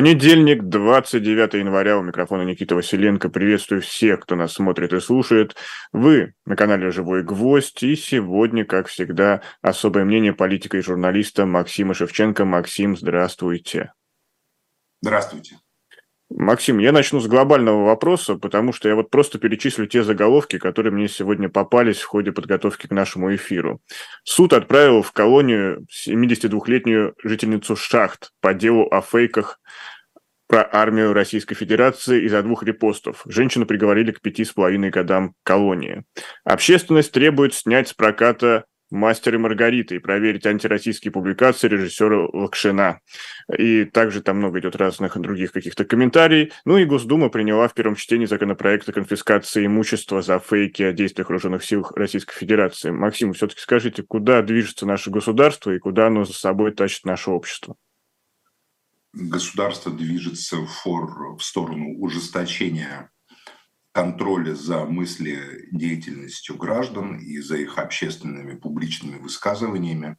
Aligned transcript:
Понедельник, 0.00 0.62
29 0.62 1.52
января, 1.52 1.98
у 1.98 2.02
микрофона 2.02 2.40
Никита 2.40 2.74
Василенко. 2.74 3.28
Приветствую 3.28 3.82
всех, 3.82 4.20
кто 4.20 4.34
нас 4.34 4.54
смотрит 4.54 4.94
и 4.94 5.00
слушает. 5.00 5.56
Вы 5.92 6.32
на 6.46 6.56
канале 6.56 6.90
«Живой 6.90 7.22
гвоздь». 7.22 7.82
И 7.82 7.94
сегодня, 7.96 8.64
как 8.64 8.86
всегда, 8.86 9.42
особое 9.60 10.06
мнение 10.06 10.32
политика 10.32 10.78
и 10.78 10.80
журналиста 10.80 11.44
Максима 11.44 11.92
Шевченко. 11.92 12.46
Максим, 12.46 12.96
здравствуйте. 12.96 13.92
Здравствуйте. 15.02 15.58
Максим, 16.30 16.78
я 16.78 16.92
начну 16.92 17.20
с 17.20 17.26
глобального 17.26 17.84
вопроса, 17.84 18.36
потому 18.36 18.72
что 18.72 18.88
я 18.88 18.94
вот 18.94 19.10
просто 19.10 19.38
перечислю 19.38 19.86
те 19.86 20.04
заголовки, 20.04 20.58
которые 20.58 20.92
мне 20.92 21.08
сегодня 21.08 21.48
попались 21.48 21.98
в 21.98 22.06
ходе 22.06 22.30
подготовки 22.30 22.86
к 22.86 22.92
нашему 22.92 23.34
эфиру. 23.34 23.80
Суд 24.22 24.52
отправил 24.52 25.02
в 25.02 25.10
колонию 25.10 25.86
72-летнюю 25.90 27.14
жительницу 27.22 27.74
Шахт 27.74 28.30
по 28.40 28.54
делу 28.54 28.86
о 28.90 29.00
фейках 29.02 29.60
про 30.46 30.68
армию 30.72 31.12
Российской 31.12 31.54
Федерации 31.54 32.24
из-за 32.24 32.42
двух 32.42 32.62
репостов. 32.62 33.22
Женщину 33.26 33.66
приговорили 33.66 34.12
к 34.12 34.20
пяти 34.20 34.44
с 34.44 34.52
половиной 34.52 34.90
годам 34.90 35.34
колонии. 35.42 36.04
Общественность 36.44 37.12
требует 37.12 37.54
снять 37.54 37.88
с 37.88 37.94
проката 37.94 38.64
«Мастер 38.90 39.34
и 39.34 39.38
Маргарита» 39.38 39.94
и 39.94 39.98
проверить 39.98 40.46
антироссийские 40.46 41.12
публикации 41.12 41.68
режиссера 41.68 42.28
Лакшина. 42.32 43.00
И 43.56 43.84
также 43.84 44.20
там 44.20 44.38
много 44.38 44.58
идет 44.60 44.76
разных 44.76 45.18
других 45.18 45.52
каких-то 45.52 45.84
комментариев. 45.84 46.52
Ну 46.64 46.76
и 46.76 46.84
Госдума 46.84 47.28
приняла 47.28 47.68
в 47.68 47.74
первом 47.74 47.94
чтении 47.94 48.26
законопроект 48.26 48.88
о 48.88 48.92
конфискации 48.92 49.66
имущества 49.66 50.22
за 50.22 50.38
фейки 50.38 50.82
о 50.82 50.92
действиях 50.92 51.28
вооруженных 51.28 51.64
сил 51.64 51.86
Российской 51.94 52.34
Федерации. 52.34 52.90
Максим, 52.90 53.32
все-таки 53.32 53.60
скажите, 53.60 54.02
куда 54.02 54.42
движется 54.42 54.86
наше 54.86 55.10
государство 55.10 55.70
и 55.70 55.78
куда 55.78 56.08
оно 56.08 56.24
за 56.24 56.32
собой 56.32 56.72
тащит 56.72 57.04
наше 57.04 57.30
общество? 57.30 57.76
Государство 59.12 59.92
движется 59.92 60.56
в, 60.56 60.66
фор, 60.66 61.36
в 61.36 61.42
сторону 61.42 61.98
ужесточения 61.98 63.10
контроля 63.92 64.54
за 64.54 64.84
мысли 64.84 65.68
деятельностью 65.72 66.56
граждан 66.56 67.18
и 67.18 67.38
за 67.38 67.56
их 67.56 67.78
общественными 67.78 68.56
публичными 68.56 69.18
высказываниями. 69.18 70.16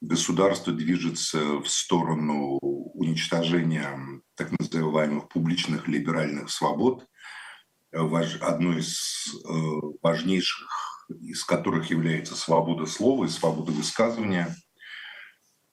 Государство 0.00 0.72
движется 0.72 1.58
в 1.58 1.68
сторону 1.68 2.58
уничтожения 2.60 3.98
так 4.36 4.50
называемых 4.58 5.28
публичных 5.28 5.88
либеральных 5.88 6.50
свобод, 6.50 7.06
одной 7.90 8.80
из 8.80 9.34
э, 9.44 9.48
важнейших 10.02 10.88
из 11.20 11.44
которых 11.44 11.90
является 11.90 12.36
свобода 12.36 12.86
слова 12.86 13.24
и 13.24 13.28
свобода 13.28 13.72
высказывания. 13.72 14.54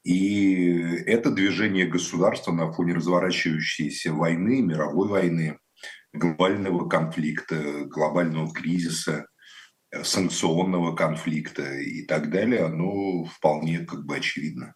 И 0.03 0.71
это 1.07 1.31
движение 1.31 1.87
государства 1.87 2.51
на 2.51 2.71
фоне 2.71 2.93
разворачивающейся 2.93 4.13
войны, 4.13 4.61
мировой 4.61 5.09
войны, 5.09 5.59
глобального 6.17 6.87
конфликта, 6.87 7.85
глобального 7.85 8.51
кризиса, 8.53 9.27
э, 9.91 10.03
санкционного 10.03 10.95
конфликта 10.95 11.77
и 11.77 12.05
так 12.05 12.29
далее, 12.31 12.65
оно 12.65 13.25
вполне 13.25 13.79
как 13.79 14.05
бы 14.05 14.17
очевидно. 14.17 14.73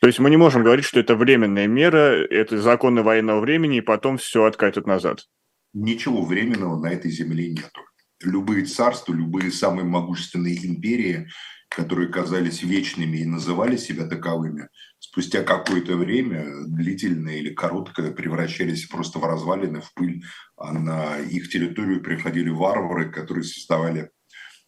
То 0.00 0.06
есть 0.06 0.20
мы 0.20 0.30
не 0.30 0.36
можем 0.36 0.62
говорить, 0.62 0.84
что 0.84 1.00
это 1.00 1.16
временная 1.16 1.66
мера, 1.66 2.24
это 2.30 2.60
законы 2.62 3.02
военного 3.02 3.40
времени, 3.40 3.78
и 3.78 3.82
потом 3.82 4.16
все 4.18 4.44
откатит 4.44 4.86
назад. 4.86 5.26
Ничего 5.74 6.24
временного 6.24 6.80
на 6.80 6.90
этой 6.90 7.10
земле 7.10 7.50
нету. 7.50 7.80
Любые 8.22 8.64
царства, 8.64 9.12
любые 9.12 9.50
самые 9.50 9.84
могущественные 9.84 10.66
империи 10.66 11.28
которые 11.68 12.08
казались 12.08 12.62
вечными 12.62 13.18
и 13.18 13.26
называли 13.26 13.76
себя 13.76 14.06
таковыми, 14.06 14.68
спустя 15.10 15.42
какое-то 15.42 15.96
время, 15.96 16.66
длительное 16.66 17.36
или 17.36 17.54
короткое, 17.54 18.12
превращались 18.12 18.86
просто 18.86 19.18
в 19.18 19.24
развалины, 19.24 19.80
в 19.80 19.92
пыль, 19.94 20.22
а 20.56 20.72
на 20.72 21.18
их 21.18 21.48
территорию 21.48 22.02
приходили 22.02 22.50
варвары, 22.50 23.10
которые 23.10 23.44
создавали 23.44 24.10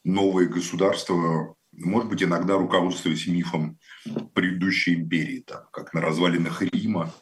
новые 0.03 0.49
государства, 0.49 1.55
может 1.73 2.09
быть, 2.09 2.23
иногда 2.23 2.57
руководствуясь 2.57 3.27
мифом 3.27 3.79
предыдущей 4.35 4.95
империи, 4.95 5.45
там, 5.47 5.65
как 5.73 5.93
на 5.93 6.01
развалинах 6.01 6.63
Рима, 6.63 7.13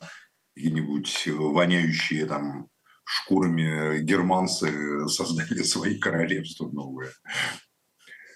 какие-нибудь 0.55 1.27
воняющие 1.27 2.25
там 2.25 2.69
шкурами 3.05 4.01
германцы 4.01 5.09
создали 5.09 5.65
свои 5.65 5.99
королевства 5.99 6.71
новые. 6.71 7.11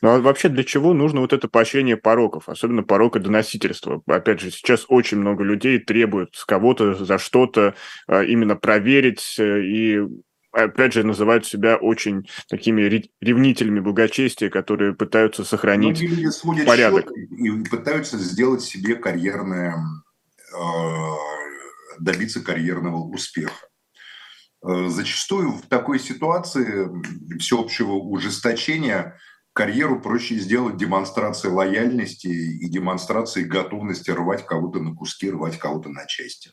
Ну 0.02 0.08
а 0.08 0.20
вообще 0.20 0.48
для 0.48 0.64
чего 0.64 0.92
нужно 0.94 1.20
вот 1.20 1.32
это 1.32 1.46
поощрение 1.46 1.96
пороков, 1.96 2.48
особенно 2.48 2.82
порока 2.82 3.20
доносительства? 3.20 4.02
Опять 4.06 4.40
же, 4.40 4.50
сейчас 4.50 4.84
очень 4.88 5.18
много 5.18 5.44
людей 5.44 5.78
требуют 5.78 6.34
с 6.34 6.44
кого-то 6.44 7.04
за 7.04 7.18
что-то 7.18 7.76
а, 8.08 8.24
именно 8.24 8.56
проверить 8.56 9.36
э, 9.38 9.62
и 9.62 10.00
опять 10.50 10.92
же, 10.92 11.04
называют 11.04 11.46
себя 11.46 11.76
очень 11.76 12.28
такими 12.48 12.82
ревнителями 13.20 13.78
благочестия, 13.78 14.50
которые 14.50 14.92
пытаются 14.92 15.44
сохранить 15.44 16.04
порядок. 16.66 17.10
И 17.12 17.50
пытаются 17.70 18.18
сделать 18.18 18.60
себе 18.60 18.96
карьерное, 18.96 19.76
а, 20.52 21.14
добиться 22.00 22.42
карьерного 22.42 22.96
успеха. 22.96 23.68
Э, 24.66 24.88
зачастую 24.88 25.52
в 25.52 25.62
такой 25.68 26.00
ситуации 26.00 26.88
всеобщего 27.38 27.92
ужесточения– 27.92 29.16
карьеру 29.52 30.00
проще 30.00 30.36
сделать 30.36 30.76
демонстрацией 30.76 31.52
лояльности 31.54 32.26
и 32.26 32.68
демонстрацией 32.68 33.46
готовности 33.46 34.10
рвать 34.10 34.46
кого-то 34.46 34.80
на 34.80 34.94
куски, 34.94 35.30
рвать 35.30 35.58
кого-то 35.58 35.88
на 35.88 36.06
части. 36.06 36.50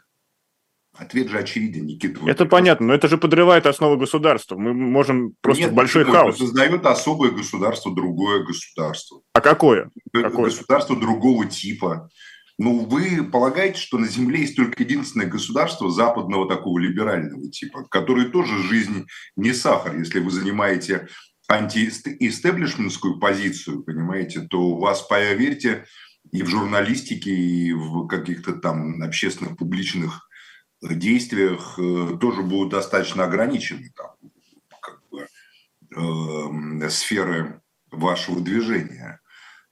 Ответ 0.98 1.30
же 1.30 1.38
очевиден, 1.38 1.86
Никита. 1.86 2.20
Это 2.28 2.46
понятно, 2.46 2.88
но 2.88 2.94
это 2.94 3.08
же 3.08 3.18
подрывает 3.18 3.66
основы 3.68 3.98
государства. 3.98 4.58
Мы 4.58 4.74
можем 4.74 5.34
просто 5.42 5.66
Нет, 5.66 5.74
большой 5.74 6.04
почему? 6.04 6.18
хаос. 6.18 6.36
Это 6.36 6.46
создает 6.46 6.86
особое 6.86 7.32
государство, 7.32 7.94
другое 7.94 8.44
государство. 8.44 9.22
А 9.34 9.40
какое? 9.40 9.92
какое? 10.12 10.46
Государство 10.46 10.96
другого 10.96 11.46
типа. 11.46 12.10
Ну, 12.58 12.86
вы 12.86 13.24
полагаете, 13.24 13.80
что 13.80 13.98
на 13.98 14.08
Земле 14.08 14.42
есть 14.42 14.58
только 14.58 14.84
единственное 14.84 15.28
государство 15.28 15.90
западного 15.90 16.50
такого 16.50 16.78
либерального 16.80 17.50
типа, 17.50 17.86
которое 17.90 18.28
тоже 18.28 18.62
жизнь 18.64 19.06
не 19.38 19.54
сахар. 19.54 19.98
Если 19.98 20.20
вы 20.20 20.32
занимаете 20.32 21.08
антиэстеблишментскую 21.50 23.20
позицию, 23.20 23.84
понимаете, 23.84 24.42
то 24.42 24.62
у 24.62 24.80
вас, 24.80 25.02
поверьте, 25.02 25.86
и 26.32 26.44
в 26.44 26.48
журналистике, 26.48 27.32
и 27.32 27.74
в 27.74 28.08
каких-то 28.08 28.54
там 28.54 29.02
общественных 29.02 29.58
публичных 29.58 30.30
действиях 30.82 31.78
э, 31.78 32.18
тоже 32.22 32.44
будут 32.44 32.72
достаточно 32.72 33.24
ограничены 33.26 33.92
там, 33.96 34.12
как 34.80 35.02
бы, 35.10 35.28
э, 35.96 36.90
сферы 36.90 37.62
вашего 37.92 38.40
движения. 38.40 39.20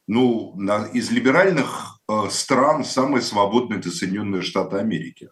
Ну, 0.07 0.53
на, 0.55 0.85
из 0.85 1.11
либеральных 1.11 2.01
э, 2.09 2.29
стран 2.29 2.83
самые 2.83 3.21
свободные– 3.21 3.79
это 3.79 3.91
Соединенные 3.91 4.41
Штаты 4.41 4.77
Америки. 4.77 5.29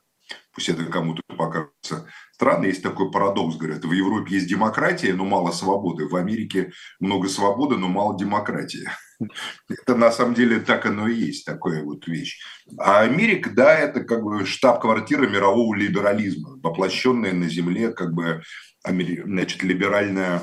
Пусть 0.55 0.69
это 0.69 0.85
кому-то 0.85 1.21
покажется 1.37 2.07
странно, 2.35 2.65
есть 2.65 2.83
такой 2.83 3.11
парадокс, 3.11 3.55
говорят, 3.55 3.83
в 3.85 3.91
Европе 3.91 4.35
есть 4.35 4.47
демократия, 4.47 5.13
но 5.13 5.25
мало 5.25 5.51
свободы, 5.51 6.07
в 6.07 6.15
Америке 6.15 6.71
много 6.99 7.29
свободы, 7.29 7.77
но 7.77 7.87
мало 7.87 8.17
демократии. 8.17 8.89
Это 9.69 9.95
на 9.95 10.11
самом 10.11 10.33
деле 10.33 10.59
так 10.59 10.85
оно 10.85 11.07
и 11.07 11.15
есть, 11.15 11.45
такая 11.45 11.83
вот 11.83 12.07
вещь. 12.07 12.39
А 12.77 13.01
Америка, 13.01 13.49
да, 13.49 13.77
это 13.77 14.03
как 14.03 14.23
бы 14.23 14.45
штаб-квартира 14.45 15.27
мирового 15.27 15.73
либерализма, 15.75 16.59
воплощенная 16.61 17.33
на 17.33 17.49
земле 17.49 17.91
как 17.91 18.13
бы 18.13 18.41
значит, 18.83 19.63
либеральное 19.63 20.41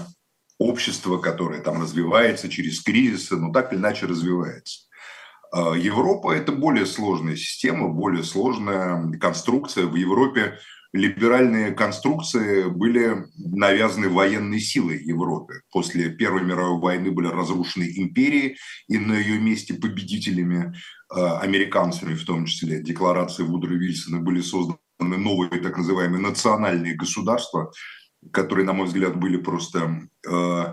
общество, 0.59 1.19
которое 1.19 1.61
там 1.61 1.83
развивается 1.83 2.49
через 2.49 2.83
кризисы, 2.83 3.37
но 3.37 3.53
так 3.53 3.73
или 3.73 3.81
иначе 3.81 4.07
развивается. 4.07 4.89
А 5.53 5.75
Европа– 5.77 6.33
это 6.35 6.51
более 6.51 6.87
сложная 6.87 7.37
система, 7.37 7.89
более 7.89 8.25
сложная 8.25 9.13
конструкция. 9.19 9.85
В 9.85 9.95
Европе 9.97 10.59
либеральные 10.95 11.73
конструкции 11.73 12.69
были 12.69 13.27
навязаны 13.37 14.09
военной 14.09 14.61
силой 14.61 15.03
Европе. 15.03 15.61
После 15.71 16.09
Первой 16.09 16.43
мировой 16.43 16.81
войны 16.81 17.11
были 17.11 17.27
разрушены 17.27 17.85
империи, 17.97 18.57
и 18.89 18.99
на 18.99 19.19
ее 19.19 19.39
месте 19.39 19.75
победителями, 19.75 20.75
э, 21.15 21.21
американцами 21.21 22.15
в 22.15 22.25
том 22.25 22.47
числе, 22.47 22.83
декларации 22.83 23.43
Вудро 23.43 23.75
Вильсона 23.75 24.21
были 24.21 24.41
созданы 24.41 24.79
новые 25.01 25.51
так 25.61 25.77
называемые 25.77 26.23
национальные 26.23 26.95
государства, 26.95 27.73
которые, 28.31 28.65
на 28.65 28.73
мой 28.73 28.87
взгляд, 28.87 29.19
были 29.19 29.37
просто 29.37 30.09
э, 30.27 30.65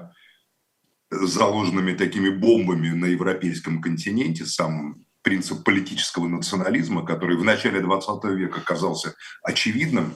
заложенными 1.11 1.93
такими 1.93 2.29
бомбами 2.29 2.89
на 2.89 3.05
европейском 3.05 3.81
континенте, 3.81 4.45
самым 4.45 5.05
принцип 5.21 5.63
политического 5.63 6.27
национализма, 6.27 7.05
который 7.05 7.37
в 7.37 7.43
начале 7.43 7.81
20 7.81 8.23
века 8.35 8.61
казался 8.61 9.15
очевидным, 9.43 10.15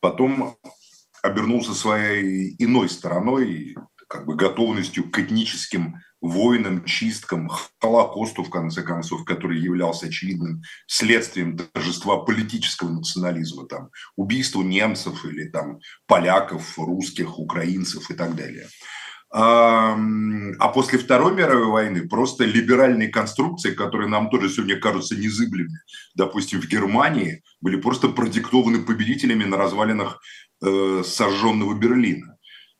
потом 0.00 0.56
обернулся 1.22 1.72
своей 1.74 2.54
иной 2.58 2.88
стороной, 2.88 3.74
как 4.08 4.26
бы 4.26 4.36
готовностью 4.36 5.10
к 5.10 5.18
этническим 5.18 5.96
войнам, 6.20 6.84
чисткам, 6.84 7.50
Холокосту, 7.80 8.44
в 8.44 8.50
конце 8.50 8.82
концов, 8.82 9.24
который 9.24 9.60
являлся 9.60 10.06
очевидным 10.06 10.62
следствием 10.86 11.56
торжества 11.56 12.18
политического 12.18 12.90
национализма, 12.90 13.66
там, 13.66 13.90
убийству 14.16 14.62
немцев 14.62 15.24
или 15.24 15.48
там, 15.48 15.80
поляков, 16.06 16.78
русских, 16.78 17.38
украинцев 17.38 18.10
и 18.10 18.14
так 18.14 18.36
далее. 18.36 18.68
А 19.36 20.68
после 20.68 20.96
Второй 20.96 21.34
мировой 21.34 21.66
войны 21.66 22.08
просто 22.08 22.44
либеральные 22.44 23.08
конструкции, 23.08 23.72
которые 23.72 24.08
нам 24.08 24.30
тоже 24.30 24.48
сегодня 24.48 24.78
кажутся 24.78 25.16
незыблемыми, 25.16 25.80
допустим, 26.14 26.60
в 26.60 26.68
Германии, 26.68 27.42
были 27.60 27.74
просто 27.74 28.08
продиктованы 28.08 28.84
победителями 28.84 29.42
на 29.42 29.56
развалинах 29.56 30.20
э, 30.62 31.02
сожженного 31.04 31.74
Берлина. 31.74 32.38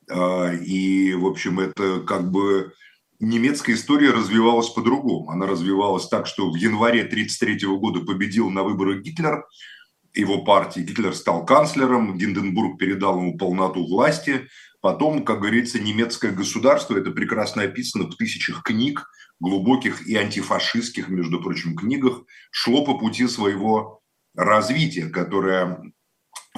Э, 0.08 0.56
и, 0.56 1.14
в 1.14 1.26
общем, 1.26 1.58
это 1.58 2.00
как 2.06 2.30
бы 2.30 2.72
немецкая 3.18 3.74
история 3.74 4.10
развивалась 4.10 4.68
по-другому. 4.68 5.30
Она 5.30 5.46
развивалась 5.46 6.06
так, 6.06 6.28
что 6.28 6.52
в 6.52 6.54
январе 6.54 7.00
1933 7.00 7.68
года 7.78 8.00
победил 8.00 8.50
на 8.50 8.62
выборах 8.62 9.02
Гитлер, 9.02 9.44
его 10.14 10.44
партии. 10.44 10.80
Гитлер 10.80 11.14
стал 11.14 11.44
канцлером, 11.44 12.16
Гинденбург 12.16 12.78
передал 12.78 13.18
ему 13.18 13.36
полноту 13.36 13.84
власти. 13.86 14.46
Потом, 14.84 15.24
как 15.24 15.40
говорится, 15.40 15.80
немецкое 15.80 16.30
государство, 16.30 16.98
это 16.98 17.10
прекрасно 17.10 17.62
описано 17.62 18.04
в 18.04 18.16
тысячах 18.16 18.62
книг, 18.62 19.08
глубоких 19.40 20.06
и 20.06 20.14
антифашистских, 20.14 21.08
между 21.08 21.40
прочим, 21.40 21.74
книгах, 21.74 22.24
шло 22.50 22.84
по 22.84 22.98
пути 22.98 23.26
своего 23.26 24.02
развития, 24.36 25.06
которое 25.06 25.80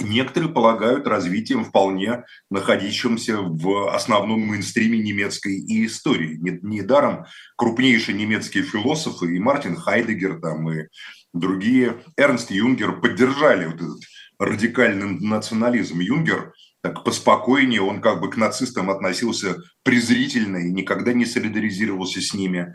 некоторые 0.01 0.51
полагают 0.53 1.07
развитием 1.07 1.65
вполне 1.65 2.25
находящимся 2.51 3.37
в 3.39 3.95
основном 3.95 4.41
мейнстриме 4.41 4.99
немецкой 4.99 5.61
и 5.61 5.87
истории. 5.87 6.37
Недаром 6.65 7.27
крупнейшие 7.57 8.19
немецкие 8.19 8.65
философы, 8.65 9.37
и 9.37 9.39
Мартин 9.39 9.77
Хайдегер, 9.77 10.41
там, 10.41 10.69
и 10.73 10.89
другие, 11.33 12.03
Эрнст 12.17 12.51
Юнгер 12.51 13.01
поддержали 13.01 13.67
вот 13.67 13.77
этот 13.77 14.01
радикальный 14.41 15.21
национализм. 15.21 16.01
Юнгер 16.01 16.53
так 16.87 17.03
поспокойнее, 17.05 17.83
он 17.83 18.01
как 18.01 18.21
бы 18.21 18.31
к 18.31 18.37
нацистам 18.37 18.91
относился 18.91 19.57
презрительно 19.83 20.59
и 20.59 20.73
никогда 20.73 21.13
не 21.13 21.27
солидаризировался 21.27 22.21
с 22.21 22.33
ними. 22.33 22.75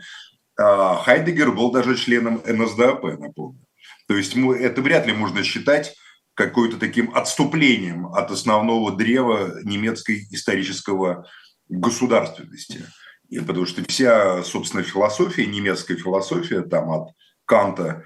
А 0.58 0.96
Хайдегер 0.96 1.52
был 1.52 1.72
даже 1.72 1.96
членом 1.96 2.42
НСДАП, 2.46 3.04
напомню. 3.18 3.64
То 4.08 4.16
есть 4.16 4.36
это 4.36 4.82
вряд 4.82 5.06
ли 5.06 5.14
можно 5.14 5.42
считать 5.42 5.94
какой-то 6.34 6.76
таким 6.76 7.14
отступлением 7.14 8.06
от 8.06 8.30
основного 8.30 8.94
древа 8.94 9.60
немецкой 9.62 10.26
исторического 10.30 11.26
государственности. 11.68 12.86
И 13.30 13.40
потому 13.40 13.64
что 13.64 13.82
вся, 13.88 14.42
собственно, 14.42 14.82
философия, 14.82 15.46
немецкая 15.46 15.96
философия, 15.96 16.60
там 16.60 16.90
от 16.90 17.08
Канта 17.46 18.04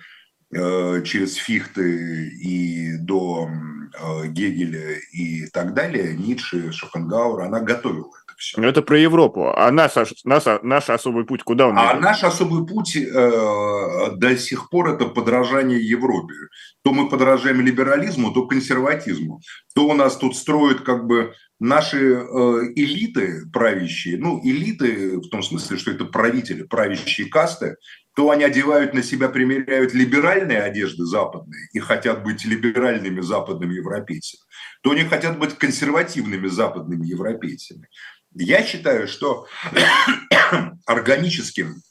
через 1.05 1.35
Фихты 1.35 2.29
и 2.29 2.97
до 2.99 3.49
э, 3.49 4.29
Гегеля 4.29 4.99
и 5.13 5.47
так 5.49 5.75
далее, 5.75 6.17
Ницше, 6.17 6.73
Шопенгауэр, 6.73 7.43
она 7.43 7.61
готовила 7.61 8.11
все. 8.37 8.61
Но 8.61 8.67
это 8.67 8.83
про 8.83 8.99
Европу. 8.99 9.53
А 9.55 9.71
наш, 9.71 9.93
наш, 10.25 10.45
наш 10.63 10.91
особый 10.91 11.25
путь 11.25 11.43
куда 11.43 11.69
он? 11.69 11.79
А 11.79 11.93
идет? 11.93 12.03
наш 12.03 12.25
особый 12.25 12.67
путь 12.67 12.97
э, 12.97 14.11
до 14.17 14.37
сих 14.37 14.69
пор 14.71 14.91
это 14.91 15.07
подражание 15.07 15.81
Европе. 15.81 16.35
То 16.83 16.93
мы 16.93 17.09
подражаем 17.09 17.61
либерализму, 17.61 18.33
то 18.33 18.47
консерватизму. 18.47 19.41
То 19.75 19.89
у 19.89 19.95
нас 19.95 20.17
тут 20.17 20.37
строят 20.37 20.83
как 20.83 21.07
бы 21.07 21.33
наши 21.59 21.99
э, 21.99 22.23
элиты 22.77 23.47
правящие, 23.53 24.19
ну, 24.19 24.41
элиты 24.45 25.19
в 25.19 25.29
том 25.29 25.43
смысле, 25.43 25.79
что 25.79 25.91
это 25.91 26.05
правители, 26.17 26.63
правящие 26.63 27.29
касты, 27.29 27.77
то 28.15 28.31
они 28.31 28.45
одевают 28.45 28.95
на 28.95 29.03
себя, 29.03 29.29
примеряют 29.29 29.93
либеральные 29.93 30.63
одежды 30.63 31.05
западные 31.05 31.69
и 31.75 31.79
хотят 31.79 32.25
быть 32.25 32.47
либеральными 32.47 33.21
западными 33.21 33.75
европейцами, 33.75 34.41
то 34.83 34.93
они 34.93 35.05
хотят 35.05 35.39
быть 35.39 35.59
консервативными 35.59 36.47
западными 36.47 37.07
европейцами. 37.07 37.89
Я 38.33 38.63
считаю, 38.63 39.09
что 39.09 39.47
органическим 40.87 41.83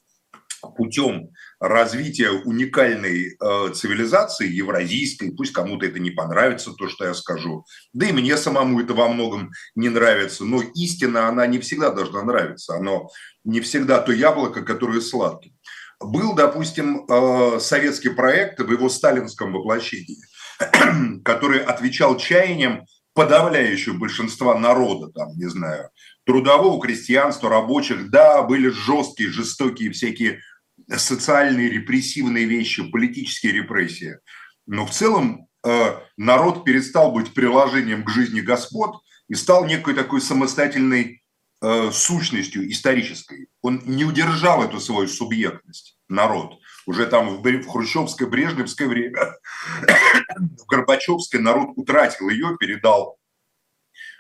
путем 0.74 1.30
развития 1.60 2.30
уникальной 2.32 3.38
э, 3.40 3.74
цивилизации, 3.74 4.52
евразийской, 4.52 5.32
пусть 5.32 5.54
кому-то 5.54 5.86
это 5.86 6.00
не 6.00 6.12
понравится, 6.12 6.74
то, 6.74 6.88
что 6.88 7.06
я 7.06 7.14
скажу, 7.14 7.66
да 7.94 8.08
и 8.08 8.12
мне 8.12 8.38
самому 8.38 8.82
это 8.82 8.94
во 8.94 9.08
многом 9.08 9.52
не 9.76 9.90
нравится, 9.90 10.46
но 10.46 10.62
истина, 10.76 11.28
она 11.28 11.48
не 11.48 11.60
всегда 11.60 11.92
должна 11.92 12.24
нравиться, 12.24 12.76
оно 12.76 13.10
не 13.44 13.62
всегда 13.62 14.00
то 14.02 14.12
яблоко, 14.12 14.64
которое 14.64 15.02
сладкое. 15.02 15.54
Был, 16.00 16.36
допустим, 16.36 17.06
э, 17.08 17.60
советский 17.60 18.10
проект 18.10 18.60
в 18.60 18.72
его 18.72 18.90
сталинском 18.90 19.54
воплощении, 19.54 20.18
который 21.24 21.64
отвечал 21.64 22.18
чаяниям 22.18 22.86
подавляющего 23.16 23.98
большинства 23.98 24.60
народа, 24.60 25.08
там, 25.08 25.30
не 25.38 25.50
знаю, 25.50 25.90
трудового 26.26 26.82
крестьянства, 26.82 27.50
рабочих, 27.50 28.10
да, 28.10 28.44
были 28.44 28.68
жесткие, 28.68 29.30
жестокие 29.30 29.92
всякие 29.92 30.42
социальные 30.90 31.70
репрессивные 31.70 32.46
вещи, 32.46 32.90
политические 32.90 33.54
репрессии. 33.54 34.20
Но 34.68 34.86
в 34.86 34.92
целом 34.92 35.48
э, 35.64 35.98
народ 36.18 36.64
перестал 36.64 37.12
быть 37.12 37.34
приложением 37.34 38.04
к 38.04 38.10
жизни 38.10 38.42
господ 38.42 39.02
и 39.28 39.36
стал 39.36 39.66
некой 39.66 39.94
такой 39.94 40.22
самостоятельной 40.22 41.24
э, 41.62 41.92
сущностью 41.92 42.70
исторической. 42.72 43.48
Он 43.62 43.82
не 43.86 44.06
удержал 44.06 44.64
эту 44.64 44.80
свою 44.80 45.08
субъектность, 45.08 45.98
народ. 46.08 46.60
Уже 46.86 47.08
там 47.08 47.42
в, 47.42 47.68
хрущевское, 47.68 48.28
брежневское 48.28 48.88
время, 48.88 49.36
в 50.38 50.66
Горбачевское 50.68 51.42
народ 51.42 51.70
утратил 51.76 52.30
ее, 52.30 52.58
передал 52.60 53.18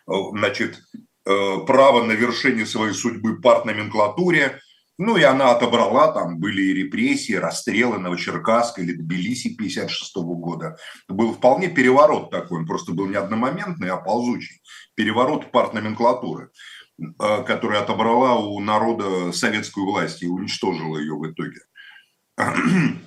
э, 0.07 0.13
значит, 0.31 0.81
право 1.23 2.03
на 2.03 2.11
вершение 2.11 2.67
своей 2.67 2.93
судьбы 2.93 3.41
партноменклатуре. 3.41 4.61
Ну 4.97 5.17
и 5.17 5.23
она 5.23 5.51
отобрала, 5.51 6.13
там 6.13 6.39
были 6.39 6.61
и 6.61 6.73
репрессии, 6.73 7.33
расстрелы 7.33 7.99
Новочеркасска 7.99 8.81
или 8.81 8.93
Тбилиси 8.93 9.55
56 9.55 10.15
года. 10.15 10.77
Был 11.09 11.33
вполне 11.33 11.67
переворот 11.67 12.31
такой, 12.31 12.59
он 12.59 12.65
просто 12.65 12.93
был 12.93 13.07
не 13.07 13.17
одномоментный, 13.17 13.89
а 13.89 13.97
ползучий. 13.97 14.61
Переворот 14.95 15.51
партноменклатуры, 15.51 16.51
э, 16.97 17.43
которая 17.43 17.81
отобрала 17.81 18.35
у 18.39 18.59
народа 18.61 19.33
советскую 19.33 19.85
власть 19.85 20.23
и 20.23 20.27
уничтожила 20.27 20.97
ее 20.97 21.15
в 21.15 21.29
итоге. 21.29 21.59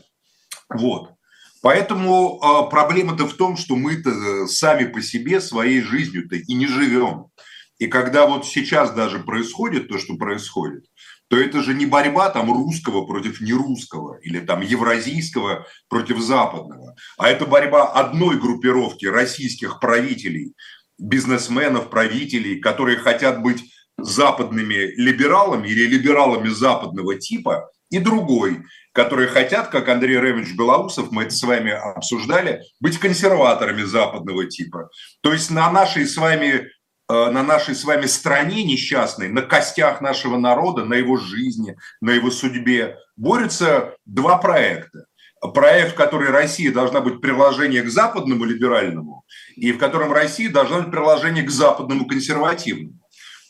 Вот. 0.71 1.13
Поэтому 1.63 2.39
э, 2.39 2.71
проблема-то 2.71 3.27
в 3.27 3.33
том, 3.33 3.57
что 3.57 3.75
мы-то 3.75 4.47
сами 4.47 4.85
по 4.85 5.01
себе 5.01 5.41
своей 5.41 5.81
жизнью-то 5.81 6.37
и 6.37 6.55
не 6.55 6.67
живем. 6.67 7.29
И 7.79 7.87
когда 7.87 8.27
вот 8.27 8.45
сейчас 8.45 8.93
даже 8.93 9.21
происходит 9.21 9.89
то, 9.89 9.99
что 9.99 10.17
происходит, 10.17 10.85
то 11.29 11.39
это 11.39 11.63
же 11.63 11.75
не 11.75 11.87
борьба 11.87 12.31
там 12.31 12.51
русского 12.51 13.05
против 13.05 13.41
нерусского 13.41 14.19
или 14.19 14.41
там 14.41 14.63
евразийского 14.63 15.67
против 15.89 16.19
западного, 16.19 16.97
а 17.17 17.29
это 17.29 17.47
борьба 17.47 17.87
одной 17.93 18.39
группировки 18.39 19.07
российских 19.07 19.79
правителей, 19.81 20.55
бизнесменов, 20.99 21.91
правителей, 21.91 22.61
которые 22.61 22.99
хотят 22.99 23.43
быть 23.43 23.63
западными 23.99 24.93
либералами 24.97 25.69
или 25.69 25.87
либералами 25.87 26.49
западного 26.49 27.17
типа, 27.17 27.71
и 27.91 27.99
другой, 27.99 28.65
которые 28.93 29.29
хотят, 29.29 29.69
как 29.69 29.89
Андрей 29.89 30.19
Ремович 30.21 30.55
Белоусов, 30.55 31.11
мы 31.11 31.23
это 31.25 31.35
с 31.35 31.43
вами 31.43 31.71
обсуждали, 31.71 32.63
быть 32.81 32.99
консерваторами 32.99 33.83
западного 33.83 34.47
типа. 34.47 34.91
То 35.23 35.33
есть 35.33 35.51
на 35.51 35.71
нашей 35.71 36.07
с 36.07 36.17
вами 36.17 36.69
на 37.09 37.43
нашей 37.43 37.75
с 37.75 37.85
вами 37.85 38.07
стране 38.07 38.65
несчастной, 38.65 39.29
на 39.29 39.43
костях 39.43 40.01
нашего 40.01 40.37
народа, 40.37 40.85
на 40.85 40.95
его 40.95 41.17
жизни, 41.17 41.77
на 42.01 42.11
его 42.11 42.31
судьбе 42.31 42.99
борются 43.17 43.95
два 44.05 44.37
проекта. 44.39 45.07
Проект, 45.55 45.93
в 45.93 45.95
который 45.95 46.31
Россия 46.31 46.73
должна 46.73 47.01
быть 47.01 47.21
приложение 47.21 47.83
к 47.83 47.89
западному 47.89 48.45
либеральному, 48.45 49.25
и 49.55 49.73
в 49.73 49.79
котором 49.79 50.13
Россия 50.13 50.51
должна 50.51 50.81
быть 50.81 50.91
приложение 50.91 51.45
к 51.45 51.51
западному 51.51 52.07
консервативному, 52.07 53.01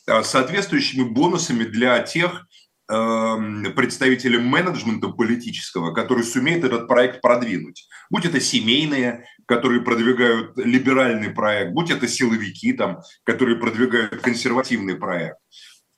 э, 0.06 0.22
соответствующими 0.22 1.02
бонусами 1.02 1.64
для 1.64 1.98
тех 2.00 2.46
Эм, 2.90 3.70
представителям 3.76 4.46
менеджмента 4.46 5.08
политического, 5.08 5.92
который 5.92 6.24
сумеет 6.24 6.64
этот 6.64 6.88
проект 6.88 7.20
продвинуть. 7.20 7.86
Будь 8.08 8.24
это 8.24 8.40
семейные, 8.40 9.26
которые 9.49 9.81
продвигают 9.81 10.59
либеральный 10.59 11.31
проект, 11.31 11.73
будь 11.73 11.90
это 11.90 12.07
силовики, 12.07 12.75
там, 12.75 13.00
которые 13.25 13.57
продвигают 13.57 14.21
консервативный 14.21 14.95
проект. 14.95 15.38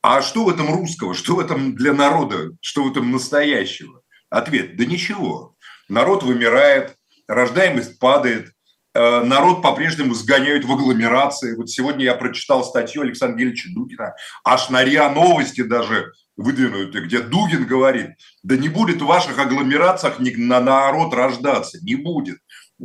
А 0.02 0.23
что 0.23 0.45
в 0.45 0.49
этом 0.49 0.73
русского, 0.73 1.14
что 1.14 1.35
в 1.35 1.40
этом 1.40 1.75
для 1.75 1.92
народа, 1.92 2.52
что 2.61 2.85
в 2.85 2.90
этом 2.92 3.11
настоящего? 3.11 4.02
Ответ– 4.30 4.76
да 4.78 4.87
ничего. 4.87 5.57
Народ 5.88 6.23
вымирает, 6.23 6.95
рождаемость 7.26 7.99
падает, 7.99 8.52
Э, 8.92 9.23
народ 9.23 9.62
по-прежнему 9.62 10.14
сгоняют 10.14 10.64
в 10.64 10.73
агломерации. 10.73 11.54
Вот 11.54 11.71
сегодня 11.71 12.04
я 12.04 12.14
прочитал 12.14 12.64
статью 12.64 13.02
Александра 13.02 13.38
Гельевича 13.38 13.69
Дугина, 13.73 14.14
аж 14.45 14.69
на 14.69 14.83
РИА 14.83 15.11
Новости 15.11 15.62
даже 15.62 16.12
выдвинутые, 16.37 17.04
где 17.04 17.21
Дугин 17.21 17.66
говорит, 17.66 18.11
да 18.42 18.57
не 18.57 18.69
будет 18.69 19.00
в 19.00 19.07
ваших 19.07 19.38
агломерациях 19.38 20.19
на 20.19 20.61
народ 20.61 21.14
рождаться, 21.14 21.78
не 21.83 21.95
будет. 21.95 22.38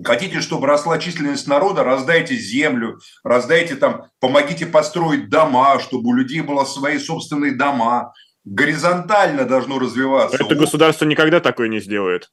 Хотите, 0.03 0.41
чтобы 0.41 0.67
росла 0.67 0.97
численность 0.97 1.47
народа, 1.47 1.83
раздайте 1.83 2.35
землю, 2.35 2.99
раздайте 3.23 3.75
там, 3.75 4.07
помогите 4.19 4.65
построить 4.65 5.29
дома, 5.29 5.79
чтобы 5.79 6.09
у 6.09 6.13
людей 6.13 6.41
было 6.41 6.65
свои 6.65 6.99
собственные 6.99 7.55
дома. 7.55 8.13
Горизонтально 8.43 9.45
должно 9.45 9.79
развиваться. 9.79 10.37
Это 10.43 10.55
государство 10.55 11.05
никогда 11.05 11.39
такое 11.39 11.69
не 11.69 11.79
сделает. 11.79 12.29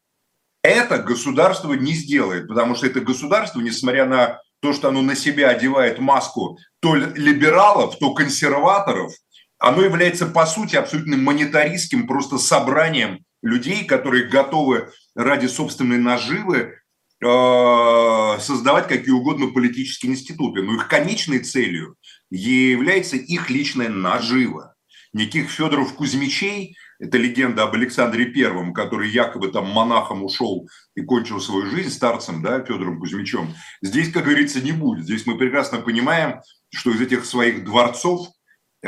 Это 0.62 0.98
государство 0.98 1.72
не 1.72 1.92
сделает, 1.92 2.48
потому 2.48 2.74
что 2.74 2.86
это 2.86 3.00
государство, 3.00 3.60
несмотря 3.60 4.06
на 4.06 4.40
то, 4.60 4.72
что 4.72 4.88
оно 4.88 5.02
на 5.02 5.16
себя 5.16 5.48
одевает 5.48 5.98
маску 5.98 6.58
то 6.80 6.94
либералов, 6.94 7.98
то 7.98 8.14
консерваторов, 8.14 9.12
оно 9.58 9.82
является, 9.82 10.26
по 10.26 10.46
сути, 10.46 10.76
абсолютно 10.76 11.16
монетаристским 11.16 12.06
просто 12.06 12.38
собранием 12.38 13.24
людей, 13.42 13.84
которые 13.84 14.28
готовы 14.28 14.90
ради 15.16 15.46
собственной 15.46 15.98
наживы 15.98 16.78
создавать 17.22 18.88
какие 18.88 19.12
угодно 19.12 19.48
политические 19.48 20.12
институты. 20.12 20.62
Но 20.62 20.74
их 20.74 20.88
конечной 20.88 21.38
целью 21.38 21.96
является 22.30 23.16
их 23.16 23.48
личная 23.48 23.88
нажива. 23.88 24.74
Никаких 25.12 25.50
Федоров 25.50 25.94
Кузьмичей 25.94 26.76
это 27.02 27.18
легенда 27.18 27.64
об 27.64 27.74
Александре 27.74 28.26
Первом, 28.26 28.72
который 28.72 29.10
якобы 29.10 29.48
там 29.48 29.68
монахом 29.68 30.22
ушел 30.22 30.68
и 30.94 31.02
кончил 31.02 31.40
свою 31.40 31.66
жизнь 31.66 31.90
старцем, 31.90 32.42
да, 32.42 32.60
Федором 32.60 33.00
Кузьмичем. 33.00 33.54
Здесь, 33.82 34.12
как 34.12 34.24
говорится, 34.24 34.60
не 34.60 34.70
будет. 34.70 35.06
Здесь 35.06 35.26
мы 35.26 35.36
прекрасно 35.36 35.78
понимаем, 35.78 36.40
что 36.72 36.92
из 36.92 37.00
этих 37.00 37.24
своих 37.24 37.64
дворцов, 37.64 38.28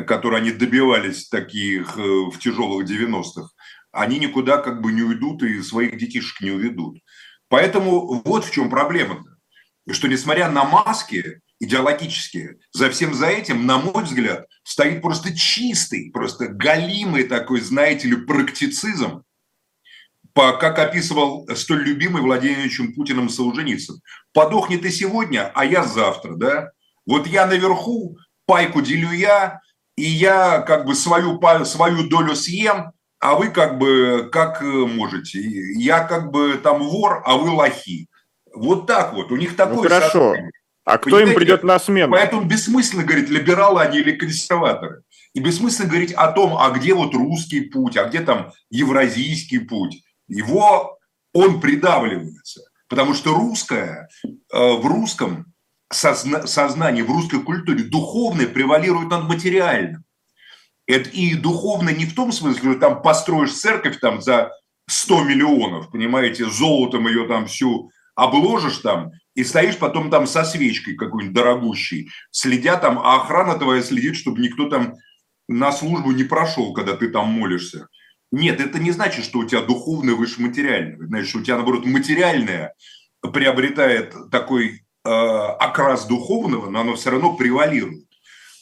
которые 0.07 0.43
они 0.43 0.53
добивались 0.53 1.29
таких 1.29 1.99
э, 1.99 2.01
в 2.01 2.39
тяжелых 2.39 2.89
90-х, 2.89 3.49
они 3.91 4.21
никуда 4.21 4.59
как 4.59 4.81
бы 4.81 4.93
не 4.93 5.03
уйдут 5.03 5.43
и 5.43 5.61
своих 5.61 5.99
детишек 5.99 6.41
не 6.41 6.53
уведут. 6.53 6.99
Поэтому 7.49 8.23
вот 8.25 8.45
в 8.45 8.51
чем 8.51 8.71
проблема-то. 8.71 9.37
Что 9.93 10.09
несмотря 10.09 10.51
на 10.51 10.65
маски, 10.65 11.41
идеологические. 11.61 12.59
За 12.73 12.91
всем 12.91 13.15
за 13.15 13.27
этим, 13.27 13.67
на 13.67 13.79
мой 13.79 14.05
взгляд, 14.05 14.47
стоит 14.63 15.03
просто 15.03 15.37
чистый, 15.37 16.11
просто 16.11 16.49
галимый 16.49 17.25
такой, 17.25 17.61
знаете 17.61 18.09
ли, 18.09 18.17
практицизм, 18.17 19.23
по, 20.33 20.57
как 20.57 20.79
описывал 20.79 21.49
столь 21.55 21.85
любимый 21.85 22.23
Владимировичем 22.23 22.93
Путиным 22.95 23.29
Солженицын. 23.29 24.01
Подохнет 24.33 24.83
ты 24.83 24.91
сегодня, 24.91 25.51
а 25.55 25.65
я 25.65 25.85
завтра, 25.85 26.35
да? 26.35 26.71
Вот 27.07 27.27
я 27.27 27.47
наверху, 27.47 28.19
пайку 28.47 28.83
делю 28.83 29.13
я, 29.13 29.61
и 29.97 30.05
я 30.05 30.61
как 30.63 30.87
бы 30.87 30.95
свою, 30.95 31.41
свою 31.65 32.09
долю 32.09 32.35
съем, 32.35 32.93
а 33.25 33.37
вы 33.37 33.49
как 33.49 33.79
бы 33.79 34.29
как 34.31 34.61
можете. 34.61 35.41
Я 35.41 36.01
как 36.01 36.31
бы 36.31 36.59
там 36.63 36.83
вор, 36.83 37.23
а 37.25 37.39
вы 37.39 37.49
лохи. 37.49 38.07
Вот 38.55 38.87
так 38.87 39.15
вот. 39.15 39.33
У 39.33 39.37
них 39.37 39.57
такой... 39.57 39.77
Ну, 39.77 39.83
хорошо. 39.83 40.35
Сознание. 40.35 40.51
А 40.85 40.99
кто 40.99 41.05
Понимаете? 41.05 41.31
им 41.31 41.37
придет 41.39 41.63
на 41.63 41.79
смену? 41.79 42.13
Поэтому 42.13 42.45
бессмысленно 42.45 43.03
говорить, 43.03 43.31
либералы 43.31 43.81
они 43.81 44.01
или 44.01 44.13
консерваторы. 44.13 45.05
И 45.33 45.41
бессмысленно 45.41 45.89
говорить 45.89 46.13
о 46.13 46.31
том, 46.33 46.55
а 46.59 46.69
где 46.73 46.93
вот 46.93 47.15
русский 47.15 47.63
путь, 47.63 47.97
а 47.97 48.05
где 48.05 48.21
там 48.21 48.53
евразийский 48.69 49.61
путь. 49.61 50.05
Его, 50.29 50.99
он 51.33 51.63
придавливается. 51.63 52.61
Потому 52.89 53.15
что 53.15 53.33
русское, 53.33 54.11
э, 54.23 54.29
в 54.53 54.85
русском 54.85 55.47
созна, 55.91 56.47
сознании, 56.47 57.01
в 57.01 57.11
русской 57.11 57.41
культуре 57.41 57.85
духовное 57.85 58.47
превалирует 58.47 59.09
над 59.09 59.25
материальным. 59.25 60.05
Это 60.87 61.09
и 61.11 61.35
духовно 61.35 61.91
не 61.91 62.05
в 62.05 62.15
том 62.15 62.33
смысле, 62.33 62.73
что 62.73 62.81
там 62.81 63.03
построишь 63.03 63.53
церковь 63.53 63.99
там 64.01 64.21
за 64.21 64.53
100 64.89 65.25
миллионов, 65.25 65.91
понимаете, 65.91 66.45
золотом 66.45 67.09
ее 67.09 67.27
там 67.27 67.47
всю 67.47 67.91
обложишь 68.15 68.79
там, 68.79 69.11
и 69.35 69.43
стоишь 69.45 69.79
потом 69.79 70.11
там 70.11 70.27
со 70.27 70.45
свечкой 70.45 70.95
какой-нибудь 70.95 71.35
дорогущей, 71.35 72.11
следя 72.31 72.77
там, 72.77 72.99
а 72.99 73.17
охрана 73.17 73.59
твоя 73.59 73.83
следит, 73.83 74.17
чтобы 74.17 74.41
никто 74.41 74.69
там 74.69 74.95
на 75.49 75.73
службу 75.73 76.13
не 76.13 76.25
прошел, 76.25 76.73
когда 76.73 76.97
ты 76.97 77.09
там 77.09 77.29
молишься. 77.29 77.89
Нет, 78.31 78.61
это 78.61 78.79
не 78.79 78.91
значит, 78.91 79.25
что 79.25 79.41
у 79.41 79.45
тебя 79.45 79.63
духовное 79.63 80.15
выше 80.15 80.41
материального. 80.41 81.07
Значит, 81.07 81.29
что 81.29 81.39
у 81.39 81.43
тебя, 81.43 81.57
наоборот, 81.57 81.87
материальное 81.87 82.75
приобретает 83.21 84.15
такой 84.31 84.83
э, 85.05 85.09
окрас 85.09 86.07
духовного, 86.07 86.69
но 86.69 86.81
оно 86.81 86.95
все 86.95 87.11
равно 87.11 87.37
превалирует. 87.37 88.07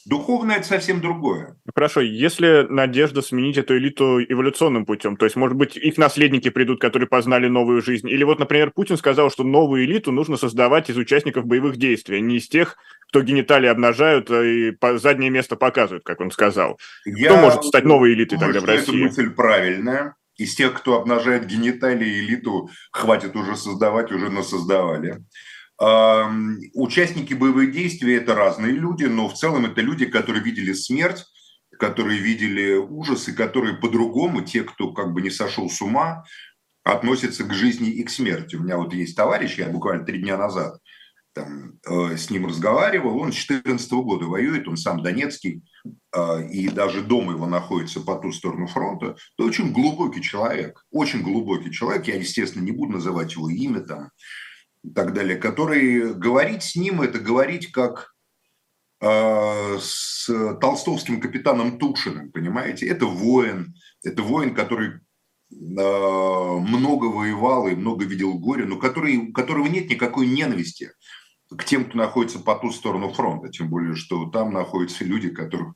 Духовное– 0.07 0.57
это 0.59 0.67
совсем 0.67 1.01
другое. 1.01 1.57
Хорошо, 1.75 2.01
если 2.01 2.67
надежда 2.69 3.23
сменить 3.23 3.57
эту 3.57 3.77
элиту 3.77 4.21
эволюционным 4.23 4.85
путем, 4.85 5.17
то 5.17 5.27
есть, 5.27 5.37
может 5.37 5.57
быть, 5.57 5.77
их 5.77 5.97
наследники 5.97 6.51
придут, 6.51 6.81
которые 6.81 7.09
познали 7.09 7.49
новую 7.49 7.83
жизнь, 7.83 8.09
или 8.09 8.25
вот, 8.25 8.39
например, 8.39 8.73
Путин 8.73 8.97
сказал, 8.97 9.31
что 9.31 9.45
новую 9.45 9.85
элиту 9.85 10.11
нужно 10.11 10.37
создавать 10.37 10.91
из 10.91 10.97
участников 10.97 11.47
боевых 11.47 11.77
действий, 11.77 12.17
а 12.17 12.21
не 12.21 12.39
из 12.39 12.49
тех, 12.49 12.77
кто 13.09 13.23
гениталии 13.23 13.69
обнажают 13.69 14.31
и 14.31 14.77
заднее 14.97 15.31
место 15.31 15.55
показывают, 15.57 16.05
как 16.05 16.21
он 16.21 16.31
сказал. 16.31 16.79
Я 17.05 17.29
кто 17.29 17.37
может 17.37 17.65
стать 17.65 17.85
новой 17.85 18.15
элитой 18.15 18.39
думаю, 18.39 18.55
тогда 18.55 18.67
в 18.67 18.77
России? 18.77 18.97
Эта 18.97 19.05
мысль 19.05 19.31
правильная. 19.31 20.17
Из 20.39 20.55
тех, 20.55 20.73
кто 20.73 20.99
обнажает 20.99 21.47
гениталии, 21.47 22.25
элиту 22.25 22.71
хватит 22.91 23.37
уже 23.37 23.55
создавать, 23.55 24.11
уже 24.11 24.31
насоздавали. 24.31 25.19
Участники 26.75 27.35
боевых 27.35 27.73
действий– 27.73 28.15
это 28.17 28.35
разные 28.35 28.73
люди, 28.73 29.05
но 29.05 29.29
в 29.29 29.35
целом 29.35 29.67
это 29.67 29.81
люди, 29.81 30.07
которые 30.07 30.43
видели 30.43 30.73
смерть, 30.73 31.25
которые 31.79 32.21
видели 32.21 32.75
ужасы, 32.75 33.33
которые 33.33 33.75
по-другому, 33.75 34.43
те, 34.43 34.63
кто 34.63 34.93
как 34.93 35.13
бы 35.13 35.23
не 35.23 35.31
сошел 35.31 35.69
с 35.69 35.83
ума, 35.83 36.25
относятся 36.85 37.45
к 37.45 37.53
жизни 37.53 37.91
и 37.91 38.05
к 38.05 38.11
смерти. 38.11 38.57
У 38.57 38.63
меня 38.63 38.77
вот 38.77 38.95
есть 38.95 39.17
товарищ, 39.17 39.59
я 39.59 39.69
буквально 39.69 40.05
три 40.05 40.21
дня 40.21 40.37
назад 40.37 40.79
там, 41.33 41.79
э, 41.87 42.17
с 42.17 42.31
ним 42.31 42.47
разговаривал, 42.47 43.19
он 43.19 43.33
с 43.33 43.37
14 43.37 44.03
года 44.03 44.27
воюет, 44.27 44.69
он 44.69 44.77
сам 44.77 45.03
донецкий, 45.03 45.63
э, 46.15 46.49
и 46.49 46.69
даже 46.69 47.03
дома 47.03 47.33
его 47.33 47.47
находится 47.47 48.01
по 48.01 48.17
ту 48.17 48.33
сторону 48.33 48.67
фронта. 48.67 49.17
Это 49.37 49.47
очень 49.47 49.73
глубокий 49.73 50.23
человек, 50.23 50.85
очень 50.91 51.23
глубокий 51.23 51.71
человек, 51.71 52.07
я, 52.07 52.17
естественно, 52.17 52.63
не 52.63 52.73
буду 52.73 52.93
называть 52.93 53.35
его 53.35 53.49
имя 53.49 53.81
там, 53.81 54.11
и 54.85 54.91
так 54.91 55.13
далее, 55.13 55.37
который 55.37 56.15
говорить 56.15 56.63
с 56.63 56.77
ним, 56.77 57.03
это 57.03 57.19
говорить 57.19 57.71
как 57.73 58.15
э, 59.01 59.79
с 59.81 60.27
толстовским 60.61 61.21
капитаном 61.21 61.79
Тушиным, 61.79 62.33
понимаете? 62.33 62.87
Это 62.87 63.07
воин, 63.07 63.75
это 64.03 64.23
воин, 64.23 64.55
который 64.55 64.89
э, 64.91 64.99
много 65.51 67.07
воевал 67.07 67.69
и 67.69 67.77
много 67.77 68.05
видел 68.05 68.35
горя, 68.35 68.67
но 68.67 68.77
который, 68.77 69.17
у 69.17 69.33
которого 69.33 69.67
нет 69.67 69.89
никакой 69.89 70.27
ненависти 70.27 70.93
к 71.57 71.65
тем, 71.65 71.85
кто 71.85 71.99
находится 71.99 72.39
по 72.39 72.55
ту 72.55 72.71
сторону 72.71 73.13
фронта, 73.13 73.51
тем 73.51 73.69
более, 73.69 73.95
что 73.95 74.27
там 74.31 74.53
находятся 74.53 75.05
люди, 75.05 75.31
которых 75.31 75.75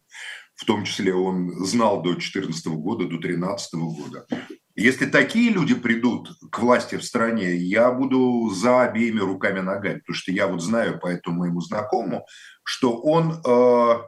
в 0.55 0.65
том 0.65 0.85
числе 0.85 1.15
он 1.15 1.65
знал 1.65 2.03
до 2.03 2.13
2014 2.13 2.67
года, 2.69 3.05
до 3.05 3.19
2013 3.19 3.75
года. 3.75 4.27
Если 4.76 5.06
такие 5.06 5.50
люди 5.50 5.75
придут 5.75 6.37
к 6.50 6.59
власти 6.59 6.97
в 6.97 7.04
стране, 7.04 7.56
я 7.56 7.90
буду 7.90 8.50
за 8.50 8.83
обеими 8.83 9.21
руками 9.21 9.61
ногами, 9.61 10.00
потому 10.00 10.14
что 10.14 10.33
я 10.33 10.47
вот 10.47 10.61
знаю 10.61 11.00
по 11.00 11.06
этому 11.06 11.38
моему 11.38 11.62
знакомому, 11.62 12.26
что 12.62 13.00
он, 13.00 13.33
э, 13.33 13.99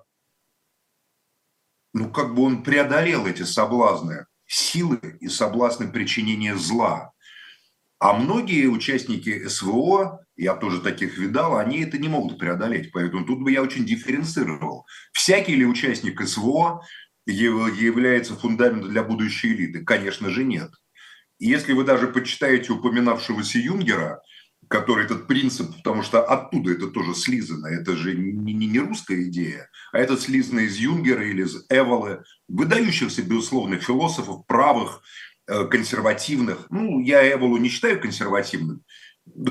ну 1.94 2.10
как 2.12 2.34
бы 2.34 2.42
он 2.42 2.62
преодолел 2.62 3.26
эти 3.26 3.44
соблазны, 3.44 4.26
силы 4.46 5.00
и 5.20 5.28
соблазны 5.28 5.88
причинения 5.88 6.54
зла. 6.54 7.12
А 7.98 8.12
многие 8.12 8.66
участники 8.66 9.48
СВО, 9.48 10.20
я 10.36 10.54
тоже 10.54 10.82
таких 10.82 11.16
видал, 11.16 11.56
они 11.56 11.80
это 11.80 11.96
не 11.96 12.08
могут 12.08 12.38
преодолеть. 12.38 12.92
Поэтому 12.92 13.24
тут 13.24 13.40
бы 13.40 13.50
я 13.50 13.62
очень 13.62 13.86
дифференцировал. 13.86 14.86
Всякий 15.12 15.56
ли 15.56 15.64
участник 15.64 16.20
СВО 16.20 16.82
является 17.32 18.34
фундаментом 18.34 18.90
для 18.90 19.02
будущей 19.02 19.52
элиты? 19.52 19.84
Конечно 19.84 20.30
же 20.30 20.44
нет. 20.44 20.70
Если 21.38 21.72
вы 21.72 21.84
даже 21.84 22.08
почитаете 22.08 22.72
упоминавшегося 22.72 23.58
Юнгера, 23.58 24.20
который 24.68 25.04
этот 25.04 25.26
принцип, 25.26 25.74
потому 25.76 26.02
что 26.02 26.22
оттуда 26.22 26.72
это 26.72 26.88
тоже 26.88 27.14
слизано, 27.14 27.68
это 27.68 27.96
же 27.96 28.14
не, 28.14 28.52
не, 28.52 28.66
не 28.66 28.78
русская 28.80 29.22
идея, 29.24 29.70
а 29.92 29.98
это 29.98 30.16
слизано 30.16 30.60
из 30.60 30.76
Юнгера 30.76 31.24
или 31.24 31.44
из 31.44 31.64
Эволы, 31.70 32.22
выдающихся, 32.48 33.22
безусловно, 33.22 33.78
философов, 33.78 34.46
правых, 34.46 35.02
э, 35.46 35.64
консервативных. 35.66 36.66
Ну, 36.70 37.00
я 37.00 37.32
Эволу 37.32 37.56
не 37.56 37.68
считаю 37.68 38.00
консервативным, 38.00 38.82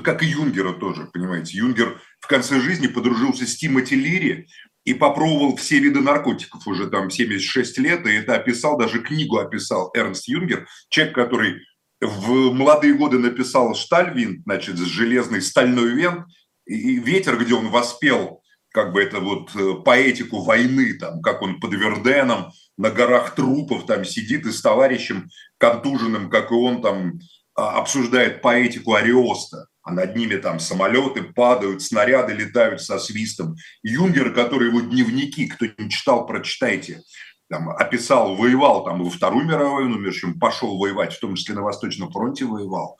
как 0.04 0.24
и 0.24 0.28
Юнгера 0.28 0.74
тоже, 0.74 1.10
понимаете. 1.12 1.58
Юнгер 1.58 2.00
в 2.20 2.28
конце 2.28 2.60
жизни 2.60 2.88
подружился 2.88 3.48
с 3.48 3.56
Тимоти 3.56 3.96
Лири, 3.96 4.48
и 4.88 4.94
попробовал 4.94 5.58
все 5.58 5.80
виды 5.80 6.00
наркотиков 6.00 6.66
уже 6.66 6.90
там 6.90 7.10
76 7.10 7.78
лет, 7.80 8.08
и 8.08 8.14
это 8.14 8.36
описал, 8.36 8.78
даже 8.78 9.02
книгу 9.02 9.38
описал 9.38 9.92
Эрнст 9.94 10.30
Юнгер, 10.30 10.66
человек, 10.88 11.14
который 11.14 11.56
в 12.00 12.54
молодые 12.54 12.94
годы 12.94 13.20
написал 13.20 13.76
«Штальвин», 13.76 14.44
значит, 14.46 14.78
железный 14.78 15.42
стальной 15.42 15.92
вент, 15.94 16.28
и 16.66 17.00
ветер, 17.00 17.38
где 17.38 17.54
он 17.54 17.68
воспел 17.68 18.42
как 18.72 18.94
бы 18.94 19.02
это 19.02 19.20
вот 19.20 19.54
э, 19.56 19.74
поэтику 19.84 20.42
войны, 20.44 20.94
там, 20.94 21.22
как 21.22 21.42
он 21.42 21.60
под 21.60 21.74
Верденом 21.74 22.52
на 22.78 22.90
горах 22.90 23.36
трупов 23.36 23.86
там 23.88 24.06
сидит 24.06 24.46
и 24.46 24.52
с 24.52 24.62
товарищем 24.62 25.30
контуженным, 25.58 26.30
как 26.30 26.52
и 26.52 26.54
он 26.54 26.82
там 26.82 27.20
а, 27.56 27.80
обсуждает 27.80 28.42
поэтику 28.42 28.94
Ариоста, 28.94 29.68
а 29.88 29.94
над 29.94 30.18
ними 30.18 30.36
там 30.36 30.60
самолеты 30.60 31.24
падают, 31.24 31.82
снаряды 31.82 32.34
летают 32.34 32.82
со 32.82 33.00
свистом. 33.00 33.56
Юнгер, 33.84 34.34
который 34.34 34.68
его 34.68 34.82
дневники, 34.82 35.48
кто 35.48 35.66
не 35.78 35.90
читал, 35.90 36.26
прочитайте, 36.28 37.04
там, 37.50 37.70
описал, 37.70 38.36
воевал 38.36 38.84
там 38.84 39.02
во 39.02 39.10
Вторую 39.10 39.46
мировую 39.46 39.76
войну, 39.76 39.98
между 39.98 40.20
чем 40.20 40.40
пошел 40.40 40.78
воевать, 40.78 41.14
в 41.14 41.22
том 41.22 41.36
числе 41.36 41.56
на 41.56 41.62
Восточном 41.62 42.12
фронте 42.12 42.44
воевал, 42.44 43.00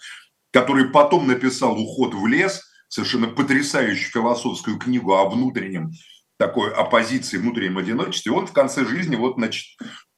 который 0.54 0.86
потом 0.86 1.28
написал 1.28 1.78
«Уход 1.78 2.14
в 2.14 2.26
лес», 2.26 2.64
совершенно 2.88 3.28
потрясающую 3.28 4.10
философскую 4.10 4.80
книгу 4.80 5.14
о 5.14 5.30
внутреннем 5.30 5.92
такой 6.38 6.72
оппозиции, 6.72 7.38
внутреннем 7.38 7.80
одиночестве. 7.80 8.32
Он 8.32 8.48
в 8.48 8.54
конце 8.54 8.86
жизни, 8.86 9.18
вот, 9.18 9.36
значит, 9.36 9.66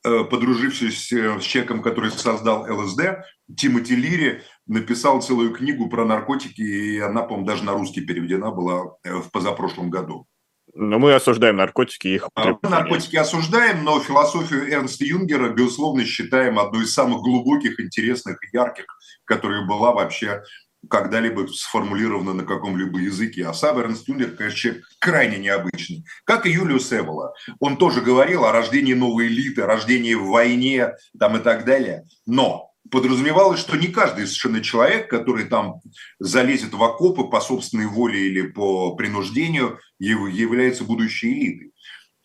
э, 0.06 0.24
подружившись 0.26 1.08
с 1.08 1.42
человеком, 1.42 1.82
который 1.82 2.12
создал 2.12 2.68
ЛСД, 2.72 3.24
Тимоти 3.58 3.96
Лири, 3.96 4.44
написал 4.70 5.22
целую 5.22 5.52
книгу 5.52 5.90
про 5.90 6.06
наркотики, 6.06 6.62
и 6.62 7.00
она, 7.00 7.24
по-моему, 7.24 7.48
даже 7.48 7.66
на 7.66 7.74
русский 7.74 8.02
переведена 8.02 8.52
была 8.52 8.96
э, 9.04 9.16
в 9.16 9.32
позапрошлом 9.32 9.90
году. 9.90 10.28
Но 10.76 11.00
мы 11.00 11.14
осуждаем 11.16 11.58
наркотики 11.58 12.08
и 12.08 12.16
их 12.16 12.30
Мы 12.36 12.70
наркотики 12.70 13.16
осуждаем, 13.16 13.84
но 13.84 14.00
философию 14.00 14.72
Эрнста 14.72 15.04
Юнгера, 15.04 15.50
безусловно, 15.50 16.06
считаем 16.06 16.60
одной 16.60 16.84
из 16.84 16.94
самых 16.94 17.22
глубоких, 17.22 17.80
интересных 17.80 18.38
и 18.44 18.56
ярких, 18.56 18.86
которая 19.26 19.66
была 19.66 19.92
вообще 19.92 20.44
когда-либо 20.88 21.48
сформулировано 21.48 22.34
на 22.34 22.46
каком-либо 22.46 23.00
языке. 23.00 23.48
А 23.48 23.54
сам 23.54 23.80
Эрнст 23.80 24.08
Юнгер, 24.08 24.36
конечно, 24.36 24.58
человек 24.58 24.84
крайне 25.00 25.40
необычный. 25.40 26.06
Как 26.24 26.46
и 26.46 26.52
Юлиус 26.52 26.94
Эвола. 26.94 27.34
Он 27.60 27.76
тоже 27.76 28.02
говорил 28.02 28.46
о 28.46 28.52
рождении 28.52 28.94
новой 28.94 29.28
элиты, 29.28 29.66
рождении 29.66 30.14
в 30.14 30.28
войне 30.28 30.94
там, 31.20 31.36
и 31.36 31.40
так 31.40 31.66
далее. 31.66 32.06
Но 32.26 32.69
подразумевалось, 32.92 33.60
что 33.60 33.78
не 33.78 33.88
каждый 33.88 34.26
совершенно 34.26 34.62
человек, 34.62 35.10
который 35.10 35.46
там 35.46 35.82
залезет 36.20 36.74
в 36.74 36.84
окопы 36.84 37.26
по 37.26 37.42
собственной 37.42 37.88
воле 37.88 38.28
или 38.28 38.42
по 38.48 38.96
принуждению, 38.96 39.80
является 40.00 40.84
будущей 40.84 41.34
элитой. 41.34 41.72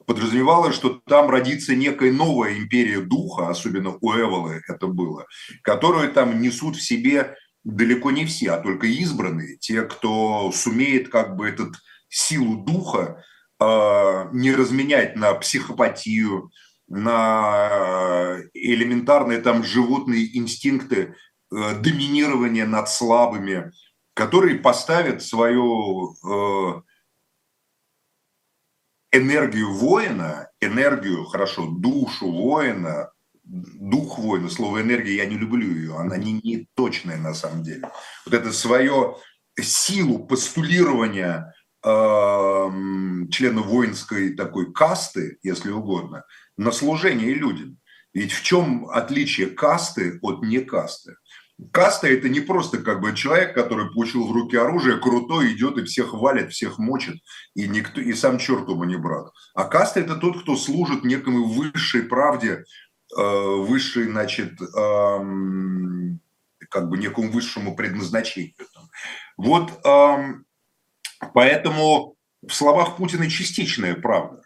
Подразумевалось, 0.06 0.74
что 0.74 1.00
там 1.06 1.30
родится 1.30 1.74
некая 1.74 2.12
новая 2.12 2.58
империя 2.58 3.00
духа, 3.00 3.48
особенно 3.48 3.96
у 4.00 4.12
Эволы 4.12 4.62
это 4.68 4.86
было, 4.86 5.26
которую 5.62 6.12
там 6.12 6.40
несут 6.42 6.76
в 6.76 6.82
себе 6.82 7.36
далеко 7.64 8.10
не 8.10 8.26
все, 8.26 8.52
а 8.52 8.60
только 8.60 8.86
избранные, 8.86 9.56
те, 9.56 9.82
кто 9.82 10.52
сумеет 10.52 11.08
как 11.08 11.36
бы 11.36 11.48
этот 11.48 11.76
силу 12.10 12.62
духа 12.62 13.24
э, 13.58 14.28
не 14.32 14.54
разменять 14.54 15.16
на 15.16 15.32
психопатию, 15.34 16.50
на 16.88 18.38
элементарные 18.52 19.40
там 19.40 19.64
животные 19.64 20.36
инстинкты 20.36 21.14
э, 21.50 21.74
доминирования 21.80 22.66
над 22.66 22.88
слабыми, 22.88 23.72
которые 24.14 24.58
поставят 24.58 25.22
свою 25.22 26.14
э, 26.24 26.82
энергию 29.12 29.72
воина, 29.72 30.48
энергию, 30.60 31.24
хорошо, 31.24 31.66
душу 31.66 32.30
воина 32.30 33.10
дух 33.44 34.18
воина, 34.18 34.48
слово 34.48 34.80
энергия, 34.80 35.16
я 35.16 35.26
не 35.26 35.36
люблю 35.36 35.68
ее, 35.68 35.96
она 35.96 36.16
не, 36.16 36.32
не 36.32 36.68
точная 36.74 37.18
на 37.18 37.34
самом 37.34 37.62
деле. 37.62 37.90
Вот 38.24 38.34
это 38.34 38.52
свое 38.52 39.16
силу 39.60 40.26
постулирования 40.26 41.54
э, 41.84 41.90
члена 43.30 43.60
воинской 43.60 44.34
такой 44.34 44.72
касты, 44.72 45.38
если 45.42 45.70
угодно, 45.70 46.24
на 46.56 46.72
служение 46.72 47.34
людям. 47.34 47.78
Ведь 48.12 48.32
в 48.32 48.42
чем 48.42 48.88
отличие 48.88 49.48
касты 49.48 50.18
от 50.22 50.42
не 50.42 50.60
касты? 50.60 51.16
Каста– 51.70 52.08
это 52.08 52.28
не 52.28 52.40
просто 52.40 52.78
как 52.78 53.00
бы 53.00 53.14
человек, 53.14 53.54
который 53.54 53.92
получил 53.92 54.26
в 54.26 54.32
руки 54.32 54.56
оружие, 54.56 54.98
крутой, 54.98 55.52
идет 55.52 55.78
и 55.78 55.84
всех 55.84 56.12
валит, 56.12 56.52
всех 56.52 56.78
мочит, 56.78 57.22
и, 57.54 57.68
никто, 57.68 58.00
и 58.00 58.12
сам 58.12 58.38
черт 58.38 58.68
ему 58.68 58.84
не 58.84 58.96
брат. 58.96 59.32
А 59.54 59.64
каста– 59.64 60.00
это 60.00 60.16
тот, 60.16 60.42
кто 60.42 60.56
служит 60.56 61.04
некому 61.04 61.44
высшей 61.44 62.02
правде, 62.02 62.64
Э, 63.16 63.22
высшей, 63.22 64.04
значит, 64.04 64.58
как 64.58 66.88
бы 66.88 66.98
некому 66.98 67.30
высшему 67.30 67.76
предназначению. 67.76 68.54
Вот 69.36 69.70
поэтому 71.32 72.16
в 72.42 72.52
словах 72.52 72.96
Путина 72.96 73.30
частичная 73.30 73.94
правда. 73.94 74.42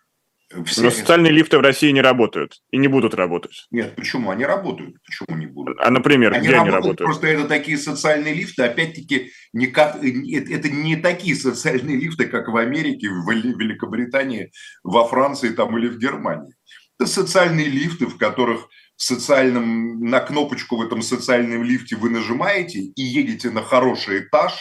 Все... 0.64 0.82
Но 0.82 0.90
социальные 0.90 1.32
лифты 1.32 1.58
в 1.58 1.60
России 1.60 1.90
не 1.90 2.00
работают 2.00 2.62
и 2.70 2.78
не 2.78 2.88
будут 2.88 3.14
работать. 3.14 3.66
Нет, 3.70 3.94
почему? 3.96 4.30
Они 4.30 4.46
работают. 4.46 4.96
Почему 5.04 5.36
не 5.36 5.46
будут? 5.46 5.78
А, 5.78 5.90
например, 5.90 6.32
они 6.32 6.46
где 6.46 6.56
работают, 6.56 6.74
они 6.74 6.86
работают? 6.86 7.06
Просто 7.06 7.26
это 7.26 7.44
такие 7.46 7.76
социальные 7.76 8.32
лифты, 8.32 8.62
опять-таки, 8.62 9.30
не 9.52 9.66
как, 9.66 9.96
это 9.96 10.70
не 10.70 10.96
такие 10.96 11.36
социальные 11.36 11.96
лифты, 11.96 12.26
как 12.26 12.48
в 12.48 12.56
Америке, 12.56 13.10
в 13.10 13.30
Великобритании, 13.30 14.50
во 14.82 15.06
Франции 15.06 15.50
там, 15.50 15.76
или 15.76 15.88
в 15.88 15.98
Германии. 15.98 16.54
Это 16.98 17.10
социальные 17.10 17.66
лифты, 17.66 18.06
в 18.06 18.16
которых 18.16 18.68
социальном, 18.96 20.00
на 20.00 20.20
кнопочку 20.20 20.76
в 20.76 20.82
этом 20.82 21.02
социальном 21.02 21.62
лифте 21.62 21.94
вы 21.94 22.10
нажимаете 22.10 22.80
и 22.80 23.02
едете 23.02 23.50
на 23.50 23.62
хороший 23.62 24.20
этаж, 24.20 24.54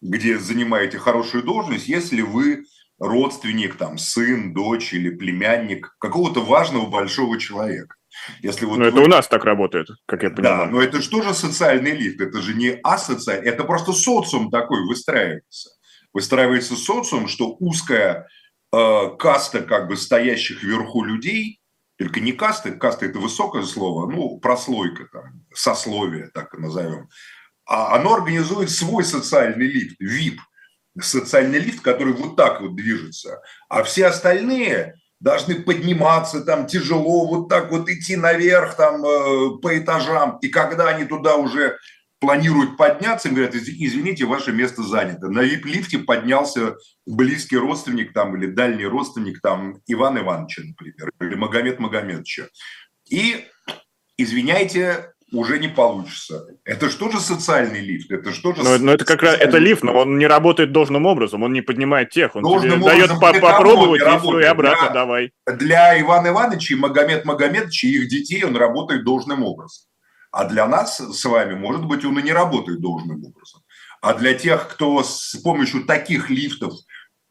где 0.00 0.38
занимаете 0.38 0.98
хорошую 0.98 1.42
должность, 1.42 1.88
если 1.88 2.22
вы 2.22 2.64
родственник, 3.00 3.76
там, 3.76 3.98
сын, 3.98 4.54
дочь 4.54 4.92
или 4.92 5.10
племянник 5.10 5.96
какого-то 5.98 6.40
важного 6.42 6.86
большого 6.86 7.40
человека. 7.40 7.96
Если 8.42 8.66
вот 8.66 8.78
но 8.78 8.84
вы... 8.84 8.90
это 8.90 9.00
у 9.00 9.06
нас 9.06 9.26
так 9.26 9.44
работает, 9.44 9.88
как 10.06 10.22
я 10.22 10.30
понимаю. 10.30 10.66
Да, 10.66 10.66
но 10.66 10.80
это 10.80 11.00
же 11.00 11.10
тоже 11.10 11.34
социальный 11.34 11.92
лифт, 11.92 12.20
это 12.20 12.40
же 12.40 12.54
не 12.54 12.78
асоциальный, 12.82 13.48
это 13.48 13.64
просто 13.64 13.92
социум 13.92 14.50
такой 14.50 14.86
выстраивается. 14.86 15.70
Выстраивается 16.12 16.76
социум, 16.76 17.26
что 17.26 17.56
узкая 17.58 18.28
Э, 18.72 19.16
каста 19.18 19.62
как 19.62 19.88
бы 19.88 19.96
стоящих 19.96 20.62
вверху 20.62 21.02
людей, 21.02 21.60
только 21.98 22.20
не 22.20 22.32
каста, 22.32 22.70
каста 22.70 23.06
это 23.06 23.18
высокое 23.18 23.64
слово, 23.64 24.08
ну, 24.08 24.38
прослойка, 24.38 25.08
там, 25.12 25.44
сословие, 25.52 26.30
так 26.32 26.56
назовем, 26.56 27.08
а 27.66 27.96
оно 27.96 28.14
организует 28.14 28.70
свой 28.70 29.02
социальный 29.02 29.66
лифт, 29.66 29.96
ВИП, 29.98 30.40
социальный 31.04 31.58
лифт, 31.58 31.80
который 31.80 32.12
вот 32.12 32.36
так 32.36 32.60
вот 32.60 32.76
движется, 32.76 33.40
а 33.68 33.82
все 33.82 34.06
остальные 34.06 34.94
должны 35.20 35.56
подниматься 35.56 36.42
там 36.42 36.66
тяжело, 36.66 37.26
вот 37.26 37.48
так 37.48 37.70
вот 37.70 37.88
идти 37.88 38.16
наверх 38.16 38.74
там 38.76 39.04
э, 39.04 39.58
по 39.60 39.78
этажам, 39.78 40.38
и 40.40 40.48
когда 40.48 40.88
они 40.88 41.04
туда 41.04 41.36
уже 41.36 41.76
планируют 42.20 42.76
подняться, 42.76 43.28
им 43.28 43.34
говорят, 43.34 43.54
извините, 43.54 44.26
ваше 44.26 44.52
место 44.52 44.82
занято. 44.82 45.28
На 45.28 45.40
вип-лифте 45.40 45.98
поднялся 45.98 46.76
близкий 47.06 47.56
родственник 47.56 48.12
там 48.12 48.36
или 48.36 48.46
дальний 48.46 48.84
родственник 48.84 49.40
там 49.40 49.80
Иван 49.86 50.18
Ивановича, 50.18 50.62
например, 50.62 51.10
или 51.20 51.34
Магомед 51.34 51.80
Магомедовича. 51.80 52.48
И, 53.08 53.46
извиняйте, 54.18 55.12
уже 55.32 55.58
не 55.58 55.68
получится. 55.68 56.46
Это 56.64 56.90
что 56.90 57.10
же 57.10 57.20
социальный 57.20 57.80
лифт? 57.80 58.10
Это 58.10 58.32
что 58.32 58.54
же? 58.54 58.62
Но, 58.62 58.78
но 58.78 58.92
это 58.92 59.04
как 59.04 59.22
раз 59.22 59.36
это 59.38 59.58
лифт, 59.58 59.82
но 59.82 59.96
он 59.96 60.18
не 60.18 60.26
работает 60.26 60.72
должным 60.72 61.06
образом, 61.06 61.42
он 61.42 61.52
не 61.52 61.60
поднимает 61.60 62.10
тех, 62.10 62.34
он 62.36 62.42
должным 62.42 62.80
тебе 62.80 62.90
дает 62.90 63.10
по 63.20 63.32
попробовать 63.32 64.02
и 64.02 64.18
все, 64.18 64.40
и 64.40 64.44
обратно 64.44 64.86
для, 64.86 64.94
давай. 64.94 65.32
Для 65.46 66.00
Ивана 66.00 66.28
Ивановича 66.28 66.74
и 66.74 66.78
Магомед 66.78 67.24
Магомедовича 67.24 67.86
и 67.86 67.92
их 67.92 68.08
детей 68.08 68.44
он 68.44 68.56
работает 68.56 69.04
должным 69.04 69.42
образом. 69.42 69.86
А 70.32 70.44
для 70.44 70.66
нас 70.66 70.98
с 70.98 71.24
вами, 71.24 71.54
может 71.54 71.84
быть, 71.86 72.04
он 72.04 72.18
и 72.18 72.22
не 72.22 72.32
работает 72.32 72.80
должным 72.80 73.24
образом. 73.24 73.62
А 74.00 74.14
для 74.14 74.34
тех, 74.34 74.68
кто 74.68 75.02
с 75.02 75.36
помощью 75.42 75.84
таких 75.84 76.30
лифтов 76.30 76.72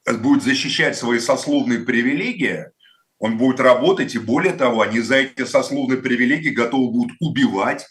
будет 0.05 0.43
защищать 0.43 0.97
свои 0.97 1.19
сословные 1.19 1.79
привилегии, 1.79 2.65
он 3.19 3.37
будет 3.37 3.59
работать, 3.59 4.15
и 4.15 4.19
более 4.19 4.53
того, 4.53 4.81
они 4.81 5.01
за 5.01 5.15
эти 5.17 5.45
сословные 5.45 6.01
привилегии 6.01 6.49
готовы 6.49 6.91
будут 6.91 7.17
убивать, 7.19 7.85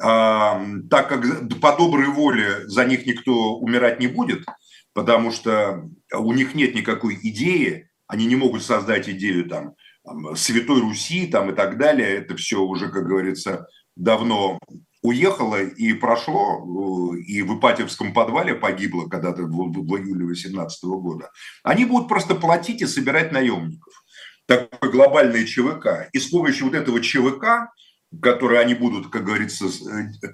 а, 0.00 0.64
так 0.90 1.08
как 1.08 1.60
по 1.60 1.76
доброй 1.76 2.06
воле 2.06 2.66
за 2.66 2.84
них 2.84 3.06
никто 3.06 3.56
умирать 3.56 4.00
не 4.00 4.06
будет, 4.06 4.44
потому 4.94 5.30
что 5.30 5.88
у 6.12 6.32
них 6.32 6.54
нет 6.54 6.74
никакой 6.74 7.18
идеи, 7.22 7.88
они 8.06 8.26
не 8.26 8.36
могут 8.36 8.62
создать 8.62 9.08
идею 9.08 9.48
там, 9.48 9.74
Святой 10.34 10.80
Руси 10.80 11.26
там, 11.26 11.50
и 11.50 11.54
так 11.54 11.78
далее, 11.78 12.08
это 12.08 12.36
все 12.36 12.60
уже, 12.60 12.88
как 12.88 13.06
говорится, 13.06 13.66
давно 13.96 14.58
уехало 15.02 15.60
и 15.60 15.92
прошло, 15.94 17.14
и 17.16 17.42
в 17.42 17.58
Ипатьевском 17.58 18.12
подвале 18.12 18.54
погибло 18.54 19.08
когда-то 19.08 19.42
в, 19.42 19.48
в 19.48 19.96
июле 19.96 20.26
2018 20.26 20.84
года, 20.84 21.30
они 21.64 21.84
будут 21.84 22.08
просто 22.08 22.34
платить 22.34 22.82
и 22.82 22.86
собирать 22.86 23.32
наемников. 23.32 24.01
Такой 24.46 24.90
глобальный 24.90 25.46
ЧВК. 25.46 26.08
И 26.12 26.18
с 26.18 26.28
помощью 26.28 26.66
вот 26.66 26.74
этого 26.74 27.00
ЧВК, 27.00 27.72
который 28.20 28.60
они 28.60 28.74
будут, 28.74 29.10
как 29.10 29.24
говорится, 29.24 29.66
э, 29.66 30.28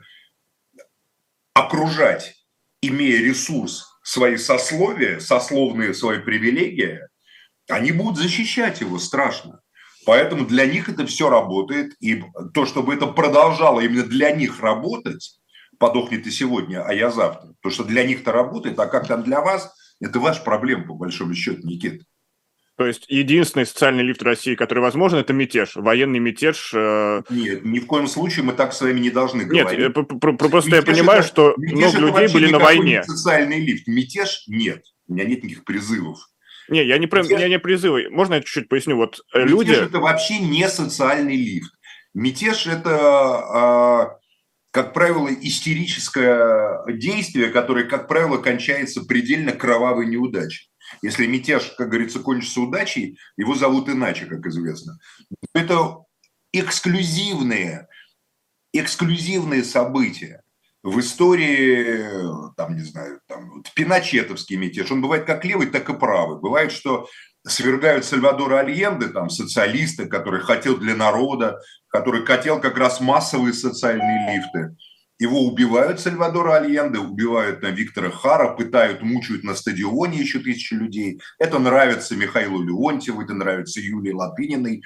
окружать, 1.53 2.35
имея 2.81 3.21
ресурс 3.21 3.87
свои 4.03 4.37
сословия, 4.37 5.21
сословные 5.21 5.95
свои 5.95 6.19
привилегии, 6.21 7.01
они 7.69 7.93
будут 7.93 8.19
защищать 8.19 8.81
его 8.81 8.99
страшно. 8.99 9.61
Поэтому 10.07 10.47
для 10.47 10.65
них 10.65 10.89
это 10.89 11.07
все 11.07 11.29
работает. 11.29 11.95
И 12.01 12.25
то, 12.55 12.65
чтобы 12.65 12.95
это 12.95 13.07
продолжало 13.07 13.81
именно 13.81 14.05
для 14.05 14.31
них 14.31 14.61
работать, 14.61 15.39
подохнет 15.79 16.27
и 16.27 16.31
сегодня, 16.31 16.83
а 16.83 16.95
я 16.95 17.11
завтра. 17.11 17.53
То, 17.61 17.71
что 17.71 17.85
для 17.85 18.05
них-то 18.05 18.33
работает, 18.33 18.79
а 18.79 18.87
как 18.87 19.07
там 19.07 19.23
для 19.23 19.43
вас, 19.43 19.71
это 20.01 20.19
ваша 20.19 20.43
проблема, 20.43 20.87
по 20.87 20.95
большому 20.95 21.35
счету, 21.35 21.67
Никита. 21.67 22.05
То 22.79 22.87
есть 22.87 23.07
единственный 23.09 23.67
социальный 23.67 24.05
лифт 24.05 24.23
России, 24.23 24.55
который 24.55 24.79
возможен, 24.79 25.19
это 25.19 25.33
мятеж, 25.33 25.75
военный 25.75 26.21
мятеж. 26.21 26.71
Э... 26.73 27.23
Нет, 27.29 27.65
ни 27.65 27.81
в 27.81 27.87
коем 27.87 28.07
случае 28.07 28.45
мы 28.45 28.53
так 28.53 28.73
с 28.73 28.81
вами 28.81 29.01
не 29.01 29.11
должны 29.11 29.45
говорить. 29.45 29.77
Нет, 29.77 29.93
просто 29.93 30.71
мятеж 30.71 30.87
я 30.87 30.93
понимаю, 30.95 31.19
это, 31.19 31.29
что 31.29 31.55
много 31.57 31.99
людей 31.99 32.33
были 32.33 32.53
на 32.53 32.61
войне. 32.61 33.03
социальный 33.03 33.59
лифт. 33.59 33.89
Мятеж 33.89 34.45
нет. 34.47 34.85
У 35.09 35.15
меня 35.15 35.25
нет 35.25 35.43
никаких 35.43 35.65
призывов. 35.65 36.21
Не, 36.69 36.87
я 36.87 36.99
не, 36.99 37.09
про, 37.09 37.25
мятеж... 37.25 37.41
я 37.41 37.49
не 37.49 37.59
призывы. 37.59 38.11
Можно 38.11 38.35
я 38.35 38.41
чуть-чуть 38.43 38.69
поясню? 38.69 38.95
Вот 38.95 39.23
э, 39.35 39.41
мятеж 39.41 39.51
люди... 39.51 39.73
это 39.73 39.99
вообще 39.99 40.39
не 40.39 40.69
социальный 40.69 41.35
лифт. 41.35 41.73
Мятеж 42.15 42.69
это, 42.69 42.97
а, 42.97 44.19
как 44.71 44.95
правило, 44.95 45.29
истерическое 45.29 46.85
действие, 46.93 47.49
которое, 47.49 47.87
как 47.87 48.07
правило, 48.07 48.37
кончается 48.37 49.05
предельно 49.05 49.51
кровавой 49.51 50.07
неудачей. 50.07 50.69
Если 51.03 51.27
мятеж, 51.27 51.75
как 51.77 51.89
говорится, 51.89 52.21
кончится 52.21 52.61
удачей, 52.61 53.19
его 53.37 53.55
зовут 53.55 53.89
иначе, 53.89 54.27
как 54.27 54.47
известно. 54.47 54.99
Это 55.55 55.99
эксклюзивные, 56.53 57.89
эксклюзивные 58.73 59.65
события 59.65 60.43
в 60.83 61.01
истории, 61.01 62.53
там, 62.57 62.77
не 62.77 62.83
знаю, 62.83 63.21
там, 63.27 63.51
вот, 63.51 63.73
пиночетовский 63.75 64.57
мятеж, 64.57 64.91
он 64.91 65.03
бывает 65.03 65.25
как 65.25 65.45
левый, 65.45 65.67
так 65.67 65.89
и 65.91 65.95
правый. 65.95 66.41
Бывает, 66.41 66.73
что 66.73 67.09
свергают 67.47 68.05
Сальвадора 68.05 68.61
Альенде, 68.61 69.09
там, 69.09 69.31
социалисты, 69.31 70.07
который 70.07 70.41
хотел 70.41 70.77
для 70.77 70.95
народа, 70.95 71.61
который 71.89 72.25
хотел 72.25 72.61
как 72.61 72.77
раз 72.79 73.01
массовые 73.01 73.53
социальные 73.53 74.37
лифты. 74.37 74.77
Его 75.19 75.43
убивают 75.47 76.01
Сальвадора 76.01 76.57
Альенде, 76.57 76.99
убивают 76.99 77.63
на 77.63 77.69
Виктора 77.69 78.11
Хара, 78.11 78.55
пытают, 78.55 79.03
мучают 79.03 79.43
на 79.43 79.55
стадионе 79.55 80.19
еще 80.19 80.39
тысячи 80.39 80.75
людей. 80.75 81.21
Это 81.39 81.59
нравится 81.59 82.17
Михаилу 82.17 82.63
Леонтьеву, 82.63 83.23
это 83.23 83.35
нравится 83.35 83.81
Юлии 83.81 84.13
Латыниной. 84.13 84.83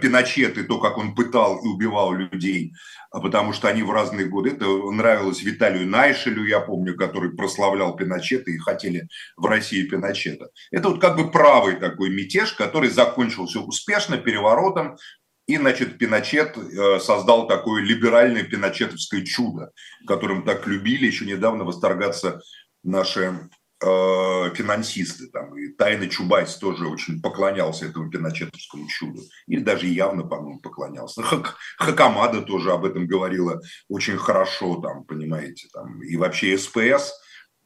Пиночет 0.00 0.56
и 0.56 0.62
то, 0.62 0.80
как 0.80 0.96
он 0.96 1.14
пытал 1.14 1.58
и 1.62 1.68
убивал 1.68 2.14
людей, 2.14 2.72
а 3.10 3.20
потому 3.20 3.52
что 3.52 3.68
они 3.68 3.82
в 3.82 3.90
разные 3.90 4.24
годы. 4.24 4.52
Это 4.52 4.64
нравилось 4.64 5.42
Виталию 5.42 5.86
Найшелю, 5.86 6.42
я 6.46 6.60
помню, 6.60 6.96
который 6.96 7.36
прославлял 7.36 7.94
Пиночета 7.94 8.50
и 8.50 8.56
хотели 8.56 9.08
в 9.36 9.44
России 9.44 9.82
Пиночета. 9.82 10.48
Это 10.70 10.88
вот 10.88 11.02
как 11.02 11.18
бы 11.18 11.30
правый 11.30 11.76
такой 11.76 12.08
мятеж, 12.08 12.54
который 12.54 12.88
закончился 12.88 13.60
успешно 13.60 14.16
переворотом, 14.16 14.96
и, 15.46 15.58
значит, 15.58 15.98
Пиночет 15.98 16.56
э, 16.56 16.98
создал 17.00 17.46
такое 17.46 17.82
либеральное 17.82 18.44
пиночетовское 18.44 19.24
чудо, 19.24 19.72
которым 20.06 20.44
так 20.44 20.66
любили 20.66 21.06
еще 21.06 21.26
недавно 21.26 21.64
восторгаться 21.64 22.40
наши 22.82 23.50
э, 23.82 24.54
финансисты. 24.54 25.26
Там, 25.28 25.56
и 25.58 25.68
Тайна 25.68 26.08
Чубайс 26.08 26.56
тоже 26.56 26.86
очень 26.86 27.20
поклонялся 27.20 27.86
этому 27.86 28.10
пиночетовскому 28.10 28.88
чуду. 28.88 29.20
Или 29.46 29.60
даже 29.60 29.86
явно, 29.86 30.22
по-моему, 30.22 30.60
поклонялся. 30.60 31.22
Хак, 31.22 31.56
Хакамада 31.76 32.40
тоже 32.40 32.72
об 32.72 32.86
этом 32.86 33.06
говорила 33.06 33.60
очень 33.88 34.16
хорошо, 34.16 34.76
там, 34.76 35.04
понимаете. 35.04 35.68
Там, 35.74 36.02
и 36.02 36.16
вообще 36.16 36.56
СПС, 36.56 37.12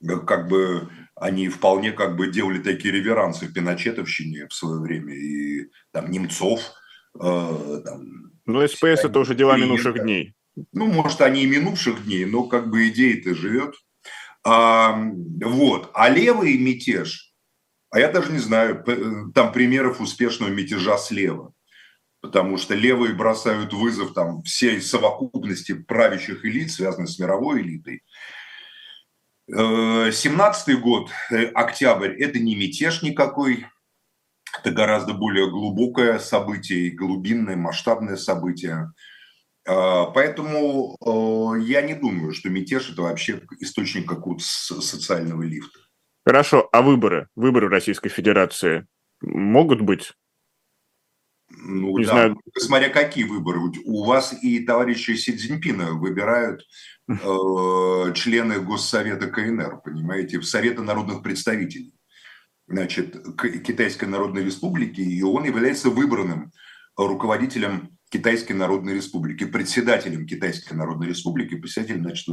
э, 0.03 0.17
как 0.27 0.49
бы 0.49 0.91
они 1.15 1.49
вполне 1.49 1.93
как 1.93 2.17
бы 2.17 2.29
делали 2.29 2.59
такие 2.59 2.93
реверансы 2.93 3.47
в 3.47 3.53
Пиночетовщине 3.53 4.49
в 4.49 4.53
свое 4.53 4.81
время. 4.81 5.15
И 5.15 5.69
там 5.93 6.11
Немцов– 6.11 6.61
Э, 7.15 7.81
там, 7.85 8.33
ну, 8.47 8.67
СПС 8.67 9.05
это 9.05 9.19
уже 9.19 9.35
дела 9.35 9.57
минувших 9.57 10.03
дней. 10.03 10.35
Ну, 10.73 10.87
может, 10.87 11.21
они 11.21 11.45
и 11.45 11.47
минувших 11.47 12.05
дней, 12.05 12.25
но 12.25 12.45
как 12.45 12.71
бы 12.71 12.89
идея-то 12.89 13.35
живет. 13.35 13.75
А, 14.45 14.99
вот. 15.45 15.91
А 15.95 16.09
левый 16.09 16.57
мятеж, 16.59 17.35
а 17.91 18.01
я 18.01 18.11
даже 18.11 18.33
не 18.33 18.39
знаю, 18.39 18.85
там 19.35 19.53
примеров 19.53 20.01
успешного 20.01 20.51
мятежа 20.51 20.97
слева. 20.97 21.53
Потому 22.21 22.57
что 22.57 22.75
левые 22.75 23.15
бросают 23.15 23.73
вызов 23.73 24.13
там 24.15 24.43
всей 24.43 24.81
совокупности 24.81 25.75
правящих 25.75 26.45
элит, 26.45 26.73
связанных 26.73 27.11
с 27.11 27.19
мировой 27.19 27.63
элитой. 27.63 28.03
17 29.49 30.69
э, 30.69 30.77
год, 30.77 31.11
э, 31.31 31.45
октябрь, 31.47 32.21
это 32.21 32.39
не 32.39 32.57
мятеж 32.57 33.03
никакой, 33.03 33.67
это 34.61 34.71
гораздо 34.71 35.15
более 35.15 35.51
глубокое 35.51 36.19
событие, 36.19 36.91
глубинное, 36.91 37.57
масштабное 37.57 38.17
событие. 38.17 38.93
А, 39.67 40.07
поэтому 40.07 40.97
э, 41.05 41.61
я 41.63 41.83
не 41.83 41.95
думаю, 41.95 42.33
что 42.33 42.49
мятеж– 42.49 42.91
это 42.93 43.03
вообще 43.03 43.43
источник 43.61 44.09
какого-то 44.09 44.45
социального 44.45 45.43
лифта. 45.43 45.79
Хорошо, 46.25 46.69
а 46.73 46.83
выборы? 46.83 47.29
Выборы 47.37 47.69
Российской 47.69 48.09
Федерации 48.09 48.87
могут 49.21 49.81
быть? 49.81 50.13
Ну, 51.51 51.97
не 51.99 52.05
да, 52.05 52.13
знаю. 52.13 52.41
смотря 52.57 52.91
какие 52.91 53.25
выборы. 53.25 53.61
У 53.85 54.05
вас 54.05 54.35
и 54.43 54.61
товарищи 54.61 55.13
Си 55.13 55.37
Цзиньпина 55.37 55.93
выбирают 55.93 56.63
э, 57.09 58.13
члены 58.15 58.61
Госсовета 58.61 59.29
КНР, 59.29 59.81
понимаете, 59.83 60.39
в 60.39 60.45
Совета 60.45 60.83
народных 60.83 61.23
представителей 61.23 61.98
значит, 62.69 63.17
Китайской 63.67 64.05
Народной 64.05 64.45
Республики, 64.45 65.01
и 65.01 65.23
он 65.23 65.45
является 65.45 65.91
выбранным 65.91 66.53
руководителем 66.97 67.91
Китайской 68.11 68.53
Народной 68.53 68.95
Республики, 68.95 69.45
председателем 69.45 70.27
Китайской 70.27 70.75
Народной 70.75 71.09
Республики, 71.09 71.57
председателем, 71.57 72.03
значит, 72.03 72.29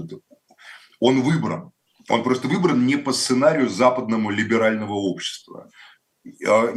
он 0.99 1.21
выбран. 1.21 1.71
Он 2.09 2.23
просто 2.23 2.47
выбран 2.47 2.85
не 2.85 2.97
по 2.97 3.11
сценарию 3.11 3.67
западному 3.67 4.29
либерального 4.29 4.93
общества. 4.93 5.69
А 6.47 6.73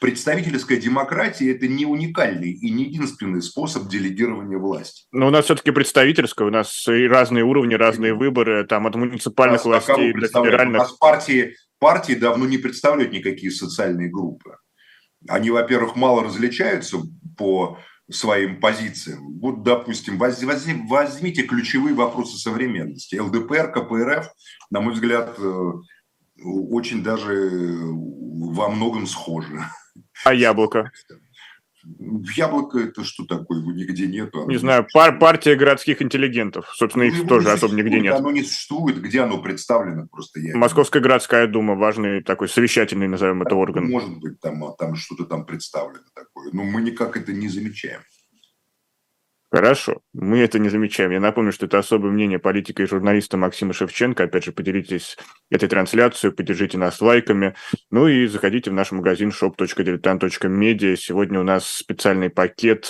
представительская 0.00 0.78
демократия– 0.78 1.50
это 1.52 1.66
не 1.66 1.86
уникальный 1.86 2.50
и 2.50 2.70
не 2.70 2.84
единственный 2.84 3.42
способ 3.42 3.88
делегирования 3.88 4.58
власти. 4.58 5.06
Но 5.12 5.26
у 5.26 5.30
нас 5.30 5.46
все-таки 5.46 5.72
представительская, 5.72 6.46
у 6.46 6.50
нас 6.50 6.86
и 6.86 7.06
разные 7.08 7.42
уровни, 7.42 7.74
разные 7.74 8.14
выборы, 8.14 8.64
там 8.64 8.86
от 8.86 8.94
муниципальных 8.94 9.64
властей 9.64 10.12
до 10.12 10.28
федеральных. 10.28 10.80
У 10.80 10.84
нас 10.84 10.92
партии 10.92 11.56
партии 11.78 12.14
давно 12.14 12.46
не 12.46 12.58
представляют 12.58 13.12
никакие 13.12 13.50
социальные 13.50 14.10
группы. 14.10 14.56
Они, 15.28 15.50
во-первых, 15.50 15.96
мало 15.96 16.24
различаются 16.24 16.98
по 17.36 17.78
своим 18.10 18.60
позициям. 18.60 19.38
Вот, 19.40 19.62
допустим, 19.62 20.18
возьмите 20.18 21.42
ключевые 21.42 21.94
вопросы 21.94 22.38
современности. 22.38 23.16
ЛДПР, 23.16 23.72
КПРФ, 23.72 24.28
на 24.70 24.80
мой 24.80 24.94
взгляд, 24.94 25.34
э, 25.38 25.72
очень 26.44 27.02
даже 27.02 27.50
во 27.80 28.68
многом 28.68 29.06
схожи. 29.06 29.58
А 30.24 30.34
яблоко? 30.34 30.90
Яблоко 32.36 32.78
это 32.78 33.04
что 33.04 33.24
такое? 33.24 33.60
Его 33.60 33.72
нигде 33.72 34.06
нету. 34.06 34.48
Не 34.48 34.56
знаю, 34.56 34.86
пар 34.92 35.18
партия 35.18 35.54
городских 35.54 36.02
интеллигентов. 36.02 36.68
Собственно, 36.74 37.04
их 37.04 37.22
ну, 37.22 37.28
тоже 37.28 37.52
особо 37.52 37.74
нигде 37.74 38.00
нет. 38.00 38.14
Оно 38.14 38.32
не 38.32 38.42
существует. 38.42 39.00
Где 39.00 39.20
оно 39.22 39.38
представлено? 39.38 40.06
Просто 40.10 40.40
я... 40.40 40.56
Московская 40.56 41.00
городская 41.00 41.46
дума, 41.46 41.74
важный 41.74 42.22
такой 42.22 42.48
совещательный, 42.48 43.06
назовем 43.06 43.42
это 43.42 43.54
орган. 43.54 43.88
Может 43.88 44.18
быть, 44.18 44.40
там, 44.40 44.74
там 44.76 44.96
что-то 44.96 45.24
там 45.24 45.46
представлено 45.46 46.04
такое. 46.14 46.50
Но 46.52 46.64
мы 46.64 46.82
никак 46.82 47.16
это 47.16 47.32
не 47.32 47.48
замечаем. 47.48 48.00
Хорошо, 49.56 50.02
мы 50.12 50.40
это 50.40 50.58
не 50.58 50.68
замечаем. 50.68 51.12
Я 51.12 51.18
напомню, 51.18 51.50
что 51.50 51.64
это 51.64 51.78
особое 51.78 52.10
мнение 52.10 52.38
политика 52.38 52.82
и 52.82 52.86
журналиста 52.86 53.38
Максима 53.38 53.72
Шевченко. 53.72 54.24
Опять 54.24 54.44
же, 54.44 54.52
поделитесь 54.52 55.16
этой 55.50 55.66
трансляцией, 55.66 56.34
поддержите 56.34 56.76
нас 56.76 57.00
лайками. 57.00 57.54
Ну 57.90 58.06
и 58.06 58.26
заходите 58.26 58.70
в 58.70 58.74
наш 58.74 58.92
магазин 58.92 59.30
shop.diletant.media. 59.30 60.96
Сегодня 60.96 61.40
у 61.40 61.42
нас 61.42 61.66
специальный 61.66 62.28
пакет 62.28 62.86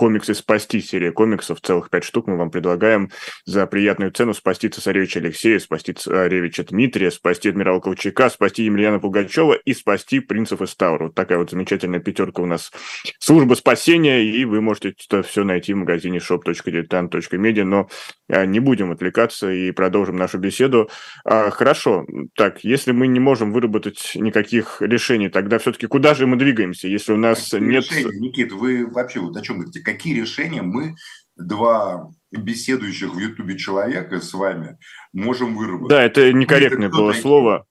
комиксы 0.00 0.32
«Спасти», 0.32 0.80
серия 0.80 1.12
комиксов, 1.12 1.60
целых 1.60 1.90
пять 1.90 2.04
штук 2.04 2.26
мы 2.26 2.38
вам 2.38 2.50
предлагаем 2.50 3.10
за 3.44 3.66
приятную 3.66 4.10
цену 4.10 4.32
спасти 4.32 4.70
цесаревича 4.70 5.20
Алексея, 5.20 5.58
спасти 5.58 5.92
царевича 5.92 6.64
Дмитрия, 6.64 7.10
спасти 7.10 7.50
адмирала 7.50 7.80
Колчака, 7.80 8.30
спасти 8.30 8.64
Емельяна 8.64 8.98
Пугачева 8.98 9.52
и 9.52 9.74
спасти 9.74 10.20
принцев 10.20 10.62
из 10.62 10.74
Таура. 10.74 11.08
Вот 11.08 11.14
такая 11.14 11.36
вот 11.36 11.50
замечательная 11.50 12.00
пятерка 12.00 12.40
у 12.40 12.46
нас 12.46 12.72
служба 13.18 13.52
спасения, 13.52 14.24
и 14.24 14.42
вы 14.46 14.62
можете 14.62 14.94
это 15.06 15.22
все 15.22 15.44
найти 15.44 15.74
в 15.74 15.76
магазине 15.76 16.16
shop.diletant.media, 16.16 17.64
но 17.64 17.90
а, 18.30 18.46
не 18.46 18.58
будем 18.58 18.92
отвлекаться 18.92 19.52
и 19.52 19.70
продолжим 19.70 20.16
нашу 20.16 20.38
беседу. 20.38 20.88
А, 21.26 21.50
хорошо, 21.50 22.06
так, 22.36 22.64
если 22.64 22.92
мы 22.92 23.06
не 23.06 23.20
можем 23.20 23.52
выработать 23.52 24.12
никаких 24.14 24.80
решений, 24.80 25.28
тогда 25.28 25.58
все-таки 25.58 25.86
куда 25.86 26.14
же 26.14 26.26
мы 26.26 26.38
двигаемся, 26.38 26.88
если 26.88 27.12
у 27.12 27.18
нас 27.18 27.52
нет... 27.52 27.84
Решения, 27.84 28.18
Никит, 28.18 28.52
вы 28.52 28.86
вообще 28.86 29.20
вот 29.20 29.36
о 29.36 29.42
чем 29.42 29.56
говорите? 29.56 29.89
Какие 29.92 30.20
решения 30.20 30.62
мы, 30.62 30.94
два 31.36 32.10
беседующих 32.30 33.14
в 33.14 33.18
Ютубе 33.18 33.58
человека 33.58 34.20
с 34.20 34.32
вами, 34.32 34.78
можем 35.12 35.56
выработать. 35.56 35.90
Да, 35.90 36.02
это 36.02 36.32
некорректное 36.32 36.88
было 36.88 37.08
такие? 37.08 37.22
слово. 37.22 37.66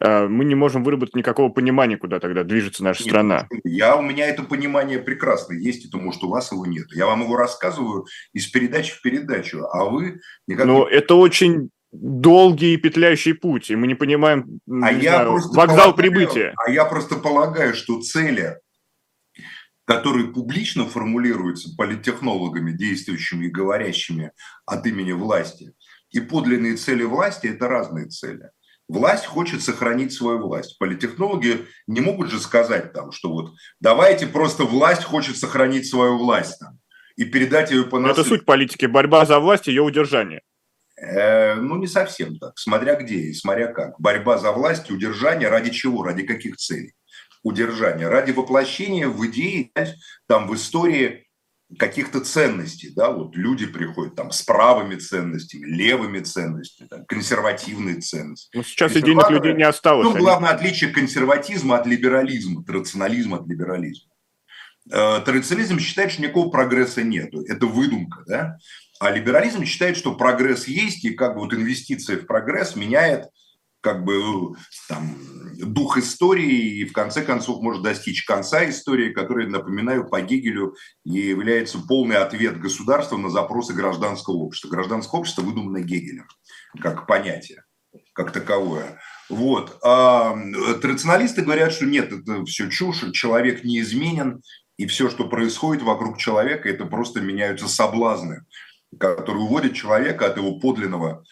э, 0.00 0.26
мы 0.26 0.44
не 0.44 0.54
можем 0.54 0.84
выработать 0.84 1.16
никакого 1.16 1.50
понимания, 1.50 1.96
куда 1.96 2.20
тогда 2.20 2.44
движется 2.44 2.84
наша 2.84 3.02
нет, 3.02 3.10
страна. 3.10 3.48
Я, 3.64 3.96
у 3.96 4.02
меня 4.02 4.26
это 4.26 4.42
понимание 4.42 4.98
прекрасно 4.98 5.54
есть, 5.54 5.86
это 5.86 5.98
может 5.98 6.22
у 6.22 6.30
вас 6.30 6.52
его 6.52 6.64
нет. 6.66 6.86
Я 6.92 7.06
вам 7.06 7.22
его 7.22 7.36
рассказываю 7.36 8.06
из 8.32 8.46
передачи 8.46 8.94
в 8.94 9.02
передачу, 9.02 9.64
а 9.70 9.84
вы... 9.84 10.20
Никак... 10.46 10.66
Но 10.66 10.88
это 10.88 11.14
очень 11.14 11.70
долгий 11.92 12.74
и 12.74 12.76
петляющий 12.76 13.34
путь, 13.34 13.70
и 13.70 13.76
мы 13.76 13.86
не 13.86 13.94
понимаем 13.94 14.60
а 14.66 14.92
не 14.92 15.02
я 15.02 15.14
знаю, 15.14 15.32
вокзал 15.32 15.54
полагаю, 15.56 15.94
прибытия. 15.94 16.54
А 16.56 16.70
я 16.70 16.84
просто 16.84 17.16
полагаю, 17.16 17.74
что 17.74 18.00
цели, 18.00 18.58
которые 19.88 20.28
публично 20.28 20.84
формулируются 20.84 21.74
политтехнологами, 21.74 22.72
действующими 22.72 23.46
и 23.46 23.50
говорящими 23.50 24.32
от 24.66 24.86
имени 24.86 25.12
власти, 25.12 25.72
и 26.10 26.20
подлинные 26.20 26.76
цели 26.76 27.04
власти– 27.04 27.46
это 27.48 27.68
разные 27.68 28.04
цели. 28.08 28.50
Власть 28.86 29.24
хочет 29.24 29.62
сохранить 29.62 30.12
свою 30.12 30.40
власть. 30.40 30.78
Политтехнологи 30.78 31.66
не 31.86 32.02
могут 32.02 32.30
же 32.30 32.38
сказать 32.38 32.92
там, 32.92 33.12
что 33.12 33.30
вот 33.30 33.54
давайте 33.80 34.26
просто 34.26 34.64
власть 34.64 35.04
хочет 35.04 35.38
сохранить 35.38 35.88
свою 35.88 36.18
власть 36.18 36.58
там, 36.60 36.78
и 37.16 37.24
передать 37.24 37.70
ее 37.70 37.84
по 37.84 37.98
наследству. 37.98 38.34
Это 38.34 38.40
суть 38.40 38.44
политики, 38.44 38.84
борьба 38.84 39.24
за 39.24 39.40
власть 39.40 39.68
и 39.68 39.70
ее 39.70 39.80
удержание. 39.80 40.42
Э, 41.00 41.54
ну, 41.54 41.76
не 41.76 41.86
совсем 41.86 42.38
так, 42.38 42.58
смотря 42.58 42.96
где 42.96 43.14
и 43.14 43.32
смотря 43.32 43.68
как. 43.68 43.98
Борьба 43.98 44.36
за 44.36 44.52
власть, 44.52 44.90
удержание 44.90 45.48
ради 45.48 45.70
чего, 45.70 46.02
ради 46.02 46.24
каких 46.24 46.56
целей? 46.56 46.92
Удержание 47.48 48.08
ради 48.08 48.32
воплощения 48.32 49.08
в 49.08 49.26
идеи, 49.26 49.72
там 50.26 50.46
в 50.48 50.54
истории 50.54 51.26
каких-то 51.78 52.20
ценностей, 52.20 52.92
да, 52.94 53.10
вот 53.10 53.36
люди 53.36 53.66
приходят 53.66 54.14
там 54.14 54.30
с 54.30 54.42
правыми 54.42 54.96
ценностями, 54.96 55.66
левыми 55.66 56.20
ценностями, 56.20 56.88
там, 56.88 57.06
консервативные 57.06 58.00
ценности. 58.00 58.50
Ну, 58.54 58.62
сейчас 58.62 58.96
идейных 58.96 59.30
людей 59.30 59.54
не 59.54 59.62
осталось. 59.62 60.06
Ну, 60.06 60.16
главное 60.16 60.50
отличие 60.50 60.90
консерватизма 60.90 61.78
от 61.78 61.86
либерализма, 61.86 62.64
традиционализма 62.64 63.38
от 63.38 63.48
либерализма. 63.48 64.12
Э, 64.90 65.20
традиционализм 65.24 65.78
считает, 65.78 66.12
что 66.12 66.22
никакого 66.22 66.50
прогресса 66.50 67.02
нет, 67.02 67.34
это 67.34 67.66
выдумка, 67.66 68.24
да, 68.26 68.58
а 69.00 69.10
либерализм 69.10 69.64
считает, 69.64 69.96
что 69.96 70.14
прогресс 70.14 70.66
есть, 70.68 71.04
и 71.04 71.14
как 71.14 71.34
бы 71.34 71.40
вот 71.40 71.54
инвестиция 71.54 72.18
в 72.18 72.26
прогресс 72.26 72.76
меняет 72.76 73.26
как 73.88 74.04
бы 74.04 74.54
там, 74.86 75.16
дух 75.56 75.96
истории 75.96 76.80
и 76.80 76.84
в 76.84 76.92
конце 76.92 77.22
концов 77.22 77.62
может 77.62 77.82
достичь 77.82 78.26
конца 78.26 78.68
истории, 78.68 79.14
которая, 79.14 79.48
напоминаю, 79.48 80.06
по 80.06 80.20
Гегелю 80.20 80.74
является 81.04 81.78
полный 81.78 82.16
ответ 82.16 82.60
государства 82.60 83.16
на 83.16 83.30
запросы 83.30 83.72
гражданского 83.72 84.34
общества. 84.34 84.68
Гражданское 84.68 85.18
общество 85.18 85.40
выдумано 85.40 85.80
Гегелем 85.80 86.26
как 86.82 87.06
понятие, 87.06 87.64
как 88.12 88.30
таковое. 88.30 89.00
Вот. 89.30 89.78
А 89.82 90.36
традиционалисты 90.82 91.40
говорят, 91.40 91.72
что 91.72 91.86
нет, 91.86 92.12
это 92.12 92.44
все 92.44 92.68
чушь, 92.68 93.10
человек 93.14 93.64
неизменен, 93.64 94.42
и 94.76 94.86
все, 94.86 95.08
что 95.08 95.30
происходит 95.30 95.82
вокруг 95.82 96.18
человека, 96.18 96.68
это 96.68 96.84
просто 96.84 97.22
меняются 97.22 97.68
соблазны 97.68 98.44
который 98.98 99.42
уводит 99.42 99.74
человека 99.74 100.26
от 100.26 100.36
его 100.36 100.58
подлинного 100.58 101.24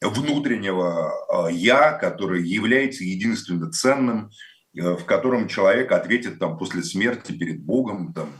внутреннего 0.00 1.12
а, 1.28 1.48
«я», 1.48 1.92
который 1.92 2.46
является 2.46 3.04
единственно 3.04 3.70
ценным, 3.70 4.30
э, 4.76 4.96
в 4.96 5.04
котором 5.04 5.48
человек 5.48 5.92
ответит 5.92 6.38
там, 6.38 6.58
после 6.58 6.82
смерти 6.82 7.32
перед 7.32 7.60
Богом, 7.60 8.12
там, 8.12 8.30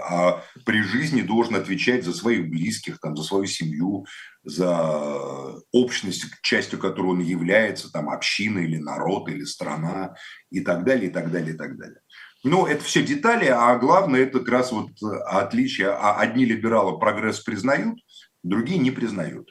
а 0.00 0.44
при 0.64 0.82
жизни 0.82 1.22
должен 1.22 1.56
отвечать 1.56 2.04
за 2.04 2.12
своих 2.12 2.48
близких, 2.48 3.00
там, 3.00 3.16
за 3.16 3.24
свою 3.24 3.46
семью, 3.46 4.06
за 4.44 5.54
общность, 5.72 6.26
частью 6.42 6.78
которой 6.78 7.08
он 7.08 7.20
является, 7.20 7.90
там, 7.90 8.08
община 8.08 8.60
или 8.60 8.76
народ, 8.76 9.28
или 9.28 9.44
страна, 9.44 10.14
и 10.50 10.60
так 10.60 10.84
далее, 10.84 11.10
и 11.10 11.12
так 11.12 11.30
далее, 11.30 11.54
и 11.54 11.56
так 11.56 11.76
далее. 11.76 12.00
Но 12.44 12.68
это 12.68 12.84
все 12.84 13.02
детали, 13.02 13.46
а 13.46 13.76
главное 13.76 14.20
это 14.20 14.38
как 14.38 14.48
раз 14.48 14.72
вот 14.72 14.90
отличие. 15.26 15.88
А 15.88 16.18
одни 16.18 16.44
либералы 16.44 16.98
прогресс 16.98 17.40
признают, 17.40 17.98
другие 18.44 18.78
не 18.78 18.92
признают. 18.92 19.50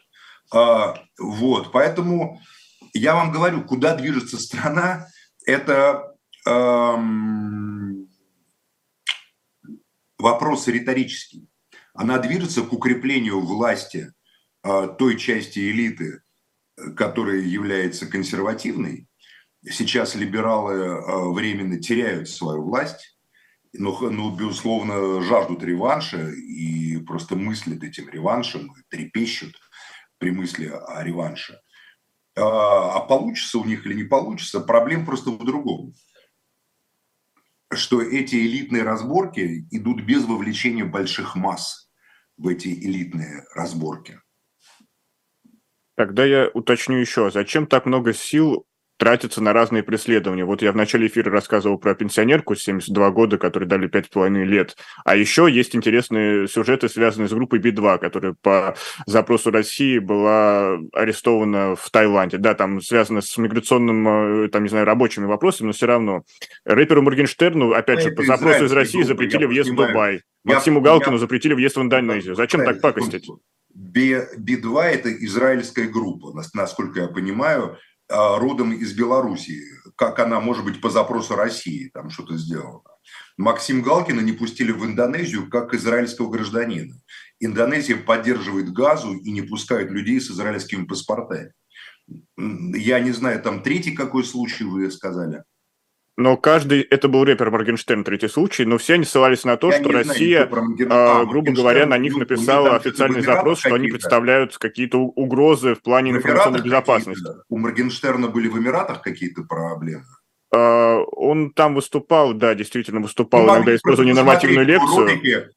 А, 0.53 1.03
вот, 1.17 1.71
поэтому 1.71 2.41
я 2.93 3.15
вам 3.15 3.31
говорю, 3.31 3.63
куда 3.63 3.95
движется 3.95 4.37
страна, 4.37 5.07
это 5.45 6.15
эм, 6.45 8.09
вопрос 10.17 10.67
риторический. 10.67 11.47
Она 11.93 12.19
движется 12.19 12.61
к 12.61 12.71
укреплению 12.73 13.41
власти 13.41 14.13
э, 14.63 14.95
той 14.97 15.17
части 15.17 15.59
элиты, 15.71 16.21
которая 16.95 17.39
является 17.39 18.05
консервативной. 18.05 19.07
Сейчас 19.69 20.15
либералы 20.15 20.73
э, 20.75 21.29
временно 21.31 21.79
теряют 21.79 22.29
свою 22.29 22.63
власть, 22.63 23.17
но, 23.73 23.97
ну, 23.99 24.35
безусловно, 24.35 25.21
жаждут 25.21 25.63
реванша 25.63 26.29
и 26.29 26.97
просто 26.97 27.35
мыслят 27.35 27.83
этим 27.83 28.09
реваншем, 28.09 28.73
трепещут 28.89 29.55
при 30.17 30.31
мысли 30.31 30.67
о 30.67 31.03
реванше. 31.03 31.59
А, 32.35 32.97
а 32.97 32.99
получится 33.01 33.57
у 33.57 33.65
них 33.65 33.85
или 33.85 33.93
не 33.93 34.03
получится, 34.03 34.59
проблем 34.59 35.05
просто 35.05 35.31
в 35.31 35.43
другом. 35.43 35.93
Что 37.73 38.01
эти 38.01 38.35
элитные 38.35 38.83
разборки 38.83 39.67
идут 39.71 40.01
без 40.01 40.23
вовлечения 40.23 40.85
больших 40.85 41.35
масс 41.35 41.89
в 42.37 42.47
эти 42.47 42.67
элитные 42.67 43.43
разборки. 43.55 44.21
Тогда 45.95 46.23
я 46.25 46.47
уточню 46.53 46.97
еще, 46.97 47.31
зачем 47.31 47.65
так 47.65 47.87
много 47.87 48.13
сил 48.13 48.66
тратится 48.97 49.41
на 49.41 49.53
разные 49.53 49.83
преследования. 49.83 50.43
Вот 50.43 50.61
я 50.61 50.71
в 50.71 50.75
начале 50.75 51.07
эфира 51.07 51.31
рассказывал 51.31 51.77
про 51.77 51.95
пенсионерку 51.95 52.55
72 52.55 53.11
года, 53.11 53.37
которой 53.37 53.65
дали 53.65 53.87
5,5 53.87 54.43
лет. 54.43 54.75
А 55.05 55.15
еще 55.15 55.47
есть 55.49 55.75
интересные 55.75 56.47
сюжеты, 56.47 56.89
связанные 56.89 57.29
с 57.29 57.33
группой 57.33 57.59
Би-2, 57.59 57.99
которая 57.99 58.35
по 58.41 58.75
запросу 59.05 59.51
России 59.51 59.99
была 59.99 60.77
арестована 60.93 61.75
в 61.75 61.89
Таиланде. 61.89 62.37
Да, 62.37 62.55
там 62.55 62.81
связано 62.81 63.21
с 63.21 63.37
миграционным, 63.37 64.45
э, 64.45 64.49
там, 64.49 64.63
не 64.63 64.69
знаю, 64.69 64.85
рабочими 64.85 65.25
вопросами, 65.25 65.67
но 65.67 65.73
все 65.73 65.85
равно. 65.85 66.23
Рэперу 66.65 67.01
Моргенштерну, 67.01 67.73
опять 67.73 68.01
же, 68.01 68.11
по 68.11 68.23
запросу 68.23 68.65
из 68.65 68.71
России 68.71 69.03
запретили 69.03 69.45
въезд 69.45 69.69
в 69.69 69.75
Дубай. 69.75 70.21
Максиму 70.43 70.81
Галкину 70.81 71.17
запретили 71.17 71.53
въезд 71.53 71.75
в 71.75 71.81
Индонезию. 71.81 72.35
Зачем 72.35 72.63
так 72.63 72.81
пакостить? 72.81 73.29
Би-2– 73.77 74.81
это 74.81 75.13
израильская 75.25 75.87
группа, 75.87 76.33
насколько 76.55 77.01
я 77.01 77.07
понимаю, 77.07 77.77
родом 78.09 78.73
из 78.73 78.93
Белоруссии, 78.93 79.63
как 79.95 80.19
она, 80.19 80.39
может 80.39 80.63
быть, 80.63 80.81
по 80.81 80.89
запросу 80.89 81.35
России 81.35 81.89
там 81.93 82.09
что-то 82.09 82.37
сделала. 82.37 82.83
Максим 83.37 83.81
Галкина 83.81 84.21
не 84.21 84.31
пустили 84.31 84.71
в 84.71 84.85
Индонезию 84.85 85.49
как 85.49 85.73
израильского 85.73 86.29
гражданина. 86.29 86.95
Индонезия 87.39 87.97
поддерживает 87.97 88.73
газу 88.73 89.13
и 89.13 89.31
не 89.31 89.41
пускает 89.41 89.91
людей 89.91 90.19
с 90.19 90.31
израильскими 90.31 90.85
паспортами. 90.85 91.53
Я 92.37 92.99
не 92.99 93.11
знаю, 93.11 93.41
там 93.41 93.61
третий 93.61 93.91
какой 93.91 94.23
случай 94.23 94.63
вы 94.63 94.89
сказали– 94.91 95.43
но 96.17 96.35
каждый, 96.35 96.81
это 96.81 97.07
был 97.07 97.23
рэпер 97.23 97.51
Моргенштерн, 97.51 98.03
третий 98.03 98.27
случай, 98.27 98.65
но 98.65 98.79
все 98.79 98.95
они 98.95 99.05
ссылались 99.05 99.43
на 99.43 99.55
то, 99.55 99.69
Я 99.69 99.79
что 99.79 99.91
Россия, 99.91 100.47
знаю, 100.47 100.87
а, 100.89 101.25
грубо 101.25 101.51
говоря, 101.51 101.85
на 101.85 101.99
них 101.99 102.17
написала 102.17 102.75
официальный 102.75 103.21
запрос, 103.21 103.59
что 103.59 103.75
они 103.75 103.87
представляют 103.87 104.57
какие-то 104.57 104.97
угрозы 104.97 105.75
в 105.75 105.83
плане 105.83 106.13
в 106.13 106.17
информационной 106.17 106.63
безопасности. 106.63 107.29
У 107.49 107.59
Моргенштерна 107.59 108.29
были 108.29 108.47
в 108.47 108.57
Эмиратах 108.57 109.03
какие-то 109.03 109.43
проблемы? 109.43 110.05
А, 110.51 110.97
он 111.11 111.51
там 111.51 111.75
выступал, 111.75 112.33
да, 112.33 112.55
действительно 112.55 112.99
выступал, 112.99 113.45
ну, 113.45 113.55
иногда 113.55 113.75
используя 113.75 114.07
ненормативную 114.07 114.65
лекцию. 114.65 115.05
Ролики, 115.05 115.47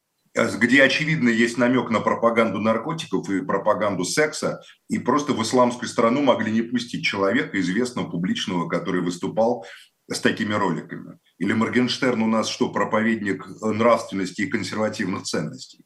где, 0.59 0.83
очевидно, 0.83 1.31
есть 1.31 1.57
намек 1.57 1.90
на 1.90 2.01
пропаганду 2.01 2.61
наркотиков 2.61 3.29
и 3.31 3.40
пропаганду 3.40 4.05
секса, 4.05 4.61
и 4.88 4.99
просто 4.99 5.33
в 5.33 5.42
исламскую 5.42 5.88
страну 5.88 6.23
могли 6.23 6.53
не 6.53 6.62
пустить 6.62 7.05
человека, 7.05 7.59
известного, 7.61 8.11
публичного, 8.11 8.68
который 8.68 9.01
выступал 9.01 9.64
с 10.11 10.20
такими 10.20 10.55
роликами? 10.55 11.18
Или 11.38 11.53
Моргенштерн 11.53 12.23
у 12.23 12.27
нас 12.27 12.49
что, 12.49 12.70
проповедник 12.70 13.46
нравственности 13.62 14.42
и 14.42 14.46
консервативных 14.46 15.23
ценностей? 15.23 15.85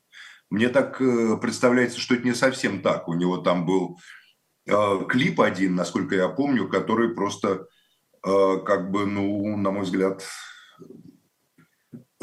Мне 0.50 0.68
так 0.68 1.00
э, 1.00 1.36
представляется, 1.40 2.00
что 2.00 2.14
это 2.14 2.24
не 2.24 2.34
совсем 2.34 2.80
так. 2.80 3.08
У 3.08 3.14
него 3.14 3.38
там 3.38 3.66
был 3.66 3.98
э, 4.66 5.00
клип 5.08 5.40
один, 5.40 5.74
насколько 5.74 6.14
я 6.14 6.28
помню, 6.28 6.68
который 6.68 7.14
просто 7.14 7.66
э, 8.24 8.56
как 8.64 8.90
бы, 8.90 9.06
ну, 9.06 9.56
на 9.56 9.70
мой 9.70 9.82
взгляд, 9.82 10.24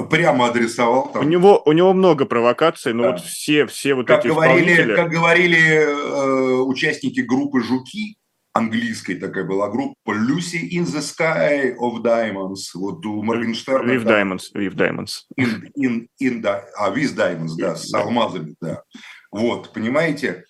прямо 0.10 0.48
адресовал. 0.48 1.12
Там. 1.12 1.26
У 1.26 1.28
него 1.28 1.62
у 1.66 1.72
него 1.72 1.94
много 1.94 2.26
провокаций, 2.26 2.94
но 2.94 3.04
да. 3.04 3.12
вот 3.12 3.22
все 3.22 3.66
все 3.68 3.94
вот 3.94 4.08
как 4.08 4.20
эти 4.20 4.28
говорили, 4.28 4.74
исполнители... 4.74 4.96
как 4.96 5.10
говорили 5.10 5.60
э, 5.60 6.62
участники 6.62 7.20
группы 7.20 7.62
Жуки, 7.62 8.18
английской 8.54 9.16
такая 9.16 9.46
была 9.46 9.70
группа 9.70 10.12
Lucy 10.12 10.70
in 10.72 10.84
the 10.84 11.02
Sky 11.02 11.76
of 11.78 12.02
Diamonds. 12.02 12.72
Вот 12.76 13.06
у 13.06 13.24
Моргенштерна. 13.24 13.92
With 13.92 14.06
Diamonds. 14.06 14.52
With 14.54 14.76
Diamonds. 14.76 15.26
In, 15.38 15.70
in, 15.76 16.08
in, 16.22 16.46
а, 16.46 16.92
With 16.92 17.16
Diamonds, 17.16 17.56
да, 17.58 17.76
с 17.76 17.94
алмазами, 17.94 18.56
да. 18.62 18.84
Вот, 19.32 19.72
понимаете? 19.74 20.46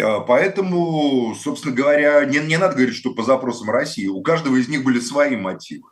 А, 0.00 0.20
поэтому, 0.20 1.34
собственно 1.36 1.74
говоря, 1.74 2.24
не, 2.24 2.38
не 2.38 2.58
надо 2.58 2.74
говорить, 2.74 2.96
что 2.96 3.14
по 3.14 3.22
запросам 3.22 3.70
России. 3.70 4.06
У 4.06 4.22
каждого 4.22 4.56
из 4.56 4.68
них 4.68 4.84
были 4.84 5.00
свои 5.00 5.36
мотивы. 5.36 5.88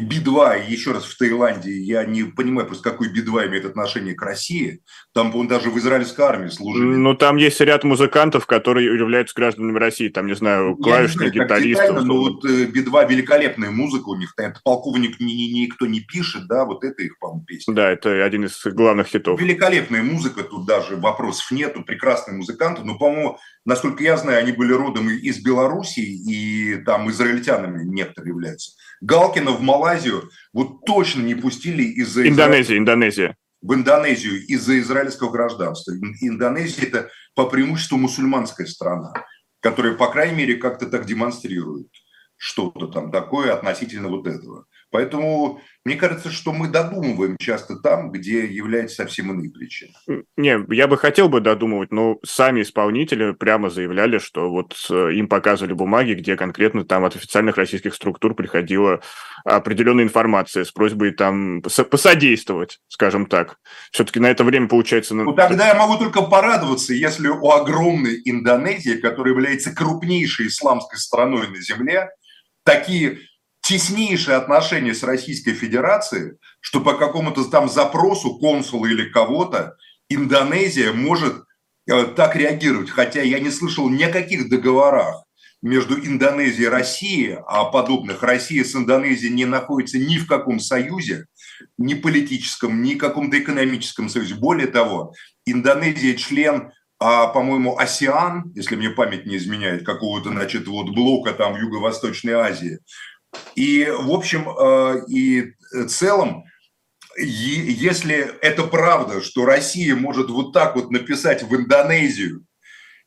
Би-2, 0.00 0.68
еще 0.68 0.92
раз, 0.92 1.04
в 1.04 1.16
Таиланде, 1.16 1.72
я 1.72 2.04
не 2.04 2.24
понимаю 2.24 2.66
просто, 2.66 2.90
какой 2.90 3.08
Би-2 3.08 3.48
имеет 3.48 3.64
отношение 3.64 4.14
к 4.14 4.22
России. 4.22 4.82
Там, 5.14 5.30
по-моему, 5.30 5.50
даже 5.50 5.70
в 5.70 5.78
израильской 5.78 6.24
армии 6.24 6.48
служили. 6.48 6.84
Ну, 6.84 7.14
там 7.14 7.36
есть 7.36 7.60
ряд 7.60 7.84
музыкантов, 7.84 8.46
которые 8.46 8.86
являются 8.86 9.34
гражданами 9.34 9.78
России. 9.78 10.08
Там, 10.08 10.26
не 10.26 10.34
знаю, 10.34 10.76
клавишных, 10.76 11.32
гитаристов. 11.32 12.04
Ну, 12.04 12.18
вот 12.18 12.44
э, 12.44 12.66
Би-2 12.66 13.08
великолепная 13.08 13.70
музыка 13.70 14.08
у 14.08 14.16
них. 14.16 14.34
Это 14.36 14.60
полковник 14.64 15.20
ни, 15.20 15.32
ни, 15.32 15.60
никто 15.64 15.86
не 15.86 16.00
пишет, 16.00 16.46
да, 16.48 16.64
вот 16.64 16.84
это 16.84 17.02
их, 17.02 17.18
по-моему, 17.18 17.44
песня. 17.44 17.74
Да, 17.74 17.90
это 17.90 18.24
один 18.24 18.44
из 18.44 18.60
главных 18.64 19.08
хитов. 19.08 19.40
Великолепная 19.40 20.02
музыка, 20.02 20.42
тут 20.42 20.66
даже 20.66 20.96
вопросов 20.96 21.50
нету, 21.50 21.82
прекрасные 21.82 22.36
музыканты. 22.36 22.82
Но, 22.84 22.98
по-моему, 22.98 23.38
насколько 23.64 24.02
я 24.02 24.16
знаю, 24.16 24.38
они 24.38 24.52
были 24.52 24.72
родом 24.72 25.08
из 25.10 25.42
Белоруссии, 25.42 26.02
и 26.02 26.76
там 26.84 27.10
израильтянами 27.10 27.84
некоторые 27.84 28.30
являются. 28.30 28.72
Галкина 29.00 29.52
в 29.52 29.60
Малайзию 29.60 30.30
вот 30.52 30.84
точно 30.84 31.22
не 31.22 31.34
пустили 31.34 31.82
из-за... 31.82 32.28
Индонезия, 32.28 32.74
Изра... 32.74 32.78
Индонезия. 32.78 33.36
В 33.60 33.74
Индонезию 33.74 34.44
из-за 34.46 34.78
израильского 34.78 35.30
гражданства. 35.30 35.92
Индонезия– 36.20 36.84
это 36.86 37.10
по 37.34 37.46
преимуществу 37.46 37.98
мусульманская 37.98 38.66
страна, 38.66 39.12
которая, 39.60 39.94
по 39.94 40.10
крайней 40.10 40.36
мере, 40.36 40.56
как-то 40.56 40.86
так 40.86 41.06
демонстрирует 41.06 41.88
что-то 42.36 42.86
там 42.86 43.10
такое 43.10 43.52
относительно 43.52 44.08
вот 44.08 44.26
этого. 44.26 44.66
Поэтому 44.90 45.60
мне 45.84 45.96
кажется, 45.96 46.30
что 46.30 46.52
мы 46.52 46.68
додумываем 46.68 47.36
часто 47.38 47.76
там, 47.76 48.10
где 48.10 48.46
является 48.46 48.96
совсем 48.96 49.30
иные 49.32 49.50
причины. 49.50 49.92
Не, 50.36 50.58
я 50.74 50.86
бы 50.86 50.96
хотел 50.96 51.28
бы 51.28 51.40
додумывать, 51.40 51.92
но 51.92 52.18
сами 52.24 52.62
исполнители 52.62 53.32
прямо 53.32 53.70
заявляли, 53.70 54.18
что 54.18 54.50
вот 54.50 54.74
э, 54.90 55.12
им 55.14 55.28
показывали 55.28 55.74
бумаги, 55.74 56.14
где 56.14 56.36
конкретно 56.36 56.84
там 56.84 57.04
от 57.04 57.16
официальных 57.16 57.56
российских 57.56 57.94
структур 57.94 58.34
приходила 58.34 59.00
определенная 59.44 60.04
информация 60.04 60.64
с 60.64 60.72
просьбой 60.72 61.12
там 61.12 61.62
посодействовать, 61.62 62.80
скажем 62.88 63.26
так. 63.26 63.58
Все-таки 63.92 64.20
на 64.20 64.30
это 64.30 64.44
время 64.44 64.68
получается... 64.68 65.14
Ну, 65.14 65.32
тогда 65.32 65.68
я 65.68 65.74
могу 65.74 65.96
только 65.96 66.22
порадоваться, 66.22 66.94
если 66.94 67.28
у 67.28 67.50
огромной 67.50 68.20
Индонезии, 68.24 69.00
которая 69.00 69.34
является 69.34 69.74
крупнейшей 69.74 70.48
исламской 70.48 70.98
страной 70.98 71.48
на 71.48 71.60
Земле, 71.60 72.10
такие 72.64 73.20
теснейшие 73.68 74.38
отношения 74.38 74.94
с 74.94 75.02
Российской 75.02 75.52
Федерацией, 75.52 76.38
что 76.60 76.80
по 76.80 76.94
какому-то 76.94 77.44
там 77.44 77.68
запросу 77.68 78.38
консула 78.38 78.86
или 78.86 79.10
кого-то 79.10 79.76
Индонезия 80.08 80.94
может 80.94 81.44
э, 81.86 82.04
так 82.16 82.34
реагировать. 82.34 82.88
Хотя 82.88 83.20
я 83.20 83.40
не 83.40 83.50
слышал 83.50 83.90
ни 83.90 84.02
о 84.04 84.10
каких 84.10 84.48
договорах 84.48 85.22
между 85.60 85.98
Индонезией 85.98 86.64
и 86.64 86.70
Россией, 86.70 87.38
а 87.46 87.64
подобных 87.64 88.22
Россия 88.22 88.64
с 88.64 88.74
Индонезией 88.74 89.34
не 89.34 89.44
находится 89.44 89.98
ни 89.98 90.16
в 90.16 90.26
каком 90.26 90.60
союзе, 90.60 91.26
ни 91.76 91.92
политическом, 91.92 92.82
ни 92.82 92.94
каком-то 92.94 93.38
экономическом 93.38 94.08
союзе. 94.08 94.36
Более 94.36 94.68
того, 94.68 95.12
Индонезия 95.44 96.14
член 96.14 96.72
а, 97.00 97.28
по-моему, 97.28 97.78
АСИАН, 97.78 98.52
если 98.56 98.74
мне 98.74 98.90
память 98.90 99.24
не 99.24 99.36
изменяет, 99.36 99.86
какого-то, 99.86 100.30
значит, 100.30 100.66
вот 100.66 100.88
блока 100.90 101.32
там 101.32 101.54
в 101.54 101.58
Юго-Восточной 101.58 102.32
Азии. 102.32 102.78
И, 103.54 103.86
в 103.90 104.10
общем 104.10 104.48
э, 104.48 105.04
и 105.08 105.52
целом, 105.88 106.44
если 107.16 108.16
это 108.40 108.64
правда, 108.64 109.20
что 109.20 109.44
Россия 109.44 109.96
может 109.96 110.30
вот 110.30 110.52
так 110.52 110.76
вот 110.76 110.90
написать 110.90 111.42
в 111.42 111.54
Индонезию, 111.54 112.44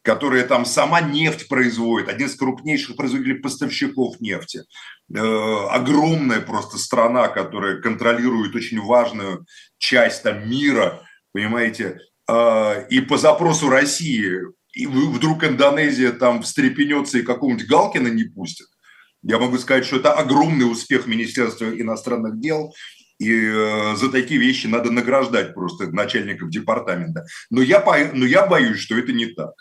которая 0.04 0.46
там 0.46 0.66
сама 0.66 1.00
нефть 1.02 1.48
производит, 1.48 2.10
один 2.10 2.28
из 2.28 2.36
крупнейших 2.36 2.96
производителей 2.96 3.40
поставщиков 3.40 4.20
нефти, 4.20 4.64
э, 5.14 5.18
огромная 5.70 6.42
просто 6.42 6.78
страна, 6.78 7.28
которая 7.28 7.80
контролирует 7.82 8.56
очень 8.56 8.82
важную 8.82 9.46
часть 9.78 10.24
там 10.24 10.50
мира, 10.50 11.02
понимаете, 11.34 12.00
э, 12.28 12.88
и 12.90 13.02
по 13.02 13.18
запросу 13.18 13.70
России 13.70 14.40
и 14.74 14.88
вдруг 14.88 15.44
Индонезия 15.44 16.12
там 16.12 16.42
встрепенется 16.44 17.20
и 17.20 17.24
какого-нибудь 17.24 17.68
Галкина 17.68 18.08
не 18.08 18.24
пустит, 18.24 18.68
я 19.24 19.40
могу 19.40 19.58
сказать, 19.58 19.86
что 19.86 19.98
это 19.98 20.14
огромный 20.14 20.70
успех 20.70 21.08
Министерства 21.08 21.66
иностранных 21.66 22.40
дел, 22.40 22.74
и 23.20 23.32
э, 23.32 23.96
за 23.96 24.12
такие 24.12 24.40
вещи 24.40 24.66
надо 24.66 24.92
награждать 24.92 25.54
просто 25.54 25.92
начальников 25.92 26.50
департамента. 26.50 27.26
Но 27.52 27.62
я, 27.62 27.84
но 28.14 28.26
я 28.26 28.48
боюсь, 28.48 28.80
что 28.80 28.98
это 28.98 29.14
не 29.14 29.28
так. 29.28 29.54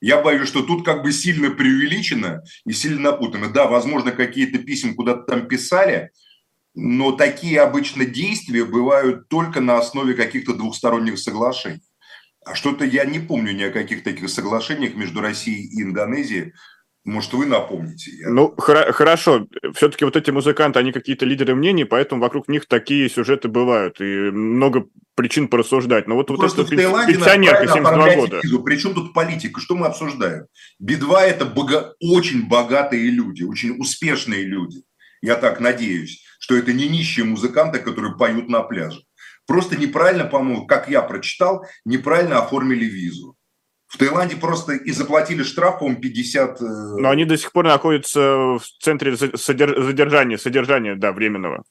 Я 0.00 0.20
боюсь, 0.22 0.48
что 0.48 0.62
тут 0.62 0.84
как 0.84 1.02
бы 1.02 1.12
сильно 1.12 1.50
преувеличено 1.50 2.42
и 2.64 2.72
сильно 2.72 3.12
напутано. 3.12 3.50
Да, 3.50 3.66
возможно, 3.66 4.12
какие-то 4.12 4.58
письма 4.58 4.94
куда-то 4.94 5.22
там 5.24 5.46
писали, 5.46 6.10
но 6.74 7.12
такие 7.12 7.60
обычно 7.60 8.06
действия 8.06 8.64
бывают 8.64 9.28
только 9.28 9.60
на 9.60 9.78
основе 9.78 10.14
каких-то 10.14 10.54
двухсторонних 10.54 11.18
соглашений. 11.18 11.82
А 12.44 12.54
что-то 12.54 12.84
я 12.84 13.04
не 13.04 13.20
помню 13.20 13.52
ни 13.52 13.62
о 13.62 13.70
каких 13.70 14.02
таких 14.02 14.30
соглашениях 14.30 14.94
между 14.94 15.20
Россией 15.20 15.66
и 15.66 15.82
Индонезией, 15.82 16.54
может, 17.04 17.32
вы 17.32 17.46
напомните? 17.46 18.12
Я... 18.12 18.30
Ну, 18.30 18.54
хра- 18.56 18.92
хорошо. 18.92 19.46
Все-таки 19.74 20.04
вот 20.04 20.16
эти 20.16 20.30
музыканты, 20.30 20.78
они 20.78 20.92
какие-то 20.92 21.26
лидеры 21.26 21.54
мнений, 21.56 21.84
поэтому 21.84 22.22
вокруг 22.22 22.48
них 22.48 22.66
такие 22.66 23.10
сюжеты 23.10 23.48
бывают. 23.48 24.00
И 24.00 24.04
много 24.04 24.86
причин 25.16 25.48
порассуждать. 25.48 26.06
Но 26.06 26.14
вот, 26.14 26.30
вот 26.30 26.44
это 26.44 26.64
пенсионерка 26.64 27.66
72 27.66 28.14
года. 28.14 28.40
Визу. 28.42 28.62
Причем 28.62 28.94
тут 28.94 29.12
политика? 29.12 29.60
Что 29.60 29.74
мы 29.74 29.86
обсуждаем? 29.86 30.46
Би-2– 30.78 31.18
это 31.20 31.44
бога... 31.44 31.94
очень 32.00 32.48
богатые 32.48 33.10
люди, 33.10 33.42
очень 33.42 33.80
успешные 33.80 34.44
люди. 34.44 34.82
Я 35.20 35.34
так 35.36 35.60
надеюсь, 35.60 36.24
что 36.38 36.56
это 36.56 36.72
не 36.72 36.88
нищие 36.88 37.24
музыканты, 37.24 37.80
которые 37.80 38.16
поют 38.16 38.48
на 38.48 38.62
пляже. 38.62 39.02
Просто 39.46 39.76
неправильно, 39.76 40.24
по-моему, 40.24 40.66
как 40.66 40.88
я 40.88 41.02
прочитал, 41.02 41.66
неправильно 41.84 42.38
оформили 42.38 42.84
визу. 42.84 43.36
В 43.92 43.98
Таиланде 43.98 44.36
просто 44.36 44.72
и 44.72 44.90
заплатили 44.90 45.42
штраф, 45.42 45.80
по 45.80 45.94
50... 45.94 46.62
Э, 46.62 46.64
Но 46.98 47.10
они 47.10 47.26
до 47.26 47.36
сих 47.36 47.52
пор 47.52 47.66
находятся 47.66 48.20
в 48.20 48.62
центре 48.80 49.14
задержания, 49.14 50.38
содержания, 50.38 50.94
да, 50.94 51.12
временного. 51.12 51.64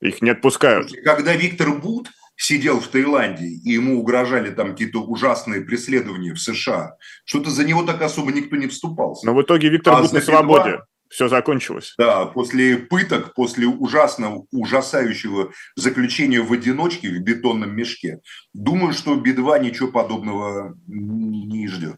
Их 0.00 0.22
не 0.22 0.30
отпускают. 0.30 0.90
Когда 1.04 1.34
Виктор 1.34 1.74
Бут 1.74 2.08
сидел 2.36 2.80
в 2.80 2.88
Таиланде, 2.88 3.44
и 3.44 3.72
ему 3.72 4.00
угрожали 4.00 4.50
там 4.50 4.70
какие-то 4.70 5.02
ужасные 5.02 5.60
преследования 5.60 6.32
в 6.32 6.40
США, 6.40 6.96
что-то 7.26 7.50
за 7.50 7.64
него 7.64 7.82
так 7.82 8.00
особо 8.00 8.32
никто 8.32 8.56
не 8.56 8.68
вступался. 8.68 9.26
Но 9.26 9.34
в 9.34 9.42
итоге 9.42 9.68
Виктор 9.68 9.94
а 9.94 10.00
Бут 10.00 10.12
на 10.14 10.22
свободе 10.22 10.78
все 11.08 11.28
закончилось. 11.28 11.94
Да, 11.98 12.26
после 12.26 12.76
пыток, 12.76 13.34
после 13.34 13.66
ужасного, 13.66 14.46
ужасающего 14.52 15.52
заключения 15.76 16.40
в 16.40 16.52
одиночке 16.52 17.08
в 17.08 17.20
бетонном 17.20 17.74
мешке, 17.74 18.20
думаю, 18.52 18.92
что 18.92 19.14
Би-2 19.14 19.60
ничего 19.60 19.90
подобного 19.90 20.74
не 20.86 21.68
ждет. 21.68 21.96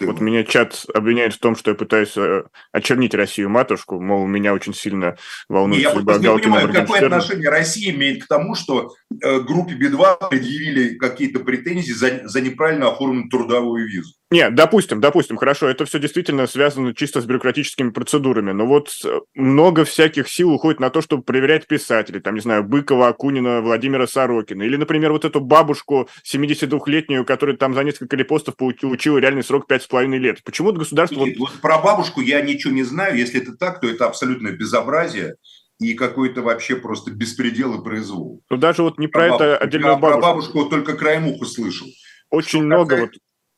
Вот 0.00 0.20
меня 0.20 0.44
чат 0.44 0.86
обвиняет 0.94 1.34
в 1.34 1.38
том, 1.38 1.54
что 1.56 1.72
я 1.72 1.74
пытаюсь 1.74 2.16
э, 2.16 2.44
очернить 2.72 3.14
Россию-матушку, 3.14 4.00
мол, 4.00 4.26
меня 4.26 4.54
очень 4.54 4.74
сильно 4.74 5.16
волнует 5.48 5.82
Я 5.82 5.92
судьба 5.92 6.18
не 6.18 6.26
понимаю, 6.26 6.72
какое 6.72 7.04
отношение 7.04 7.50
Россия 7.50 7.92
имеет 7.92 8.24
к 8.24 8.26
тому, 8.26 8.54
что 8.54 8.94
э, 9.22 9.40
группе 9.40 9.74
Би-2 9.74 10.30
предъявили 10.30 10.96
какие-то 10.96 11.40
претензии 11.40 11.92
за, 11.92 12.26
за 12.26 12.40
неправильно 12.40 12.88
оформленную 12.88 13.28
трудовую 13.28 13.86
визу. 13.86 14.14
Нет, 14.32 14.54
допустим, 14.54 15.00
допустим, 15.00 15.36
хорошо, 15.36 15.68
это 15.68 15.84
все 15.86 15.98
действительно 15.98 16.46
связано 16.46 16.94
чисто 16.94 17.20
с 17.20 17.24
бюрократическими 17.24 17.90
процедурами, 17.90 18.52
но 18.52 18.64
вот 18.64 18.90
э, 19.04 19.18
много 19.34 19.84
всяких 19.84 20.28
сил 20.28 20.52
уходит 20.52 20.78
на 20.78 20.90
то, 20.90 21.00
чтобы 21.00 21.24
проверять 21.24 21.66
писателей, 21.66 22.20
там, 22.20 22.36
не 22.36 22.40
знаю, 22.40 22.62
Быкова, 22.62 23.08
Акунина, 23.08 23.60
Владимира 23.60 24.06
Сорокина, 24.06 24.62
или, 24.62 24.76
например, 24.76 25.10
вот 25.10 25.24
эту 25.24 25.40
бабушку 25.40 26.08
72-летнюю, 26.24 27.24
которая 27.24 27.56
там 27.56 27.74
за 27.74 27.82
несколько 27.82 28.16
репостов 28.16 28.54
получила 28.56 29.18
реальный 29.18 29.42
срок 29.42 29.68
5,5 29.68 30.16
лет. 30.18 30.44
Почему 30.44 30.72
государство... 30.72 31.24
Нет, 31.24 31.36
вот 31.36 31.50
про 31.60 31.78
бабушку 31.78 32.20
я 32.20 32.40
ничего 32.40 32.72
не 32.72 32.84
знаю, 32.84 33.18
если 33.18 33.42
это 33.42 33.56
так, 33.56 33.80
то 33.80 33.88
это 33.88 34.06
абсолютное 34.06 34.52
безобразие, 34.52 35.34
и 35.80 35.94
какой-то 35.94 36.42
вообще 36.42 36.76
просто 36.76 37.10
беспредел 37.10 37.80
и 37.80 37.82
произвол. 37.82 38.42
Ну, 38.48 38.56
даже 38.58 38.84
вот 38.84 38.98
не 38.98 39.08
про, 39.08 39.26
про 39.26 39.34
это 39.34 39.56
отдельную 39.56 39.96
бабушку. 39.96 40.20
Про 40.20 40.28
бабушку 40.28 40.64
только 40.66 40.96
краем 40.96 41.26
уха 41.26 41.46
слышал. 41.46 41.88
Очень 42.30 42.62
много 42.62 43.00
вот 43.00 43.10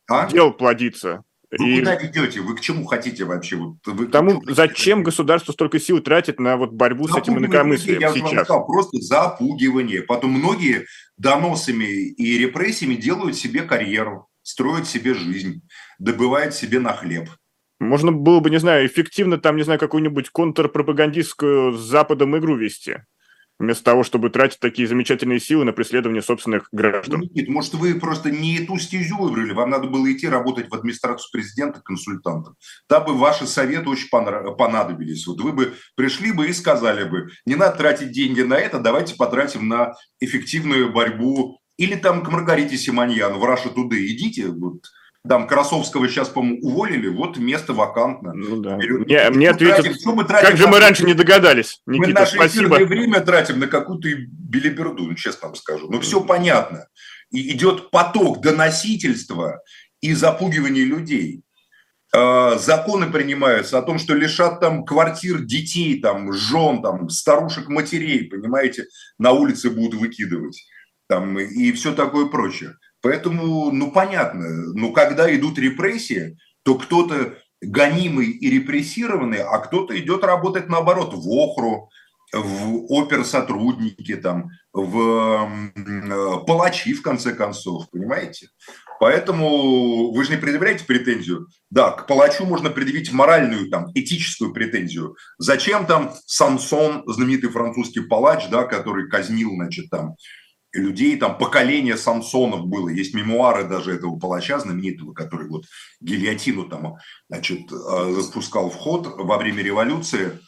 а? 0.09 0.29
дел 0.29 0.53
плодится. 0.53 1.25
Вы 1.59 1.71
и... 1.71 1.79
куда 1.81 1.97
ведете? 1.97 2.41
Вы 2.41 2.57
к 2.57 2.61
чему 2.61 2.87
хотите 2.87 3.25
вообще? 3.25 3.57
Вот 3.57 3.77
вы 3.85 4.07
Тому, 4.07 4.43
зачем 4.47 4.99
хотите? 4.99 5.05
государство 5.05 5.53
столько 5.53 5.79
сил 5.79 6.01
тратит 6.01 6.41
на 6.41 6.57
вот 6.57 6.73
борьбу 6.73 7.09
с 7.09 7.17
этим 7.17 7.39
инакомыслием 7.39 8.01
я 8.01 8.11
сейчас? 8.11 8.23
Вам 8.33 8.45
сказал, 8.45 8.67
просто 8.67 8.99
запугивание. 8.99 10.03
Потом 10.03 10.31
многие 10.31 10.87
доносами 11.19 11.85
и 11.85 12.39
репрессиями 12.39 12.95
делают 12.95 13.37
себе 13.37 13.63
карьеру, 13.63 14.29
строят 14.43 14.89
себе 14.89 15.13
жизнь, 15.13 15.61
добывают 15.99 16.55
себе 16.55 16.81
на 16.81 16.95
хлеб. 16.95 17.29
Можно 17.81 18.13
было 18.13 18.41
бы, 18.41 18.49
не 18.49 18.59
знаю, 18.59 18.87
эффективно 18.87 19.39
там, 19.39 19.57
не 19.57 19.65
знаю, 19.65 19.79
какую-нибудь 19.79 20.31
контрпропагандистскую 20.31 21.73
с 21.73 21.81
Западом 21.81 22.39
игру 22.39 22.57
вести 22.57 23.03
вместо 23.63 23.85
того, 23.85 24.03
чтобы 24.03 24.29
тратить 24.29 24.59
такие 24.59 24.89
замечательные 24.89 25.39
силы 25.39 25.65
на 25.65 25.73
преследование 25.73 26.21
собственных 26.21 26.69
граждан. 26.73 27.21
Ну, 27.21 27.25
Никит, 27.27 27.49
может, 27.49 27.75
вы 27.75 27.95
просто 27.95 28.31
не 28.31 28.59
ту 28.59 28.77
стезю 28.79 29.17
выбрали, 29.19 29.53
вам 29.53 29.71
надо 29.71 29.87
было 29.87 30.13
идти 30.13 30.29
работать 30.29 30.69
в 30.69 30.75
администрацию 30.75 31.31
президента 31.33 31.81
консультантом. 31.81 32.57
Там 32.89 33.05
бы 33.05 33.15
ваши 33.15 33.47
советы 33.47 33.89
очень 33.89 34.09
понадобились. 34.11 35.27
Вот 35.27 35.41
вы 35.41 35.53
бы 35.53 35.75
пришли 35.95 36.33
бы 36.33 36.49
и 36.49 36.53
сказали 36.53 37.09
бы, 37.09 37.29
не 37.47 37.55
надо 37.55 37.79
тратить 37.79 38.11
деньги 38.11 38.43
на 38.43 38.55
это, 38.55 38.81
давайте 38.81 39.15
потратим 39.15 39.69
на 39.69 39.95
эффективную 40.21 40.93
борьбу. 40.93 41.59
Или 41.79 41.95
там 41.95 42.23
к 42.23 42.31
Маргарите 42.31 42.77
Симоньян 42.77 43.33
в 43.39 43.45
Раша 43.45 43.71
Туды 43.71 44.07
идите, 44.09 44.49
вот, 44.49 44.85
там 45.29 45.47
Красовского 45.47 46.09
сейчас, 46.09 46.29
по-моему, 46.29 46.59
уволили, 46.63 47.09
вот 47.09 47.37
место 47.37 47.73
вакантно. 47.73 48.33
Ну 48.33 48.57
да. 48.57 48.77
Мне, 48.77 49.31
мне 49.31 49.51
ответят, 49.51 49.83
тратим, 49.83 49.95
что 49.95 50.15
мы 50.15 50.25
тратим 50.25 50.49
как 50.49 50.57
же 50.57 50.67
мы 50.67 50.81
раньше 50.81 51.05
не 51.05 51.15
догадались, 51.15 51.81
Никита, 51.87 52.09
Мы 52.09 52.15
наше 52.15 52.35
спасибо. 52.35 52.75
время 52.75 53.21
тратим 53.21 53.61
на 53.61 53.69
какую-то 53.69 54.09
билиберду, 54.09 55.05
ну, 55.05 55.15
честно 55.15 55.49
вам 55.49 55.55
скажу. 55.55 55.87
Но 55.87 55.97
ну, 55.97 56.01
все 56.01 56.21
понятно. 56.21 56.89
И 57.31 57.53
идет 57.53 57.91
поток 57.91 58.41
доносительства 58.41 59.63
и 60.01 60.13
запугивания 60.13 60.85
людей. 60.85 61.43
А, 62.15 62.59
законы 62.59 63.11
принимаются 63.11 63.79
о 63.79 63.83
том, 63.83 63.99
что 63.99 64.15
лишат 64.15 64.59
там 64.59 64.85
квартир 64.85 65.41
детей, 65.41 66.01
там, 66.01 66.33
жен, 66.33 66.83
там, 66.83 67.09
старушек, 67.09 67.69
матерей, 67.69 68.29
понимаете, 68.29 68.87
на 69.19 69.31
улице 69.31 69.71
будут 69.71 69.95
выкидывать. 69.95 70.63
Там, 71.09 71.39
и 71.39 71.73
все 71.73 71.95
такое 71.95 72.27
прочее. 72.27 72.75
Поэтому, 73.03 73.71
ну, 73.73 73.91
понятно, 73.91 74.49
ну, 74.75 74.93
когда 74.93 75.35
идут 75.35 75.59
репрессии, 75.59 76.39
то 76.63 76.77
кто-то 76.77 77.37
гонимый 77.61 78.31
и 78.31 78.51
репрессированный, 78.51 79.43
а 79.43 79.59
кто-то 79.59 79.99
идет 79.99 80.25
работать 80.25 80.69
наоборот 80.69 81.13
в 81.13 81.29
ОХРУ, 81.29 81.91
в 82.33 82.87
оперсотрудники, 82.91 84.17
там, 84.17 84.51
в 84.73 85.49
э, 85.77 86.47
палачи, 86.47 86.95
в 86.95 87.03
конце 87.03 87.35
концов, 87.35 87.91
понимаете? 87.91 88.49
Поэтому 89.01 90.13
вы 90.13 90.25
же 90.25 90.31
не 90.31 90.39
предъявляете 90.39 90.87
претензию. 90.87 91.49
Да, 91.71 91.91
к 91.91 92.07
палачу 92.07 92.47
можно 92.47 92.71
предъявить 92.71 93.13
моральную, 93.13 93.69
там, 93.69 93.91
этическую 93.95 94.53
претензию. 94.53 95.17
Зачем 95.39 95.87
там 95.87 96.15
Сансон, 96.25 97.03
знаменитый 97.07 97.51
французский 97.51 98.01
палач, 98.01 98.49
да, 98.49 98.65
который 98.65 99.09
казнил, 99.09 99.51
значит, 99.57 99.91
там, 99.91 100.15
людей, 100.73 101.17
там 101.19 101.39
поколение 101.39 101.97
Самсонов 101.97 102.67
было, 102.67 102.89
есть 102.89 103.15
мемуары 103.15 103.65
даже 103.65 103.93
этого 103.93 104.19
палача 104.19 104.59
знаменитого, 104.59 105.13
который 105.13 105.49
вот 105.49 105.65
гильотину 106.01 106.69
там, 106.69 106.97
значит, 107.29 107.71
э, 107.71 108.15
запускал 108.21 108.71
в 108.71 108.77
ход 108.77 109.07
во 109.19 109.37
время 109.37 109.63
революции, 109.63 110.39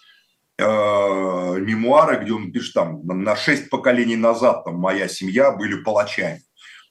э, 0.58 0.64
мемуары, 0.64 2.22
где 2.22 2.32
он 2.32 2.52
пишет 2.52 2.74
там, 2.74 3.06
на 3.06 3.36
шесть 3.36 3.68
поколений 3.68 4.16
назад 4.16 4.64
там 4.64 4.76
моя 4.76 5.08
семья 5.08 5.50
были 5.50 5.82
палачами. 5.82 6.42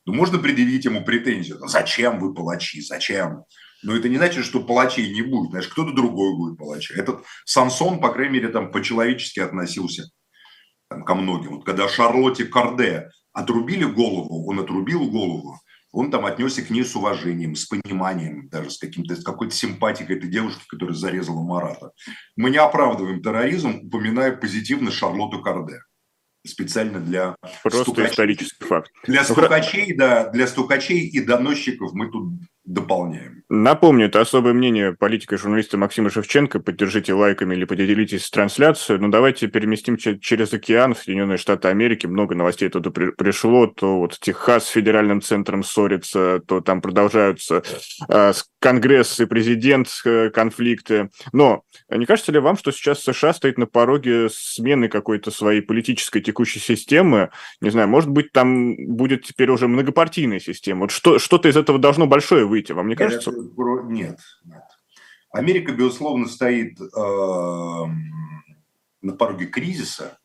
Ну, 0.05 0.13
можно 0.13 0.37
предъявить 0.37 0.85
ему 0.85 1.03
претензию, 1.03 1.59
зачем 1.67 2.19
вы 2.19 2.33
палачи, 2.33 2.81
зачем? 2.81 3.45
Но 3.83 3.95
это 3.95 4.09
не 4.09 4.17
значит, 4.17 4.45
что 4.45 4.61
палачей 4.61 5.13
не 5.13 5.21
будет, 5.21 5.51
знаешь, 5.51 5.67
кто-то 5.67 5.91
другой 5.91 6.35
будет 6.35 6.57
палача. 6.57 6.93
Этот 6.93 7.23
Самсон, 7.45 7.99
по 7.99 8.09
крайней 8.09 8.33
мере, 8.33 8.49
там 8.49 8.71
по-человечески 8.71 9.39
относился 9.39 10.09
ко 10.89 11.15
многим. 11.15 11.55
Вот 11.55 11.65
когда 11.65 11.89
Шарлотте 11.89 12.45
Карде 12.45 13.09
отрубили 13.33 13.83
голову, 13.83 14.47
он 14.47 14.59
отрубил 14.59 15.09
голову, 15.09 15.59
он 15.91 16.09
там 16.09 16.25
отнесся 16.25 16.63
к 16.63 16.69
ней 16.71 16.83
с 16.83 16.95
уважением, 16.95 17.55
с 17.55 17.65
пониманием, 17.65 18.49
даже 18.49 18.71
с, 18.71 18.77
каким-то, 18.79 19.15
с 19.15 19.23
какой-то 19.23 19.53
симпатией 19.53 20.15
этой 20.15 20.29
девушки, 20.29 20.63
которая 20.67 20.95
зарезала 20.95 21.43
Марата. 21.43 21.91
Мы 22.35 22.49
не 22.49 22.57
оправдываем 22.57 23.21
терроризм, 23.21 23.81
упоминая 23.83 24.31
позитивно 24.31 24.91
Шарлотту 24.91 25.41
Карде. 25.41 25.81
Специально 26.45 26.99
для 26.99 27.35
Просто 27.61 27.83
стукачей. 27.83 28.11
исторический 28.11 28.65
факт. 28.65 28.91
Для 29.05 29.21
ну, 29.21 29.27
стукачей, 29.27 29.95
да, 29.95 30.29
для 30.29 30.47
стукачей 30.47 31.07
и 31.07 31.21
доносчиков 31.21 31.93
мы 31.93 32.11
тут 32.11 32.33
дополняем. 32.65 33.43
Напомню, 33.49 34.07
это 34.07 34.21
особое 34.21 34.53
мнение 34.53 34.93
политика 34.93 35.35
и 35.35 35.37
журналиста 35.37 35.77
Максима 35.77 36.09
Шевченко. 36.09 36.59
Поддержите 36.59 37.13
лайками 37.13 37.53
или 37.53 37.65
поделитесь 37.65 38.29
трансляцией. 38.29 38.99
Но 38.99 39.09
давайте 39.09 39.47
переместим 39.47 39.97
через 39.97 40.53
океан 40.53 40.95
в 40.95 40.99
Соединенные 40.99 41.37
Штаты 41.37 41.67
Америки. 41.67 42.07
Много 42.07 42.35
новостей 42.35 42.69
туда 42.69 42.89
при 42.89 43.11
пришло. 43.11 43.67
То 43.67 43.99
вот 43.99 44.17
Техас 44.19 44.65
с 44.65 44.69
федеральным 44.69 45.21
центром 45.21 45.63
ссорится, 45.63 46.41
то 46.47 46.61
там 46.61 46.81
продолжаются 46.81 47.63
э, 48.09 48.33
Конгресс 48.59 49.19
и 49.19 49.25
президент 49.25 49.89
э, 50.05 50.29
конфликты. 50.29 51.09
Но 51.33 51.63
не 51.89 52.05
кажется 52.05 52.31
ли 52.31 52.39
вам, 52.39 52.57
что 52.57 52.71
сейчас 52.71 53.03
США 53.03 53.33
стоит 53.33 53.57
на 53.57 53.67
пороге 53.67 54.29
смены 54.31 54.87
какой-то 54.87 55.31
своей 55.31 55.61
политической 55.61 56.21
текущей 56.21 56.59
системы? 56.59 57.29
Не 57.59 57.71
знаю, 57.71 57.89
может 57.89 58.09
быть, 58.09 58.31
там 58.31 58.75
будет 58.77 59.25
теперь 59.25 59.51
уже 59.51 59.67
многопартийная 59.67 60.39
система. 60.39 60.81
Вот 60.81 60.91
что, 60.91 61.19
что-то 61.19 61.49
из 61.49 61.57
этого 61.57 61.77
должно 61.77 62.07
большое 62.07 62.47
выйти, 62.53 62.71
вам 62.71 62.87
не 62.87 62.95
кажется? 62.95 63.31
Нет, 63.31 64.19
нет. 64.45 64.63
Америка, 65.31 65.71
безусловно, 65.71 66.27
стоит 66.27 66.79
э, 66.79 66.85
на 69.01 69.13
пороге 69.17 69.47
кризиса, 69.47 70.19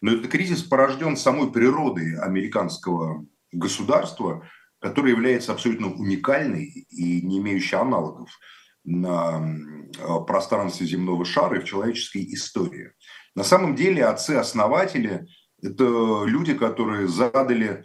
но 0.00 0.12
этот 0.12 0.28
кризис 0.28 0.64
порожден 0.64 1.16
самой 1.16 1.52
природой 1.52 2.18
американского 2.18 3.24
государства, 3.52 4.44
которое 4.80 5.10
является 5.10 5.52
абсолютно 5.52 5.92
уникальной 5.92 6.64
и 6.64 7.22
не 7.22 7.38
имеющей 7.38 7.76
аналогов 7.76 8.28
на 8.84 9.40
э, 9.96 10.24
пространстве 10.26 10.86
земного 10.86 11.24
шара 11.24 11.58
и 11.58 11.60
в 11.60 11.64
человеческой 11.64 12.24
истории. 12.34 12.90
На 13.36 13.44
самом 13.44 13.76
деле 13.76 14.04
отцы-основатели– 14.04 15.28
это 15.62 16.24
люди, 16.26 16.54
которые 16.54 17.06
задали 17.06 17.84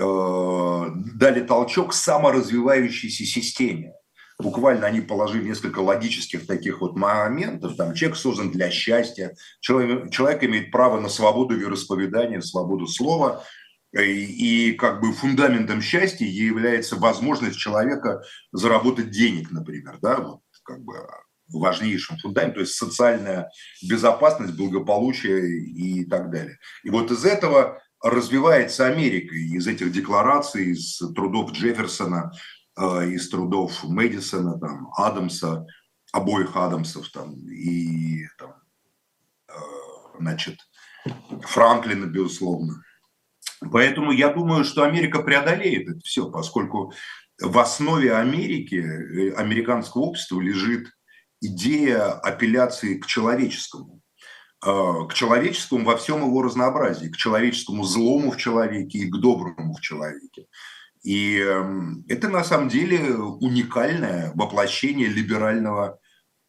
дали 0.00 1.40
толчок 1.40 1.92
саморазвивающейся 1.92 3.24
системе. 3.24 3.92
Буквально 4.38 4.86
они 4.86 5.02
положили 5.02 5.48
несколько 5.48 5.80
логических 5.80 6.46
таких 6.46 6.80
вот 6.80 6.96
моментов. 6.96 7.76
Там 7.76 7.94
человек 7.94 8.16
создан 8.16 8.50
для 8.50 8.70
счастья, 8.70 9.34
человек, 9.60 10.10
человек 10.10 10.42
имеет 10.44 10.70
право 10.70 10.98
на 10.98 11.08
свободу 11.08 11.56
вероисповедания, 11.56 12.40
свободу 12.40 12.86
слова. 12.86 13.44
И, 13.92 14.70
и 14.70 14.72
как 14.72 15.00
бы 15.00 15.12
фундаментом 15.12 15.82
счастья 15.82 16.24
является 16.24 16.96
возможность 16.96 17.58
человека 17.58 18.22
заработать 18.52 19.10
денег, 19.10 19.50
например, 19.50 19.98
да, 20.00 20.18
вот 20.20 20.40
как 20.62 20.80
бы 20.84 20.94
важнейшим 21.52 22.16
фундаментом, 22.18 22.54
то 22.54 22.60
есть 22.60 22.74
социальная 22.74 23.50
безопасность, 23.82 24.54
благополучие 24.54 25.58
и 25.58 26.04
так 26.04 26.30
далее. 26.30 26.58
И 26.84 26.90
вот 26.90 27.10
из 27.10 27.24
этого 27.24 27.82
развивается 28.02 28.86
Америка 28.86 29.34
из 29.34 29.66
этих 29.66 29.92
деклараций, 29.92 30.72
из 30.72 30.98
трудов 31.14 31.52
Джефферсона, 31.52 32.32
э, 32.78 33.10
из 33.10 33.28
трудов 33.28 33.84
Мэдисона, 33.84 34.58
там, 34.58 34.90
Адамса, 34.96 35.66
обоих 36.12 36.56
Адамсов 36.56 37.08
там, 37.10 37.34
и 37.48 38.26
там, 38.38 38.54
э, 39.48 39.52
значит, 40.18 40.58
Франклина, 41.42 42.06
безусловно. 42.06 42.82
Поэтому 43.72 44.12
я 44.12 44.32
думаю, 44.32 44.64
что 44.64 44.84
Америка 44.84 45.22
преодолеет 45.22 45.88
это 45.88 46.00
все, 46.00 46.30
поскольку 46.30 46.92
в 47.38 47.58
основе 47.58 48.14
Америки, 48.14 48.76
э, 48.76 49.34
американского 49.34 50.02
общества 50.02 50.40
лежит 50.40 50.88
идея 51.40 52.12
апелляции 52.12 52.98
к 52.98 53.06
человеческому. 53.06 53.99
Э, 54.62 55.06
к 55.08 55.14
человеческому 55.14 55.86
во 55.86 55.96
всем 55.96 56.20
его 56.20 56.42
разнообразии, 56.42 57.08
к 57.08 57.16
человеческому 57.16 57.82
злому 57.84 58.30
в 58.30 58.36
человеке 58.36 58.98
и 58.98 59.10
к 59.10 59.16
доброму 59.16 59.74
в 59.74 59.80
человеке. 59.80 60.46
И 61.02 61.38
эм, 61.38 62.04
это 62.08 62.28
на 62.28 62.44
самом 62.44 62.68
деле 62.68 63.14
уникальное 63.14 64.32
воплощение 64.34 65.08
либерального 65.08 65.98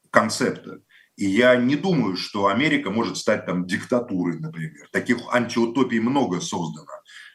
концепта. 0.10 0.82
И 1.16 1.26
я 1.26 1.56
не 1.56 1.78
думаю, 1.78 2.18
что 2.18 2.48
Америка 2.48 2.90
может 2.90 3.16
стать 3.16 3.46
там 3.46 3.66
диктатурой, 3.66 4.40
например. 4.40 4.90
Таких 4.92 5.20
антиутопий 5.34 6.00
много 6.00 6.42
создано. 6.42 6.92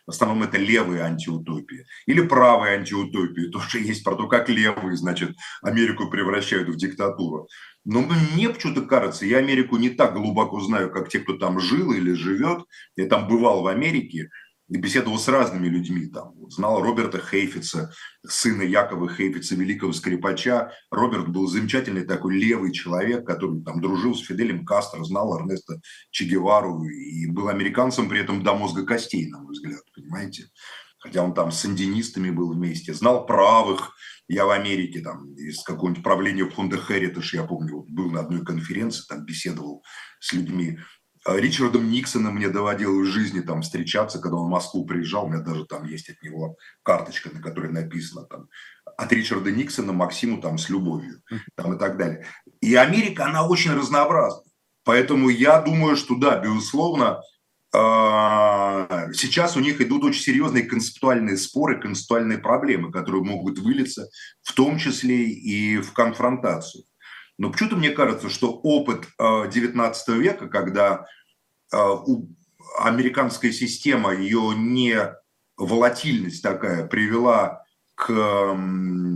В 0.06 0.10
основном 0.10 0.44
это 0.44 0.56
левые 0.56 1.02
антиутопии. 1.02 1.84
Или 2.06 2.20
правые 2.20 2.78
антиутопии. 2.78 3.50
Тоже 3.52 3.80
есть 3.80 4.04
про 4.04 4.14
то, 4.14 4.28
как 4.28 4.48
левые, 4.48 4.96
значит, 4.96 5.34
Америку 5.62 6.08
превращают 6.08 6.68
в 6.68 6.76
диктатуру. 6.76 7.48
Но 7.84 8.00
мне 8.00 8.48
почему-то 8.48 8.82
кажется, 8.82 9.26
я 9.26 9.38
Америку 9.38 9.76
не 9.76 9.90
так 9.90 10.14
глубоко 10.14 10.60
знаю, 10.60 10.90
как 10.90 11.08
те, 11.08 11.20
кто 11.20 11.36
там 11.36 11.60
жил 11.60 11.92
или 11.92 12.12
живет. 12.12 12.64
Я 12.96 13.06
там 13.06 13.28
бывал 13.28 13.62
в 13.62 13.66
Америке 13.68 14.28
беседовал 14.68 15.18
с 15.18 15.28
разными 15.28 15.68
людьми. 15.68 16.06
Там. 16.06 16.34
Знал 16.50 16.82
Роберта 16.82 17.18
Хейфица, 17.18 17.92
сына 18.26 18.62
Якова 18.62 19.08
Хейфица, 19.08 19.54
великого 19.54 19.92
скрипача. 19.92 20.72
Роберт 20.90 21.28
был 21.28 21.46
замечательный 21.46 22.04
такой 22.04 22.36
левый 22.36 22.72
человек, 22.72 23.26
который 23.26 23.62
там 23.62 23.80
дружил 23.80 24.14
с 24.14 24.20
Фиделем 24.20 24.64
Кастро, 24.64 25.02
знал 25.04 25.38
Эрнеста 25.38 25.80
Че 26.10 26.24
Гевару 26.24 26.84
и 26.84 27.26
был 27.26 27.48
американцем 27.48 28.08
при 28.08 28.20
этом 28.20 28.42
до 28.42 28.54
мозга 28.54 28.84
костей, 28.84 29.28
на 29.28 29.40
мой 29.40 29.52
взгляд, 29.52 29.82
понимаете? 29.94 30.46
Хотя 30.98 31.22
он 31.22 31.34
там 31.34 31.52
с 31.52 31.60
сандинистами 31.60 32.30
был 32.30 32.52
вместе, 32.52 32.92
знал 32.94 33.26
правых, 33.26 33.92
я 34.28 34.44
в 34.44 34.50
Америке, 34.50 35.00
там, 35.00 35.34
из 35.34 35.62
какого-нибудь 35.62 36.02
правления 36.02 36.48
фонда 36.48 36.76
Heritage, 36.76 37.34
я 37.34 37.44
помню, 37.44 37.84
был 37.88 38.10
на 38.10 38.20
одной 38.20 38.44
конференции, 38.44 39.04
там 39.08 39.24
беседовал 39.24 39.84
с 40.18 40.32
людьми. 40.32 40.78
Ричардом 41.28 41.90
Никсоном 41.90 42.36
мне 42.36 42.48
доводилось 42.48 43.08
в 43.08 43.12
жизни 43.12 43.40
там 43.40 43.62
встречаться, 43.62 44.18
когда 44.18 44.36
он 44.36 44.46
в 44.46 44.50
Москву 44.50 44.86
приезжал, 44.86 45.24
у 45.24 45.28
меня 45.28 45.40
даже 45.40 45.64
там 45.64 45.84
есть 45.84 46.08
от 46.08 46.22
него 46.22 46.56
карточка, 46.82 47.30
на 47.32 47.40
которой 47.40 47.72
написано 47.72 48.24
там 48.24 48.48
от 48.96 49.12
Ричарда 49.12 49.50
Никсона 49.50 49.92
Максиму 49.92 50.40
там 50.40 50.58
с 50.58 50.68
любовью 50.68 51.22
там, 51.56 51.74
и 51.74 51.78
так 51.78 51.96
далее. 51.96 52.26
И 52.60 52.74
Америка, 52.74 53.26
она 53.26 53.46
очень 53.46 53.72
разнообразна. 53.72 54.42
Поэтому 54.84 55.28
я 55.28 55.60
думаю, 55.60 55.96
что 55.96 56.14
да, 56.16 56.38
безусловно, 56.38 57.20
а, 57.74 59.08
сейчас 59.12 59.56
у 59.56 59.60
них 59.60 59.80
идут 59.80 60.04
очень 60.04 60.22
серьезные 60.22 60.62
концептуальные 60.62 61.36
споры, 61.36 61.80
концептуальные 61.80 62.38
проблемы, 62.38 62.92
которые 62.92 63.22
могут 63.22 63.58
вылиться 63.58 64.08
в 64.42 64.54
том 64.54 64.78
числе 64.78 65.28
и 65.28 65.78
в 65.78 65.92
конфронтацию. 65.92 66.84
Но 67.38 67.50
почему-то 67.50 67.76
мне 67.76 67.90
кажется, 67.90 68.30
что 68.30 68.52
опыт 68.52 69.08
XIX 69.18 69.94
а, 70.06 70.12
века, 70.12 70.48
когда 70.48 71.06
а, 71.72 71.98
американская 72.78 73.52
система, 73.52 74.14
ее 74.14 74.54
не 74.56 74.98
волатильность 75.56 76.42
такая 76.42 76.86
привела 76.86 77.62
к 77.94 78.54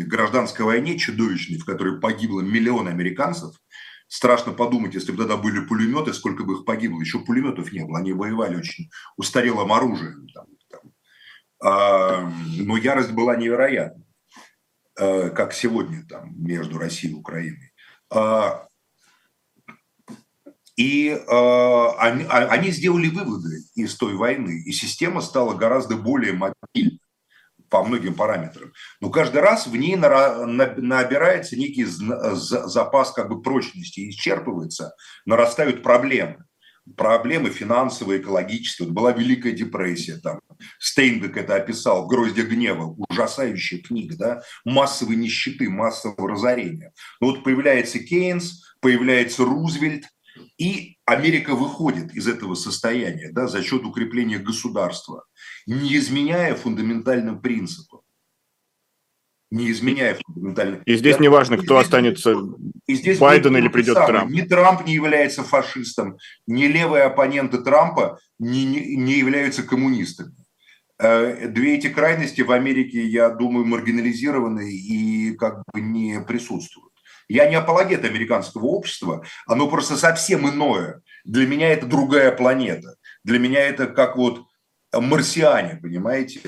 гражданской 0.07 0.65
войне 0.65 0.99
чудовищной, 0.99 1.59
в 1.59 1.67
которой 1.67 2.01
погибло 2.01 2.41
миллион 2.41 2.89
американцев, 2.89 3.55
страшно 4.09 4.53
подумать, 4.53 4.95
если 4.95 5.13
бы 5.13 5.19
тогда 5.19 5.37
были 5.37 5.61
пулеметы, 5.61 6.13
сколько 6.13 6.45
бы 6.45 6.55
их 6.55 6.65
погибло. 6.65 7.01
Еще 7.01 7.21
пулеметов 7.21 7.73
не 7.73 7.85
было, 7.85 7.99
они 7.99 8.13
воевали 8.13 8.57
очень 8.57 8.91
устарелым 9.17 9.73
оружием. 9.73 10.27
Там, 10.35 10.47
там. 10.71 10.81
А, 11.63 12.33
но 12.57 12.77
ярость 12.77 13.13
была 13.13 13.37
невероятна, 13.37 14.05
а, 14.99 15.29
как 15.31 15.53
сегодня 15.53 16.05
там, 16.07 16.35
между 16.43 16.79
Россией 16.79 17.13
и 17.13 17.17
Украиной. 17.17 17.70
А, 18.11 18.67
и 20.77 21.11
э, 21.11 21.87
они, 21.99 22.25
они 22.29 22.71
сделали 22.71 23.09
выводы 23.09 23.65
из 23.75 23.97
той 23.97 24.15
войны, 24.15 24.63
и 24.65 24.73
система 24.73 25.21
стала 25.21 25.55
гораздо 25.55 25.97
более 25.97 26.33
мобильной 26.33 27.01
по 27.69 27.85
многим 27.85 28.15
параметрам. 28.15 28.73
Но 29.01 29.11
каждый 29.11 29.41
раз 29.41 29.67
в 29.67 29.77
ней 29.77 29.97
набирается 29.97 31.57
некий 31.57 31.85
запас 31.85 33.13
как 33.13 33.29
бы 33.29 33.43
прочности, 33.43 34.11
исчерпывается, 34.11 34.93
нарастают 35.25 35.83
проблемы. 35.83 36.45
Проблемы 36.97 37.51
финансовые, 37.51 38.21
экологические. 38.21 38.89
Вот 38.89 38.95
была 38.95 39.13
Великая 39.13 39.53
депрессия, 39.53 40.17
там 40.17 40.41
Стейнбек 40.79 41.37
это 41.37 41.57
описал, 41.57 42.07
«Гроздья 42.07 42.45
гнева», 42.45 42.95
ужасающая 43.09 43.81
книга, 43.81 44.17
да, 44.17 44.43
массовой 44.65 45.17
нищеты, 45.17 45.69
массового 45.69 46.29
разорения. 46.29 46.93
Но 47.21 47.29
вот 47.29 47.45
появляется 47.45 47.99
Кейнс, 47.99 48.75
появляется 48.81 49.45
Рузвельт, 49.45 50.07
и 50.59 50.97
Америка 51.05 51.55
выходит 51.55 52.15
из 52.15 52.29
этого 52.29 52.55
состояния 52.55 53.31
да, 53.33 53.47
за 53.47 53.63
счет 53.63 53.85
укрепления 53.85 54.39
государства, 54.39 55.25
не 55.67 55.97
изменяя 55.97 56.55
фундаментальным 56.55 57.41
принципам. 57.41 58.00
Не 59.51 59.71
изменяя 59.73 60.17
фундаментальным 60.25 60.83
И 60.87 60.97
здесь 60.97 61.19
не 61.19 61.29
важно, 61.29 61.57
кто 61.57 61.75
здесь, 61.75 61.87
останется, 61.87 62.37
и 62.87 62.95
здесь 62.95 63.19
Байден 63.19 63.57
или 63.57 63.69
придет 63.69 63.95
самое. 63.95 64.13
Трамп. 64.13 64.31
Ни 64.31 64.43
Трамп 64.43 64.87
не 64.87 64.95
является 64.95 65.43
фашистом, 65.43 66.19
ни 66.47 66.67
левые 66.67 67.05
оппоненты 67.05 67.59
Трампа 67.59 68.21
не, 68.39 68.65
не, 68.65 68.97
не 68.97 69.19
являются 69.19 69.65
коммунистами. 69.65 70.35
Э, 71.01 71.49
две 71.49 71.77
эти 71.77 71.89
крайности 71.89 72.43
в 72.43 72.53
Америке, 72.53 73.05
я 73.05 73.31
думаю, 73.31 73.65
маргинализированы 73.65 74.71
и 74.71 75.35
как 75.35 75.65
бы 75.73 75.81
не 75.81 76.21
присутствуют. 76.21 76.93
Я 77.29 77.49
не 77.49 77.55
апологет 77.55 78.05
американского 78.05 78.67
общества, 78.67 79.25
оно 79.47 79.69
просто 79.69 79.97
совсем 79.97 80.49
иное. 80.51 81.01
Для 81.25 81.47
меня 81.47 81.71
это 81.71 81.87
другая 81.87 82.33
планета. 82.33 82.97
Для 83.25 83.39
меня 83.39 83.61
это 83.61 83.87
как 83.87 84.17
вот 84.17 84.43
марсиане, 84.93 85.79
понимаете? 85.81 86.41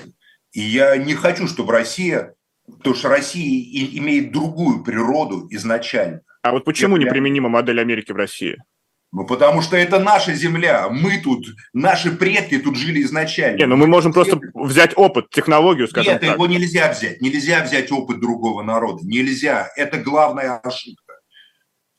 И 0.53 0.61
я 0.61 0.96
не 0.96 1.14
хочу, 1.14 1.46
чтобы 1.46 1.72
Россия, 1.72 2.34
потому 2.66 2.94
что 2.94 3.08
Россия 3.08 3.98
имеет 3.98 4.32
другую 4.32 4.82
природу 4.82 5.46
изначально. 5.50 6.20
А 6.42 6.52
вот 6.52 6.64
почему 6.64 6.96
я 6.96 7.04
неприменима 7.04 7.48
модель 7.48 7.80
Америки 7.80 8.12
в 8.12 8.16
России? 8.16 8.56
Ну, 9.12 9.26
потому 9.26 9.60
что 9.60 9.76
это 9.76 9.98
наша 9.98 10.32
земля. 10.32 10.88
Мы 10.88 11.18
тут, 11.18 11.46
наши 11.74 12.10
предки 12.10 12.58
тут 12.58 12.76
жили 12.76 13.02
изначально. 13.02 13.58
Не, 13.58 13.66
ну 13.66 13.76
мы 13.76 13.86
можем 13.86 14.12
просто 14.12 14.40
взять 14.54 14.92
опыт, 14.96 15.28
технологию, 15.28 15.86
скажем 15.86 16.14
Нет, 16.14 16.22
так. 16.22 16.34
его 16.34 16.46
нельзя 16.46 16.90
взять. 16.90 17.20
Нельзя 17.20 17.62
взять 17.62 17.92
опыт 17.92 18.20
другого 18.20 18.62
народа. 18.62 19.00
Нельзя. 19.04 19.68
Это 19.76 19.98
главная 19.98 20.56
ошибка 20.60 21.01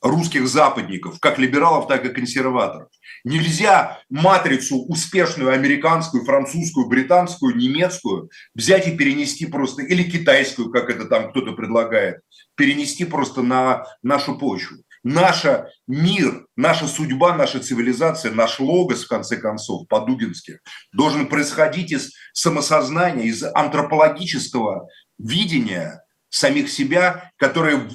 русских 0.04 0.47
западников, 0.47 1.20
как 1.20 1.39
либералов, 1.39 1.88
так 1.88 2.06
и 2.06 2.10
консерваторов. 2.10 2.89
Нельзя 3.24 4.01
матрицу 4.10 4.86
успешную 4.86 5.51
американскую, 5.51 6.26
французскую, 6.26 6.88
британскую, 6.88 7.56
немецкую 7.56 8.30
взять 8.54 8.88
и 8.88 8.95
перенести 8.95 9.45
просто, 9.45 9.82
или 9.82 10.04
китайскую, 10.04 10.70
как 10.70 10.89
это 10.89 11.06
там 11.06 11.32
кто-то 11.32 11.54
предлагает, 11.54 12.20
перенести 12.56 13.06
просто 13.06 13.41
на 13.41 13.86
нашу 14.04 14.38
почву 14.38 14.84
наша 15.04 15.70
мир, 15.88 16.47
наша 16.56 16.88
судьба, 16.88 17.36
наша 17.36 17.60
цивилизация, 17.60 18.32
наш 18.32 18.60
логос, 18.60 19.04
в 19.04 19.10
конце 19.10 19.38
концов, 19.38 19.88
по-дугински, 19.88 20.60
должен 20.91 21.28
происходить 21.28 21.91
из 21.91 22.12
самосознания, 22.32 23.26
из 23.26 23.43
антропологического 23.43 24.88
видения 25.20 26.04
самих 26.30 26.70
себя, 26.70 27.32
которое 27.38 27.89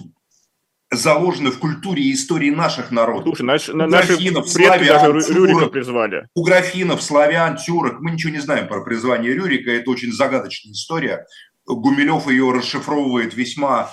заложено 0.90 1.50
в 1.50 1.58
культуре 1.58 2.02
и 2.02 2.14
истории 2.14 2.50
наших 2.50 2.90
народов. 2.90 3.36
Слушай, 3.36 3.46
наш, 3.46 3.68
наши 3.68 4.16
предки 4.16 4.48
славян, 4.48 4.86
даже 4.86 5.32
Рюрика 5.32 5.58
тюрок, 5.58 5.72
призвали. 5.72 6.28
У 6.34 6.44
графинов, 6.44 7.02
славян, 7.02 7.56
тюрок. 7.56 8.00
Мы 8.00 8.12
ничего 8.12 8.32
не 8.32 8.40
знаем 8.40 8.68
про 8.68 8.82
призвание 8.82 9.34
Рюрика. 9.34 9.70
Это 9.70 9.90
очень 9.90 10.12
загадочная 10.12 10.72
история. 10.72 11.26
Гумилев 11.66 12.28
ее 12.28 12.50
расшифровывает 12.52 13.34
весьма 13.34 13.90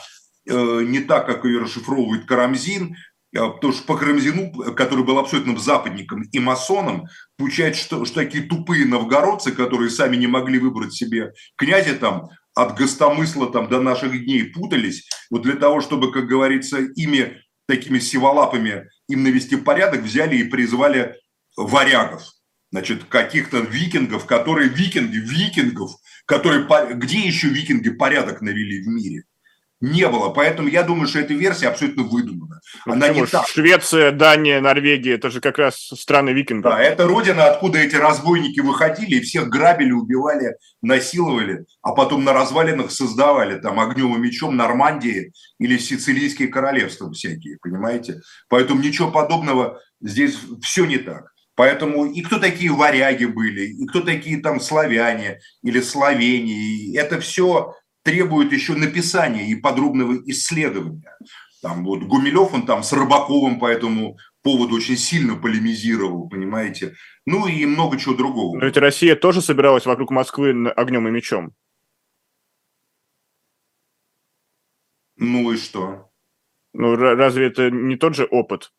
Э, 0.48 0.82
не 0.84 1.00
так, 1.00 1.26
как 1.26 1.44
ее 1.46 1.60
расшифровывает 1.60 2.26
Карамзин, 2.26 2.96
э, 3.36 3.40
потому 3.40 3.74
что 3.74 3.84
по 3.86 3.98
Карамзину, 3.98 4.52
который 4.76 5.04
был 5.04 5.18
абсолютным 5.18 5.58
западником 5.58 6.22
и 6.22 6.40
масоном, 6.40 7.06
получается, 7.38 7.82
что, 7.82 8.06
что 8.06 8.16
такие 8.16 8.44
тупые 8.44 8.86
новгородцы, 8.86 9.52
которые 9.52 9.90
сами 9.90 10.18
не 10.18 10.28
могли 10.28 10.60
выбрать 10.60 10.94
себе 10.94 11.34
князя 11.58 11.96
там, 11.96 12.30
от 12.56 12.78
гостомысла 12.78 13.52
там 13.52 13.70
до 13.70 13.82
наших 13.82 14.12
дней 14.24 14.46
путались, 14.46 15.08
вот 15.30 15.44
для 15.44 15.56
того, 15.56 15.82
чтобы, 15.82 16.12
как 16.12 16.26
говорится, 16.26 16.80
ими 16.80 17.42
такими 17.68 18.00
сиволапами 18.00 18.90
им 19.08 19.24
навести 19.24 19.58
порядок, 19.58 20.02
взяли 20.02 20.38
и 20.38 20.44
призвали 20.44 21.16
варягов, 21.58 22.24
значит, 22.72 23.04
каких-то 23.06 23.60
викингов, 23.60 24.26
которые 24.26 24.70
викинги, 24.70 25.18
викингов, 25.18 25.92
которые, 26.26 26.66
где 26.96 27.20
еще 27.20 27.50
викинги 27.50 27.90
порядок 27.90 28.42
навели 28.42 28.82
в 28.82 28.88
мире– 28.88 29.24
не 29.86 30.08
было. 30.08 30.30
Поэтому 30.30 30.68
я 30.68 30.84
думаю, 30.84 31.08
что 31.08 31.20
эта 31.20 31.34
версия 31.34 31.68
абсолютно 31.68 32.04
выдумана. 32.04 32.60
Ну, 32.86 32.94
Она 32.94 33.10
не 33.10 33.26
так. 33.26 33.48
Швеция, 33.48 34.12
Дания, 34.12 34.60
Норвегия, 34.60 35.16
это 35.16 35.30
же 35.30 35.42
как 35.42 35.58
раз 35.58 35.76
страны 35.76 36.32
викингов. 36.32 36.72
Да, 36.72 36.82
это 36.82 37.08
родина, 37.08 37.46
откуда 37.46 37.80
эти 37.80 37.96
разбойники 37.96 38.60
выходили 38.60 39.16
и 39.16 39.22
всех 39.22 39.50
грабили, 39.50 39.92
убивали, 39.92 40.56
насиловали, 40.82 41.66
а 41.82 41.92
потом 41.92 42.24
на 42.24 42.34
развалинах 42.34 42.92
создавали 42.92 43.60
там 43.60 43.80
огнем 43.80 44.16
и 44.16 44.20
мечом 44.20 44.56
Нормандии 44.56 45.32
или 45.60 45.78
Сицилийские 45.78 46.48
королевства 46.48 47.12
всякие, 47.12 47.58
понимаете? 47.62 48.22
Поэтому 48.50 48.82
ничего 48.82 49.12
подобного 49.12 49.80
здесь 50.02 50.38
все 50.62 50.86
не 50.86 50.98
так. 50.98 51.32
Поэтому 51.56 52.06
и 52.06 52.22
кто 52.22 52.38
такие 52.38 52.72
варяги 52.72 53.26
были, 53.26 53.62
и 53.62 53.88
кто 53.88 54.02
такие 54.02 54.42
там 54.42 54.60
славяне 54.60 55.40
или 55.64 55.80
словении, 55.80 56.98
это 56.98 57.22
все 57.22 57.74
требует 58.06 58.54
еще 58.54 58.76
написания 58.76 59.48
и 59.48 59.56
подробного 59.56 60.16
исследования. 60.28 61.18
Там 61.62 61.84
вот 61.84 62.04
Гумилев, 62.04 62.54
он 62.54 62.68
там 62.68 62.84
с 62.84 62.94
Рыбаковым 62.94 63.60
по 63.60 63.66
этому 63.66 64.20
поводу 64.44 64.76
очень 64.76 64.96
сильно 64.96 65.36
полемизировал, 65.36 66.30
понимаете? 66.30 66.94
Ну 67.26 67.48
и 67.48 67.66
много 67.66 67.98
чего 67.98 68.14
другого. 68.14 68.60
Но 68.60 68.66
ведь 68.66 68.78
Россия 68.78 69.16
тоже 69.16 69.42
собиралась 69.42 69.88
вокруг 69.88 70.12
Москвы 70.12 70.70
огнем 70.70 71.08
и 71.08 71.12
мечом. 71.12 71.56
Ну 75.18 75.52
и 75.52 75.58
что? 75.58 76.12
Ну 76.74 76.96
разве 76.96 77.48
это 77.48 77.72
не 77.72 77.96
тот 77.96 78.16
же 78.16 78.26
опыт, 78.26 78.72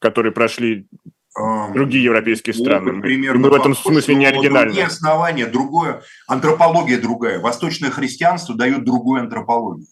который 0.00 0.32
прошли 0.32 0.88
другие 1.72 2.04
европейские 2.04 2.54
страны. 2.54 2.90
Опыт, 2.90 3.02
примерно, 3.02 3.40
мы 3.40 3.50
в 3.50 3.54
этом 3.54 3.74
смысле 3.76 4.14
не 4.14 4.26
оригинальны. 4.26 4.72
Другие 4.72 4.86
основания, 4.86 5.46
другое, 5.46 6.02
антропология 6.26 7.00
другая. 7.00 7.38
Восточное 7.38 7.90
христианство 7.90 8.54
дает 8.54 8.84
другую 8.84 9.22
антропологию. 9.22 9.86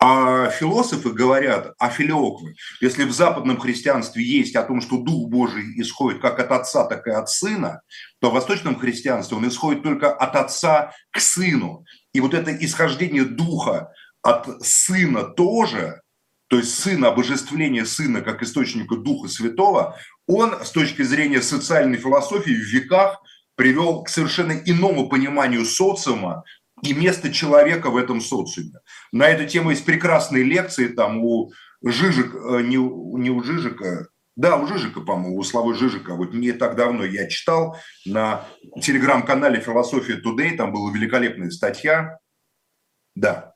А 0.00 0.48
философы 0.50 1.10
говорят, 1.10 1.74
а 1.76 1.88
филиоквы, 1.88 2.54
если 2.80 3.02
в 3.02 3.10
западном 3.10 3.58
христианстве 3.58 4.22
есть 4.22 4.54
о 4.54 4.62
том, 4.62 4.80
что 4.80 4.98
Дух 4.98 5.28
Божий 5.28 5.64
исходит 5.80 6.20
как 6.20 6.38
от 6.38 6.52
Отца, 6.52 6.84
так 6.84 7.04
и 7.08 7.10
от 7.10 7.28
Сына, 7.28 7.80
то 8.20 8.30
в 8.30 8.34
восточном 8.34 8.78
христианстве 8.78 9.36
он 9.36 9.48
исходит 9.48 9.82
только 9.82 10.12
от 10.12 10.36
Отца 10.36 10.92
к 11.10 11.18
Сыну. 11.18 11.84
И 12.12 12.20
вот 12.20 12.32
это 12.32 12.54
исхождение 12.64 13.24
Духа 13.24 13.90
от 14.22 14.64
Сына 14.64 15.24
тоже 15.24 16.02
то 16.48 16.56
есть 16.56 16.78
сын, 16.78 17.04
обожествление 17.04 17.84
сына 17.84 18.22
как 18.22 18.42
источника 18.42 18.96
Духа 18.96 19.28
Святого, 19.28 19.98
он 20.26 20.64
с 20.64 20.70
точки 20.70 21.02
зрения 21.02 21.42
социальной 21.42 21.98
философии 21.98 22.50
в 22.50 22.72
веках 22.72 23.22
привел 23.54 24.02
к 24.02 24.08
совершенно 24.08 24.52
иному 24.52 25.08
пониманию 25.08 25.64
социума 25.64 26.44
и 26.82 26.94
места 26.94 27.30
человека 27.30 27.90
в 27.90 27.96
этом 27.96 28.20
социуме. 28.20 28.80
На 29.12 29.28
эту 29.28 29.46
тему 29.46 29.70
есть 29.70 29.84
прекрасные 29.84 30.44
лекции 30.44 30.88
там 30.88 31.22
у 31.22 31.52
Жижик, 31.82 32.34
э, 32.34 32.62
не, 32.62 32.76
не 32.76 33.30
у 33.30 33.42
Жижика, 33.42 34.08
да, 34.36 34.56
у 34.56 34.66
Жижика, 34.66 35.00
по-моему, 35.00 35.36
у 35.36 35.42
Славы 35.42 35.74
Жижика. 35.74 36.14
Вот 36.14 36.32
не 36.32 36.52
так 36.52 36.76
давно 36.76 37.04
я 37.04 37.28
читал 37.28 37.76
на 38.06 38.46
телеграм-канале 38.80 39.60
«Философия 39.60 40.20
Today», 40.24 40.56
там 40.56 40.72
была 40.72 40.92
великолепная 40.92 41.50
статья. 41.50 42.18
Да, 43.16 43.54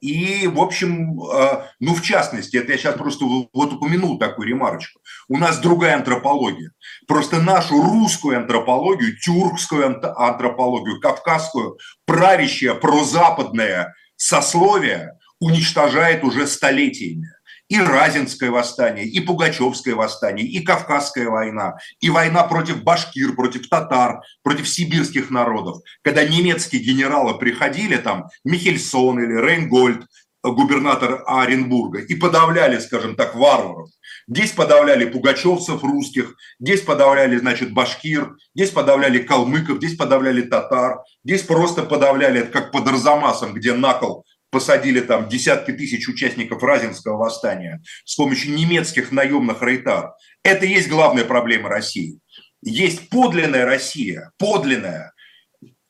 и, 0.00 0.48
в 0.48 0.60
общем, 0.60 1.20
а, 1.22 1.68
ну, 1.78 1.94
в 1.94 2.02
частности, 2.02 2.56
это 2.56 2.72
я 2.72 2.78
сейчас 2.78 2.96
просто 2.96 3.24
вот 3.24 3.72
упомянул 3.72 4.18
такую 4.18 4.48
ремарочку. 4.48 5.00
У 5.28 5.36
нас 5.36 5.58
другая 5.60 5.94
антропология. 5.94 6.72
Просто 7.06 7.40
нашу 7.40 7.80
русскую 7.80 8.36
антропологию, 8.36 9.16
тюркскую 9.16 10.02
антропологию, 10.16 11.00
кавказскую, 11.00 11.78
правящее 12.04 12.74
прозападное 12.74 13.94
сословие 14.16 15.12
уничтожает 15.38 16.24
уже 16.24 16.48
столетиями 16.48 17.28
и 17.68 17.78
Разинское 17.78 18.50
восстание, 18.50 19.06
и 19.06 19.20
Пугачевское 19.20 19.94
восстание, 19.94 20.46
и 20.46 20.60
Кавказская 20.60 21.28
война, 21.28 21.76
и 22.00 22.10
война 22.10 22.44
против 22.44 22.82
башкир, 22.82 23.34
против 23.34 23.68
татар, 23.68 24.22
против 24.42 24.68
сибирских 24.68 25.30
народов. 25.30 25.78
Когда 26.02 26.24
немецкие 26.24 26.82
генералы 26.82 27.38
приходили, 27.38 27.96
там 27.96 28.28
Михельсон 28.44 29.20
или 29.20 29.34
Рейнгольд, 29.34 30.06
губернатор 30.42 31.22
Оренбурга, 31.26 32.00
и 32.00 32.14
подавляли, 32.14 32.78
скажем 32.78 33.16
так, 33.16 33.34
варваров. 33.34 33.90
Здесь 34.28 34.52
подавляли 34.52 35.04
пугачевцев 35.04 35.82
русских, 35.82 36.36
здесь 36.60 36.82
подавляли, 36.82 37.36
значит, 37.38 37.72
башкир, 37.72 38.36
здесь 38.54 38.70
подавляли 38.70 39.18
калмыков, 39.18 39.78
здесь 39.78 39.96
подавляли 39.96 40.42
татар, 40.42 41.00
здесь 41.24 41.42
просто 41.42 41.82
подавляли, 41.82 42.42
как 42.42 42.70
под 42.72 42.88
Арзамасом, 42.88 43.52
где 43.54 43.74
накол 43.74 44.24
посадили 44.50 45.00
там 45.00 45.28
десятки 45.28 45.72
тысяч 45.72 46.08
участников 46.08 46.62
Разинского 46.62 47.16
восстания 47.16 47.82
с 48.04 48.16
помощью 48.16 48.54
немецких 48.54 49.12
наемных 49.12 49.62
рейтар. 49.62 50.14
Это 50.42 50.66
и 50.66 50.70
есть 50.70 50.88
главная 50.88 51.24
проблема 51.24 51.68
России. 51.68 52.18
Есть 52.62 53.08
подлинная 53.08 53.64
Россия, 53.64 54.32
подлинная 54.38 55.12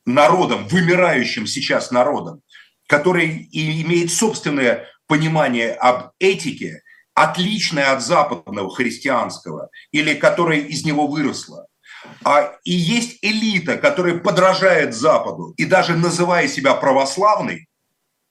народом, 0.05 0.67
вымирающим 0.67 1.47
сейчас 1.47 1.91
народом, 1.91 2.41
который 2.87 3.47
и 3.51 3.81
имеет 3.83 4.11
собственное 4.11 4.87
понимание 5.07 5.73
об 5.73 6.11
этике, 6.19 6.81
отличное 7.13 7.91
от 7.91 8.03
западного 8.03 8.73
христианского, 8.73 9.69
или 9.91 10.13
которое 10.13 10.59
из 10.59 10.85
него 10.85 11.07
выросло. 11.07 11.67
А, 12.23 12.53
и 12.63 12.71
есть 12.71 13.17
элита, 13.21 13.77
которая 13.77 14.19
подражает 14.19 14.93
Западу, 14.93 15.53
и 15.57 15.65
даже 15.65 15.95
называя 15.95 16.47
себя 16.47 16.73
православной, 16.75 17.68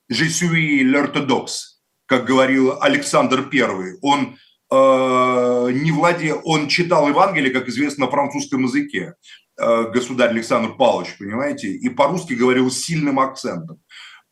«Je 0.09 0.25
suis 0.25 0.83
l'orthodoxe», 0.83 1.79
как 2.05 2.25
говорил 2.25 2.81
Александр 2.81 3.47
I. 3.51 3.97
Он 4.01 4.37
э, 4.71 5.71
не 5.71 5.91
владел, 5.91 6.41
он 6.43 6.67
читал 6.67 7.07
Евангелие, 7.07 7.51
как 7.51 7.67
известно, 7.67 8.05
на 8.05 8.11
французском 8.11 8.63
языке, 8.63 9.13
э, 9.57 9.83
государь 9.91 10.29
Александр 10.29 10.75
Павлович, 10.75 11.17
понимаете, 11.19 11.67
и 11.69 11.89
по-русски 11.89 12.33
говорил 12.33 12.71
с 12.71 12.79
сильным 12.79 13.19
акцентом. 13.19 13.77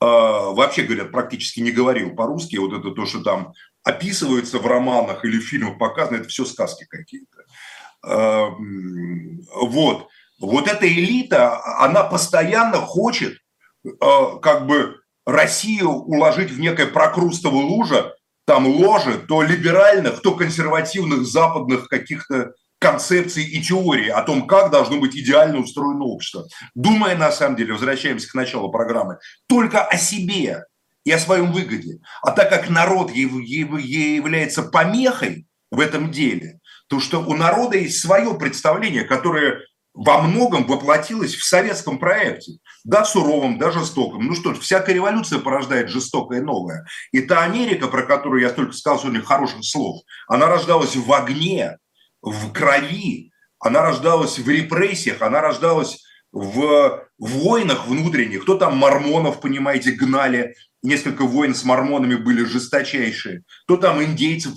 Э, 0.02 0.06
вообще, 0.06 0.84
говорят, 0.84 1.12
практически 1.12 1.60
не 1.60 1.72
говорил 1.72 2.16
по-русски. 2.16 2.58
Вот 2.58 2.74
это 2.74 2.92
то, 2.92 3.06
что 3.06 3.24
там 3.24 3.54
описывается 3.84 4.60
в 4.60 4.66
романах 4.66 5.24
или 5.24 5.40
в 5.40 5.48
фильмах 5.48 5.78
показано, 5.78 6.18
это 6.18 6.28
все 6.28 6.46
сказки 6.46 6.86
какие-то. 6.90 7.38
Э, 8.06 8.48
вот. 9.56 10.08
Вот 10.40 10.68
эта 10.68 10.88
элита, 10.88 11.64
она 11.80 12.04
постоянно 12.04 12.78
хочет 12.78 13.40
э, 13.86 13.90
как 14.42 14.68
бы 14.68 15.00
Россию 15.28 15.90
уложить 15.90 16.52
в 16.52 16.60
некое 16.60 16.88
прокрустово 16.88 17.58
лужа, 17.58 18.16
там 18.46 18.66
ложе, 18.66 19.18
то 19.28 19.42
либеральных, 19.42 20.22
то 20.22 20.34
консервативных 20.34 21.26
западных 21.28 21.90
каких-то 21.90 22.54
концепций 22.80 23.44
и 23.44 23.62
теорий 23.62 24.08
о 24.08 24.22
том, 24.22 24.48
как 24.48 24.72
должно 24.72 24.98
быть 25.00 25.18
идеально 25.18 25.60
устроено 25.60 26.06
общество. 26.06 26.48
Думая, 26.76 27.18
на 27.18 27.32
самом 27.32 27.58
деле, 27.58 27.74
возвращаемся 27.74 28.30
к 28.30 28.36
началу 28.36 28.72
программы, 28.72 29.18
только 29.50 29.84
о 29.84 29.98
себе 29.98 30.64
и 31.04 31.12
о 31.12 31.20
своем 31.20 31.52
выгоде. 31.52 32.00
А 32.22 32.32
так 32.32 32.50
как 32.50 32.70
народ 32.70 33.12
является 33.12 34.64
помехой 34.64 35.46
в 35.72 35.82
этом 35.82 36.10
деле, 36.10 36.60
то 36.88 37.02
что 37.02 37.20
у 37.20 37.36
народа 37.36 37.78
есть 37.78 38.00
свое 38.00 38.34
представление, 38.36 39.04
которое 39.04 39.60
во 39.98 40.22
многом 40.22 40.68
воплотилось 40.68 41.34
в 41.34 41.43
советском 41.43 41.98
проекте. 41.98 42.60
Да, 42.84 43.04
суровым, 43.04 43.58
да, 43.58 43.72
жестоком. 43.72 44.28
Ну 44.28 44.36
что 44.36 44.54
ж, 44.54 44.60
всякая 44.60 44.93
революция 44.93 45.39
порождает 45.39 45.89
жестокое 45.89 46.41
новое. 46.41 46.86
И 47.12 47.22
та 47.22 47.43
Америка, 47.43 47.88
про 47.88 48.04
которую 48.04 48.43
я 48.43 48.52
только 48.52 48.74
сказал 48.74 49.00
сегодня 49.00 49.24
хороших 49.24 49.66
слов, 49.66 50.04
она 50.28 50.45
рождалась 50.45 50.95
в 50.95 51.12
огне, 51.12 51.78
в 52.22 52.54
крови, 52.54 53.32
она 53.60 53.82
рождалась 53.82 54.38
в 54.38 54.48
репрессиях, 54.48 55.24
она 55.24 55.41
рождалась 55.41 56.04
в 56.32 57.04
войнах 57.18 57.88
внутренних. 57.88 58.43
Кто 58.43 58.56
там 58.56 58.78
мормонов, 58.78 59.41
понимаете, 59.41 59.91
гнали. 59.91 60.54
Несколько 60.84 61.24
войн 61.24 61.56
с 61.56 61.64
мормонами 61.64 62.16
были 62.16 62.43
жесточайшие. 62.45 63.41
Кто 63.64 63.78
там 63.78 64.04
индейцев, 64.04 64.54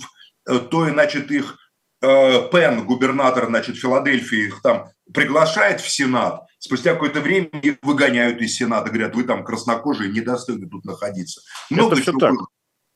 э, 0.47 0.59
то, 0.59 0.87
значит, 0.87 1.31
их 1.31 1.57
Пен, 2.01 2.85
губернатор, 2.85 3.45
значит, 3.45 3.77
Филадельфии, 3.77 4.47
их 4.47 4.61
там 4.61 4.89
приглашает 5.13 5.81
в 5.81 5.89
Сенат, 5.89 6.47
спустя 6.57 6.93
какое-то 6.93 7.21
время 7.21 7.49
их 7.61 7.77
выгоняют 7.83 8.41
из 8.41 8.55
Сената, 8.55 8.89
говорят, 8.89 9.15
вы 9.15 9.23
там 9.23 9.43
краснокожие, 9.43 10.11
недостойны 10.11 10.67
тут 10.67 10.83
находиться. 10.83 11.41
Много 11.69 11.93
Это 11.93 12.01
все 12.01 12.11
так. 12.13 12.31
Было. 12.31 12.47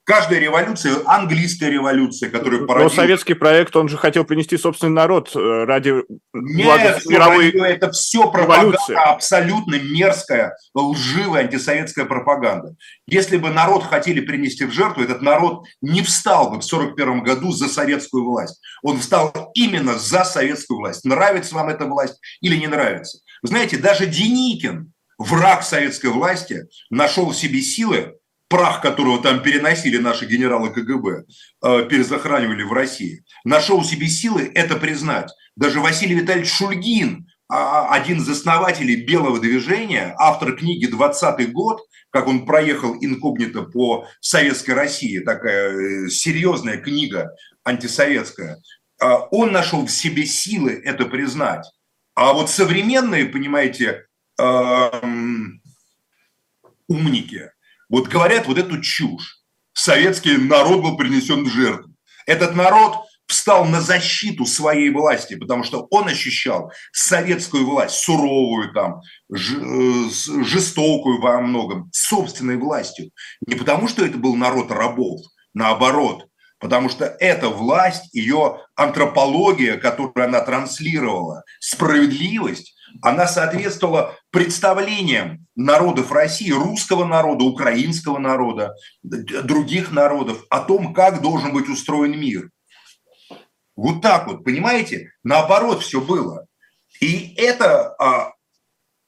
Каждая 0.05 0.39
революция, 0.39 0.97
английская 1.07 1.71
революция, 1.71 2.29
которая 2.29 2.61
породила... 2.61 2.89
Но 2.89 2.95
советский 2.95 3.33
проект, 3.33 3.75
он 3.75 3.89
же 3.89 3.97
хотел 3.97 4.23
принести 4.23 4.55
собственный 4.55 4.93
народ 4.93 5.35
э, 5.35 5.63
ради 5.65 5.95
Нет, 6.31 7.03
мировой 7.07 7.49
это 7.49 7.91
все 7.91 8.29
пропаганда, 8.29 8.77
революции. 8.77 8.95
абсолютно 8.95 9.79
мерзкая, 9.79 10.55
лживая 10.75 11.45
антисоветская 11.45 12.05
пропаганда. 12.05 12.75
Если 13.07 13.37
бы 13.37 13.49
народ 13.49 13.83
хотели 13.83 14.19
принести 14.19 14.65
в 14.65 14.71
жертву, 14.71 15.01
этот 15.01 15.23
народ 15.23 15.65
не 15.81 16.03
встал 16.03 16.51
бы 16.51 16.61
в 16.61 16.65
1941 16.65 17.23
году 17.23 17.51
за 17.51 17.67
советскую 17.67 18.25
власть. 18.25 18.61
Он 18.83 18.99
встал 18.99 19.33
именно 19.55 19.97
за 19.97 20.23
советскую 20.23 20.81
власть. 20.81 21.03
Нравится 21.03 21.55
вам 21.55 21.69
эта 21.69 21.85
власть 21.85 22.19
или 22.41 22.57
не 22.57 22.67
нравится. 22.67 23.17
Вы 23.41 23.47
знаете, 23.47 23.77
даже 23.77 24.05
Деникин, 24.05 24.93
враг 25.17 25.63
советской 25.63 26.11
власти, 26.11 26.67
нашел 26.91 27.31
в 27.31 27.35
себе 27.35 27.61
силы 27.61 28.13
прах 28.47 28.81
которого 28.81 29.21
там 29.21 29.41
переносили 29.41 29.97
наши 29.97 30.25
генералы 30.25 30.69
КГБ, 30.69 31.23
э, 31.63 31.87
перезахранивали 31.89 32.63
в 32.63 32.73
России, 32.73 33.23
нашел 33.43 33.83
себе 33.83 34.07
силы 34.07 34.51
это 34.53 34.75
признать. 34.75 35.31
Даже 35.55 35.79
Василий 35.79 36.15
Витальевич 36.15 36.51
Шульгин, 36.51 37.27
а, 37.47 37.93
один 37.93 38.17
из 38.17 38.29
основателей 38.29 39.03
белого 39.03 39.39
движения, 39.39 40.15
автор 40.17 40.55
книги 40.55 40.85
«20 40.87 41.51
год», 41.51 41.81
как 42.09 42.27
он 42.27 42.45
проехал 42.45 42.95
инкогнито 42.99 43.63
по 43.63 44.07
советской 44.19 44.71
России, 44.71 45.19
такая 45.19 46.05
э, 46.05 46.09
серьезная 46.09 46.77
книга 46.77 47.35
антисоветская, 47.63 48.61
э, 49.01 49.05
он 49.31 49.51
нашел 49.51 49.85
в 49.85 49.91
себе 49.91 50.25
силы 50.25 50.81
это 50.83 51.05
признать. 51.05 51.65
А 52.15 52.31
вот 52.33 52.49
современные, 52.49 53.25
понимаете, 53.25 54.05
умники, 56.87 57.51
вот 57.89 58.07
говорят 58.07 58.47
вот 58.47 58.57
эту 58.57 58.81
чушь. 58.81 59.41
Советский 59.73 60.37
народ 60.37 60.81
был 60.81 60.97
принесен 60.97 61.43
в 61.43 61.49
жертву. 61.49 61.93
Этот 62.25 62.55
народ 62.55 63.05
встал 63.27 63.65
на 63.65 63.81
защиту 63.81 64.45
своей 64.45 64.89
власти, 64.89 65.35
потому 65.35 65.63
что 65.63 65.87
он 65.89 66.07
ощущал 66.07 66.71
советскую 66.91 67.65
власть, 67.65 67.95
суровую 67.95 68.71
там, 68.73 69.01
э, 69.33 70.43
жестокую 70.43 71.19
во 71.19 71.41
многом, 71.41 71.89
собственной 71.91 72.57
властью. 72.57 73.11
Не 73.47 73.55
потому, 73.55 73.87
что 73.87 74.05
это 74.05 74.17
был 74.17 74.35
народ 74.35 74.71
рабов, 74.71 75.21
наоборот, 75.53 76.27
потому 76.59 76.89
что 76.89 77.05
эта 77.19 77.49
власть, 77.49 78.13
ее 78.13 78.59
антропология, 78.75 79.77
которую 79.77 80.25
она 80.25 80.41
транслировала, 80.41 81.43
справедливость, 81.59 82.75
она 83.01 83.27
соответствовала 83.27 84.15
представлениям 84.35 85.47
народов 85.55 86.11
России, 86.11 86.51
русского 86.51 87.05
народа, 87.05 87.45
украинского 87.45 88.17
народа, 88.17 88.75
других 89.01 89.93
народов 89.93 90.43
о 90.49 90.59
том, 90.59 90.93
как 90.93 91.21
должен 91.21 91.53
быть 91.53 91.69
устроен 91.69 92.19
мир. 92.19 92.49
Вот 93.77 94.01
так 94.01 94.27
вот, 94.27 94.43
понимаете? 94.43 95.13
Наоборот 95.23 95.83
все 95.83 96.01
было. 96.01 96.47
И 96.99 97.33
это 97.37 97.95
а, 97.97 98.33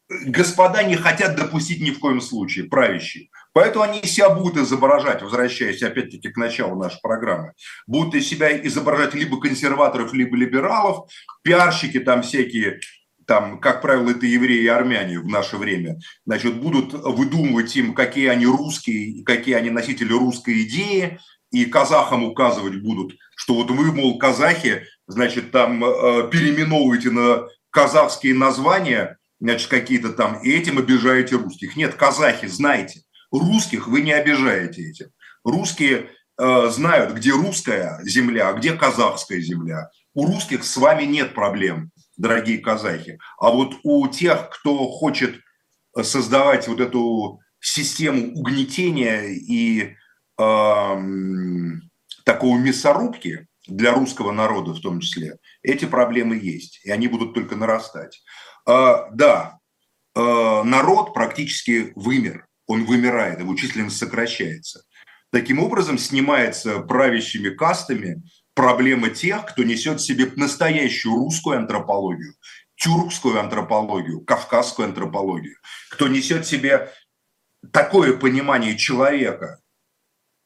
господа 0.07 0.83
не 0.83 0.95
хотят 0.95 1.35
допустить 1.35 1.81
ни 1.81 1.91
в 1.91 1.99
коем 1.99 2.21
случае, 2.21 2.65
правящие. 2.65 3.27
Поэтому 3.51 3.83
они 3.83 4.01
себя 4.03 4.29
будут 4.29 4.63
изображать, 4.63 5.21
возвращаясь 5.21 5.83
опять-таки 5.83 6.29
к 6.29 6.37
началу 6.37 6.81
нашей 6.81 7.01
программы, 7.01 7.51
будут 7.85 8.15
из 8.15 8.29
себя 8.29 8.57
изображать 8.65 9.13
либо 9.13 9.41
консерваторов, 9.41 10.13
либо 10.13 10.37
либералов, 10.37 11.09
пиарщики 11.43 11.99
там 11.99 12.21
всякие, 12.21 12.79
там, 13.27 13.59
как 13.59 13.81
правило, 13.81 14.09
это 14.09 14.25
евреи 14.25 14.63
и 14.63 14.67
армяне 14.67 15.19
в 15.19 15.27
наше 15.27 15.57
время, 15.57 15.99
значит, 16.25 16.59
будут 16.59 16.93
выдумывать 16.93 17.75
им, 17.75 17.93
какие 17.93 18.27
они 18.27 18.45
русские, 18.45 19.23
какие 19.25 19.55
они 19.55 19.69
носители 19.69 20.13
русской 20.13 20.63
идеи, 20.63 21.19
и 21.51 21.65
казахам 21.65 22.23
указывать 22.23 22.81
будут, 22.81 23.15
что 23.35 23.55
вот 23.55 23.69
вы, 23.69 23.91
мол, 23.93 24.17
казахи, 24.17 24.83
значит, 25.07 25.51
там 25.51 25.83
э, 25.83 26.29
переименовываете 26.31 27.11
на 27.11 27.47
казахские 27.69 28.33
названия, 28.33 29.17
значит, 29.39 29.69
какие-то 29.69 30.13
там, 30.13 30.41
и 30.41 30.49
этим 30.49 30.77
обижаете 30.77 31.35
русских. 31.35 31.75
Нет, 31.75 31.95
казахи, 31.95 32.47
знаете, 32.47 33.03
русских 33.31 33.87
вы 33.87 34.01
не 34.01 34.13
обижаете 34.13 34.89
этим. 34.89 35.07
Русские 35.43 36.09
э, 36.37 36.69
знают, 36.69 37.13
где 37.13 37.31
русская 37.31 37.99
земля, 38.03 38.49
а 38.49 38.53
где 38.53 38.73
казахская 38.73 39.39
земля. 39.39 39.89
У 40.13 40.25
русских 40.25 40.63
с 40.63 40.77
вами 40.77 41.03
нет 41.03 41.33
проблем, 41.33 41.91
дорогие 42.17 42.57
казахи. 42.57 43.19
А 43.39 43.51
вот 43.51 43.75
у 43.83 44.07
тех, 44.07 44.49
кто 44.49 44.89
хочет 44.89 45.39
создавать 46.01 46.67
вот 46.67 46.79
эту 46.79 47.39
систему 47.59 48.33
угнетения 48.33 49.29
и 49.29 49.95
э, 50.39 50.95
такого 52.25 52.57
мясорубки 52.57 53.47
для 53.67 53.93
русского 53.93 54.31
народа 54.31 54.73
в 54.73 54.81
том 54.81 54.99
числе, 54.99 55.37
эти 55.61 55.85
проблемы 55.85 56.37
есть, 56.37 56.81
и 56.83 56.91
они 56.91 57.07
будут 57.07 57.33
только 57.33 57.55
нарастать. 57.55 58.21
Э, 58.67 59.05
да, 59.13 59.59
э, 60.15 60.63
народ 60.63 61.13
практически 61.13 61.93
вымер, 61.95 62.47
он 62.67 62.85
вымирает, 62.85 63.39
его 63.39 63.55
численность 63.55 63.97
сокращается. 63.97 64.83
Таким 65.31 65.59
образом, 65.59 65.97
снимается 65.97 66.79
правящими 66.79 67.49
кастами 67.49 68.23
проблема 68.57 69.09
тех, 69.09 69.45
кто 69.45 69.63
несет 69.63 70.01
в 70.01 70.05
себе 70.05 70.29
настоящую 70.35 71.15
русскую 71.15 71.57
антропологию, 71.57 72.33
тюркскую 72.75 73.39
антропологию, 73.39 74.19
кавказскую 74.19 74.89
антропологию, 74.89 75.55
кто 75.89 76.09
несет 76.09 76.45
в 76.45 76.49
себе 76.49 76.91
такое 77.71 78.17
понимание 78.17 78.75
человека, 78.75 79.61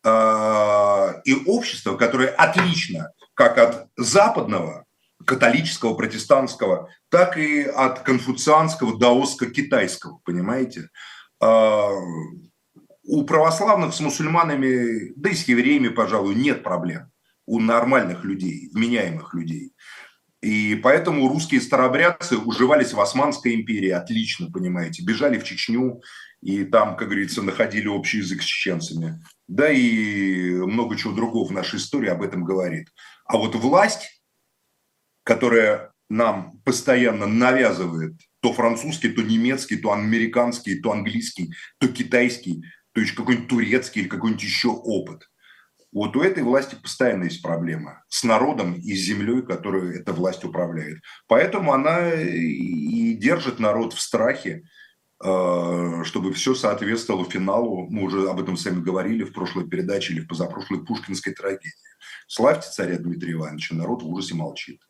Э, 0.03 1.21
и 1.25 1.35
общество, 1.45 1.95
которое 1.95 2.29
отлично 2.29 3.11
как 3.35 3.57
от 3.57 3.87
западного, 3.97 4.85
католического, 5.25 5.93
протестантского, 5.93 6.89
так 7.09 7.37
и 7.37 7.63
от 7.63 7.99
конфуцианского, 7.99 8.97
даоско-китайского, 8.97 10.19
понимаете? 10.23 10.89
Э, 11.39 11.89
у 13.03 13.23
православных 13.25 13.93
с 13.93 13.99
мусульманами, 13.99 15.13
да 15.15 15.29
и 15.29 15.35
с 15.35 15.47
евреями, 15.47 15.89
пожалуй, 15.89 16.35
нет 16.35 16.63
проблем. 16.63 17.11
У 17.45 17.59
нормальных 17.59 18.23
людей, 18.23 18.69
вменяемых 18.73 19.33
людей. 19.33 19.73
И 20.41 20.75
поэтому 20.75 21.27
русские 21.27 21.61
старобрядцы 21.61 22.37
уживались 22.37 22.93
в 22.93 22.99
Османской 22.99 23.53
империи 23.53 23.89
отлично, 23.89 24.49
понимаете, 24.51 25.03
бежали 25.03 25.37
в 25.37 25.43
Чечню 25.43 26.01
и 26.41 26.63
там, 26.63 26.95
как 26.95 27.09
говорится, 27.09 27.43
находили 27.43 27.87
общий 27.87 28.17
язык 28.19 28.41
с 28.41 28.45
чеченцами. 28.45 29.23
Да 29.47 29.69
и 29.69 30.51
много 30.51 30.97
чего 30.97 31.13
другого 31.13 31.47
в 31.47 31.51
нашей 31.51 31.77
истории 31.77 32.09
об 32.09 32.23
этом 32.23 32.43
говорит. 32.43 32.87
А 33.25 33.37
вот 33.37 33.55
власть, 33.55 34.23
которая 35.23 35.91
нам 36.09 36.59
постоянно 36.65 37.27
навязывает 37.27 38.15
то 38.41 38.53
французский, 38.53 39.09
то 39.09 39.21
немецкий, 39.21 39.77
то 39.77 39.93
американский, 39.93 40.79
то 40.81 40.91
английский, 40.91 41.53
то 41.77 41.87
китайский, 41.87 42.63
то 42.93 43.01
еще 43.01 43.15
какой-нибудь 43.15 43.47
турецкий 43.47 44.01
или 44.01 44.09
какой-нибудь 44.09 44.43
еще 44.43 44.69
опыт. 44.69 45.29
Вот 45.91 46.15
у 46.15 46.21
этой 46.21 46.43
власти 46.43 46.75
постоянно 46.75 47.25
есть 47.25 47.41
проблема 47.41 48.03
с 48.07 48.23
народом 48.23 48.75
и 48.75 48.93
с 48.93 49.05
землей, 49.05 49.41
которую 49.41 49.99
эта 49.99 50.13
власть 50.13 50.45
управляет. 50.45 50.99
Поэтому 51.27 51.73
она 51.73 52.13
и 52.13 53.13
держит 53.13 53.59
народ 53.59 53.93
в 53.93 53.99
страхе, 53.99 54.63
Э, 55.23 56.03
чтобы 56.03 56.33
все 56.33 56.55
соответствовало 56.55 57.25
финалу, 57.25 57.87
мы 57.89 58.03
уже 58.03 58.27
об 58.27 58.41
этом 58.41 58.57
с 58.57 58.65
вами 58.65 58.81
говорили 58.81 59.23
в 59.23 59.33
прошлой 59.33 59.67
передаче 59.67 60.13
или 60.13 60.21
в 60.21 60.27
позапрошлой 60.27 60.83
пушкинской 60.83 61.33
трагедии. 61.33 61.73
Славьте 62.27 62.69
царя 62.71 62.97
Дмитрия 62.97 63.33
Ивановича, 63.33 63.75
народ 63.75 64.01
в 64.01 64.07
ужасе 64.07 64.33
молчит. 64.33 64.81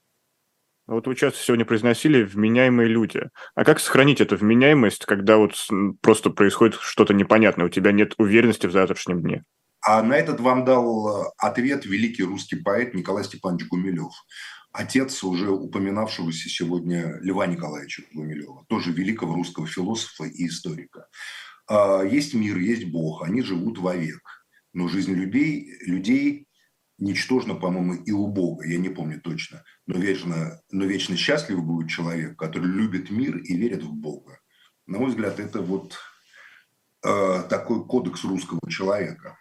А 0.87 0.93
вот 0.93 1.05
вы 1.05 1.15
часто 1.15 1.39
сегодня 1.39 1.65
произносили 1.65 2.23
«вменяемые 2.23 2.87
люди». 2.87 3.29
А 3.55 3.65
как 3.65 3.79
сохранить 3.79 4.21
эту 4.21 4.37
вменяемость, 4.37 5.05
когда 5.05 5.37
вот 5.37 5.53
просто 6.01 6.29
происходит 6.29 6.75
что-то 6.75 7.13
непонятное, 7.13 7.65
у 7.65 7.69
тебя 7.69 7.91
нет 7.91 8.13
уверенности 8.17 8.67
в 8.67 8.71
завтрашнем 8.71 9.21
дне? 9.21 9.43
А 9.83 10.03
на 10.03 10.13
этот 10.13 10.39
вам 10.39 10.63
дал 10.63 11.25
э, 11.25 11.31
ответ 11.37 11.85
великий 11.85 12.23
русский 12.23 12.57
поэт 12.57 12.93
Николай 12.93 13.23
Степанович 13.23 13.67
Гумилев 13.67 14.13
отец 14.71 15.23
уже 15.23 15.49
упоминавшегося 15.49 16.49
сегодня 16.49 17.19
Льва 17.21 17.45
Николаевича 17.47 18.03
Гумилева, 18.13 18.65
тоже 18.67 18.91
великого 18.91 19.35
русского 19.35 19.67
философа 19.67 20.25
и 20.25 20.47
историка. 20.47 21.07
А, 21.67 22.03
есть 22.03 22.33
мир, 22.33 22.57
есть 22.57 22.85
Бог, 22.85 23.23
они 23.23 23.41
живут 23.41 23.77
вовек. 23.79 24.21
Но 24.73 24.87
жизнь 24.87 25.13
людей, 25.13 25.77
людей 25.81 26.47
ничтожна, 26.97 27.55
по-моему, 27.55 27.95
и 27.95 28.11
у 28.11 28.27
Бога, 28.27 28.65
я 28.65 28.77
не 28.77 28.89
помню 28.89 29.19
точно. 29.19 29.63
Но 29.85 29.99
вечно, 29.99 30.61
но 30.71 30.85
вечно 30.85 31.17
счастлив 31.17 31.61
будет 31.61 31.89
человек, 31.89 32.37
который 32.37 32.67
любит 32.67 33.09
мир 33.09 33.37
и 33.37 33.57
верит 33.57 33.83
в 33.83 33.91
Бога. 33.91 34.39
На 34.87 34.99
мой 34.99 35.09
взгляд, 35.09 35.39
это 35.39 35.61
вот 35.61 35.97
э, 37.03 37.43
такой 37.49 37.85
кодекс 37.85 38.23
русского 38.23 38.61
человека. 38.69 39.37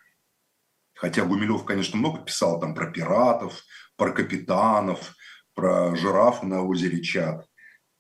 Хотя 1.01 1.25
Гумилев, 1.25 1.65
конечно, 1.65 1.99
много 1.99 2.19
писал 2.23 2.61
там 2.61 2.75
про 2.75 2.91
пиратов, 2.91 3.65
про 3.97 4.13
капитанов, 4.13 5.15
про 5.55 5.97
жирафа 5.97 6.45
на 6.45 6.63
озере 6.63 7.01
Чад. 7.01 7.47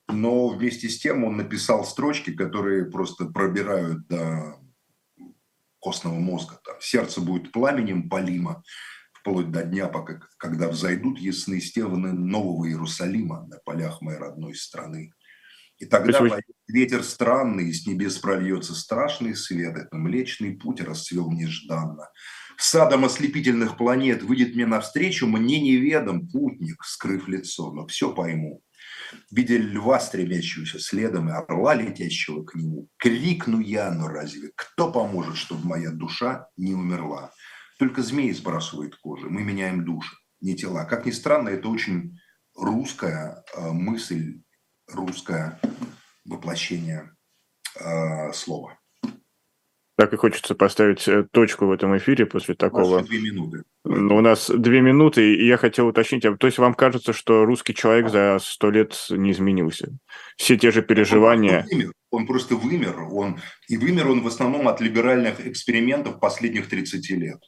Но 0.06 0.48
вместе 0.48 0.90
с 0.90 0.98
тем 0.98 1.24
он 1.24 1.38
написал 1.38 1.86
строчки, 1.86 2.30
которые 2.30 2.84
просто 2.84 3.24
пробирают 3.24 4.06
до 4.08 4.60
костного 5.78 6.16
мозга. 6.16 6.60
Там, 6.62 6.76
Сердце 6.80 7.22
будет 7.22 7.52
пламенем 7.52 8.10
полима, 8.10 8.62
вплоть 9.14 9.50
до 9.50 9.62
дня, 9.62 9.88
пока, 9.88 10.20
когда 10.36 10.68
взойдут 10.68 11.18
ясные 11.18 11.62
стены 11.62 12.12
нового 12.12 12.68
Иерусалима 12.68 13.46
на 13.46 13.60
полях 13.64 14.02
моей 14.02 14.18
родной 14.18 14.54
страны. 14.54 15.14
И 15.78 15.86
тогда 15.86 16.20
вы... 16.20 16.38
ветер 16.68 17.02
странный, 17.02 17.70
и 17.70 17.72
с 17.72 17.86
небес 17.86 18.18
прольется 18.18 18.74
страшный 18.74 19.34
свет, 19.34 19.74
это 19.78 19.96
млечный 19.96 20.54
путь 20.54 20.82
расцвел 20.82 21.32
нежданно 21.32 22.10
садом 22.62 23.04
ослепительных 23.04 23.76
планет 23.76 24.22
выйдет 24.22 24.54
мне 24.54 24.66
навстречу, 24.66 25.26
мне 25.26 25.60
неведом 25.60 26.28
путник, 26.28 26.84
скрыв 26.84 27.28
лицо, 27.28 27.72
но 27.72 27.86
все 27.86 28.12
пойму. 28.12 28.62
Видя 29.30 29.56
льва, 29.56 29.98
стремящегося 30.00 30.78
следом, 30.78 31.28
и 31.28 31.32
орла, 31.32 31.74
летящего 31.74 32.44
к 32.44 32.54
нему, 32.54 32.88
крикну 32.96 33.60
я, 33.60 33.90
но 33.90 34.08
разве 34.08 34.50
кто 34.54 34.92
поможет, 34.92 35.36
чтобы 35.36 35.66
моя 35.66 35.90
душа 35.90 36.48
не 36.56 36.74
умерла? 36.74 37.32
Только 37.78 38.02
змеи 38.02 38.32
сбрасывает 38.32 38.96
кожи, 38.96 39.28
мы 39.28 39.42
меняем 39.42 39.84
души, 39.84 40.14
не 40.40 40.54
тела. 40.54 40.84
Как 40.84 41.06
ни 41.06 41.10
странно, 41.10 41.48
это 41.48 41.68
очень 41.68 42.18
русская 42.54 43.42
э, 43.56 43.70
мысль, 43.70 44.42
русское 44.86 45.60
воплощение 46.24 47.16
э, 47.78 48.32
слова. 48.32 48.79
Так 50.00 50.14
и 50.14 50.16
хочется 50.16 50.54
поставить 50.54 51.06
э, 51.08 51.26
точку 51.30 51.66
в 51.66 51.72
этом 51.72 51.94
эфире 51.98 52.24
после 52.24 52.54
такого. 52.54 53.02
две 53.02 53.20
минуты. 53.20 53.64
Ну, 53.84 54.16
у 54.16 54.22
нас 54.22 54.48
две 54.48 54.80
минуты, 54.80 55.34
и 55.34 55.46
я 55.46 55.58
хотел 55.58 55.88
уточнить, 55.88 56.24
а, 56.24 56.34
то 56.34 56.46
есть 56.46 56.56
вам 56.56 56.72
кажется, 56.72 57.12
что 57.12 57.44
русский 57.44 57.74
человек 57.74 58.08
за 58.08 58.38
сто 58.40 58.70
лет 58.70 58.96
не 59.10 59.32
изменился? 59.32 59.92
Все 60.38 60.56
те 60.56 60.70
же 60.70 60.80
переживания... 60.80 61.58
Он, 61.58 61.64
он, 61.64 61.68
вымер, 61.68 61.92
он 62.12 62.26
просто 62.26 62.56
вымер, 62.56 63.00
он, 63.12 63.40
и 63.68 63.76
вымер 63.76 64.08
он 64.08 64.22
в 64.22 64.26
основном 64.26 64.68
от 64.68 64.80
либеральных 64.80 65.46
экспериментов 65.46 66.18
последних 66.18 66.70
30 66.70 67.10
лет. 67.10 67.40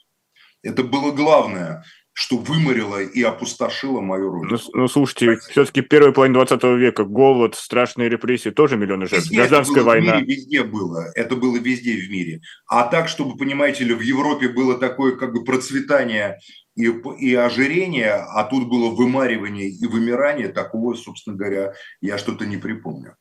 Это 0.62 0.84
было 0.84 1.10
главное, 1.10 1.82
что 2.14 2.36
выморило 2.36 3.02
и 3.02 3.22
опустошило 3.22 4.00
мою 4.00 4.30
родину. 4.30 4.58
Ну, 4.74 4.80
ну 4.80 4.88
слушайте, 4.88 5.38
все-таки 5.50 5.80
первая 5.80 6.12
половина 6.12 6.44
20 6.44 6.62
века, 6.78 7.04
голод, 7.04 7.54
страшные 7.54 8.10
репрессии, 8.10 8.50
тоже 8.50 8.76
миллионы 8.76 9.06
жертв, 9.06 9.26
везде 9.26 9.36
гражданская 9.36 9.82
война. 9.82 10.20
Мире, 10.20 10.34
везде 10.34 10.62
было, 10.62 11.10
это 11.14 11.36
было 11.36 11.56
везде 11.56 11.96
в 11.96 12.10
мире. 12.10 12.42
А 12.66 12.84
так, 12.84 13.08
чтобы, 13.08 13.38
понимаете 13.38 13.84
ли, 13.84 13.94
в 13.94 14.00
Европе 14.00 14.48
было 14.48 14.78
такое 14.78 15.16
как 15.16 15.32
бы 15.32 15.42
процветание 15.42 16.38
и, 16.76 16.92
и 17.18 17.34
ожирение, 17.34 18.12
а 18.12 18.44
тут 18.44 18.68
было 18.68 18.90
вымаривание 18.90 19.68
и 19.68 19.86
вымирание, 19.86 20.48
такого, 20.48 20.94
собственно 20.94 21.36
говоря, 21.36 21.72
я 22.02 22.18
что-то 22.18 22.44
не 22.44 22.58
припомню. 22.58 23.16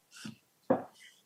Ну 0.69 0.77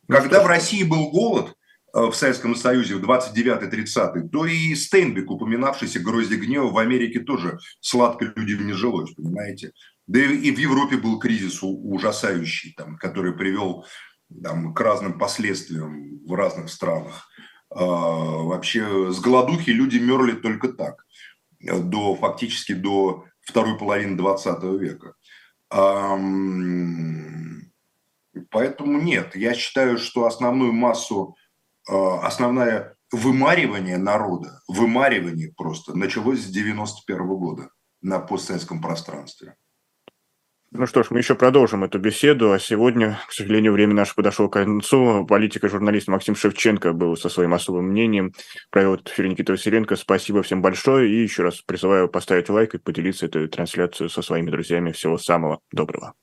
Когда 0.07 0.43
в 0.43 0.47
России 0.47 0.83
был 0.83 1.09
голод, 1.09 1.55
в 1.95 2.13
Советском 2.13 2.55
Союзе 2.55 2.95
в 2.95 3.09
29-30, 3.09 4.29
то 4.29 4.45
и 4.45 4.75
Стейнбек, 4.75 5.31
упоминавшийся 5.31 6.01
грозди 6.01 6.35
гнева, 6.35 6.69
в 6.69 6.77
Америке 6.77 7.21
тоже 7.21 7.57
сладко 7.79 8.33
людям 8.35 8.67
не 8.67 8.73
жилось, 8.73 9.13
понимаете. 9.13 9.71
Да 10.05 10.19
и 10.19 10.51
в 10.51 10.59
Европе 10.59 10.97
был 10.97 11.19
кризис 11.19 11.59
ужасающий, 11.61 12.73
там, 12.75 12.97
который 12.97 13.31
привел 13.33 13.85
там, 14.43 14.73
к 14.73 14.81
разным 14.81 15.17
последствиям 15.17 16.19
в 16.25 16.33
разных 16.33 16.69
странах. 16.69 17.29
Вообще 17.69 19.11
с 19.11 19.19
голодухи 19.21 19.69
люди 19.69 19.97
мерли 19.97 20.33
только 20.33 20.73
так, 20.73 21.05
до, 21.61 22.15
фактически 22.15 22.73
до 22.73 23.23
второй 23.39 23.77
половины 23.77 24.17
20 24.17 24.63
века. 24.79 25.13
Поэтому 28.51 29.01
нет, 29.01 29.35
я 29.35 29.53
считаю, 29.53 29.97
что 29.97 30.25
основную 30.25 30.73
массу, 30.73 31.35
основное 31.87 32.95
вымаривание 33.11 33.97
народа, 33.97 34.61
вымаривание 34.67 35.53
просто 35.55 35.97
началось 35.97 36.41
с 36.41 36.47
91 36.47 37.27
года 37.27 37.69
на 38.01 38.19
постсоветском 38.19 38.81
пространстве. 38.81 39.55
Ну 40.77 40.87
что 40.87 41.03
ж, 41.03 41.07
мы 41.09 41.19
еще 41.19 41.35
продолжим 41.35 41.85
эту 41.85 41.99
беседу, 41.99 42.51
а 42.51 42.59
сегодня, 42.59 43.17
к 43.29 43.31
сожалению, 43.31 43.71
время 43.71 43.93
наше 43.93 44.13
подошло 44.13 44.49
к 44.49 44.53
концу. 44.53 45.25
Политик 45.25 45.63
и 45.63 45.69
журналист 45.69 46.09
Максим 46.09 46.35
Шевченко 46.35 46.91
был 46.91 47.15
со 47.15 47.29
своим 47.29 47.53
особым 47.53 47.85
мнением. 47.85 48.33
Провел 48.71 48.95
этот 48.95 49.09
эфир 49.09 49.27
Никита 49.27 49.53
Василенко. 49.53 49.95
Спасибо 49.95 50.43
всем 50.43 50.61
большое. 50.61 51.09
И 51.09 51.23
еще 51.23 51.43
раз 51.43 51.61
призываю 51.61 52.09
поставить 52.09 52.49
лайк 52.49 52.75
и 52.75 52.77
поделиться 52.77 53.27
этой 53.27 53.47
трансляцией 53.47 54.09
со 54.09 54.21
своими 54.21 54.51
друзьями. 54.51 54.91
Всего 54.91 55.17
самого 55.17 55.61
доброго. 55.71 56.13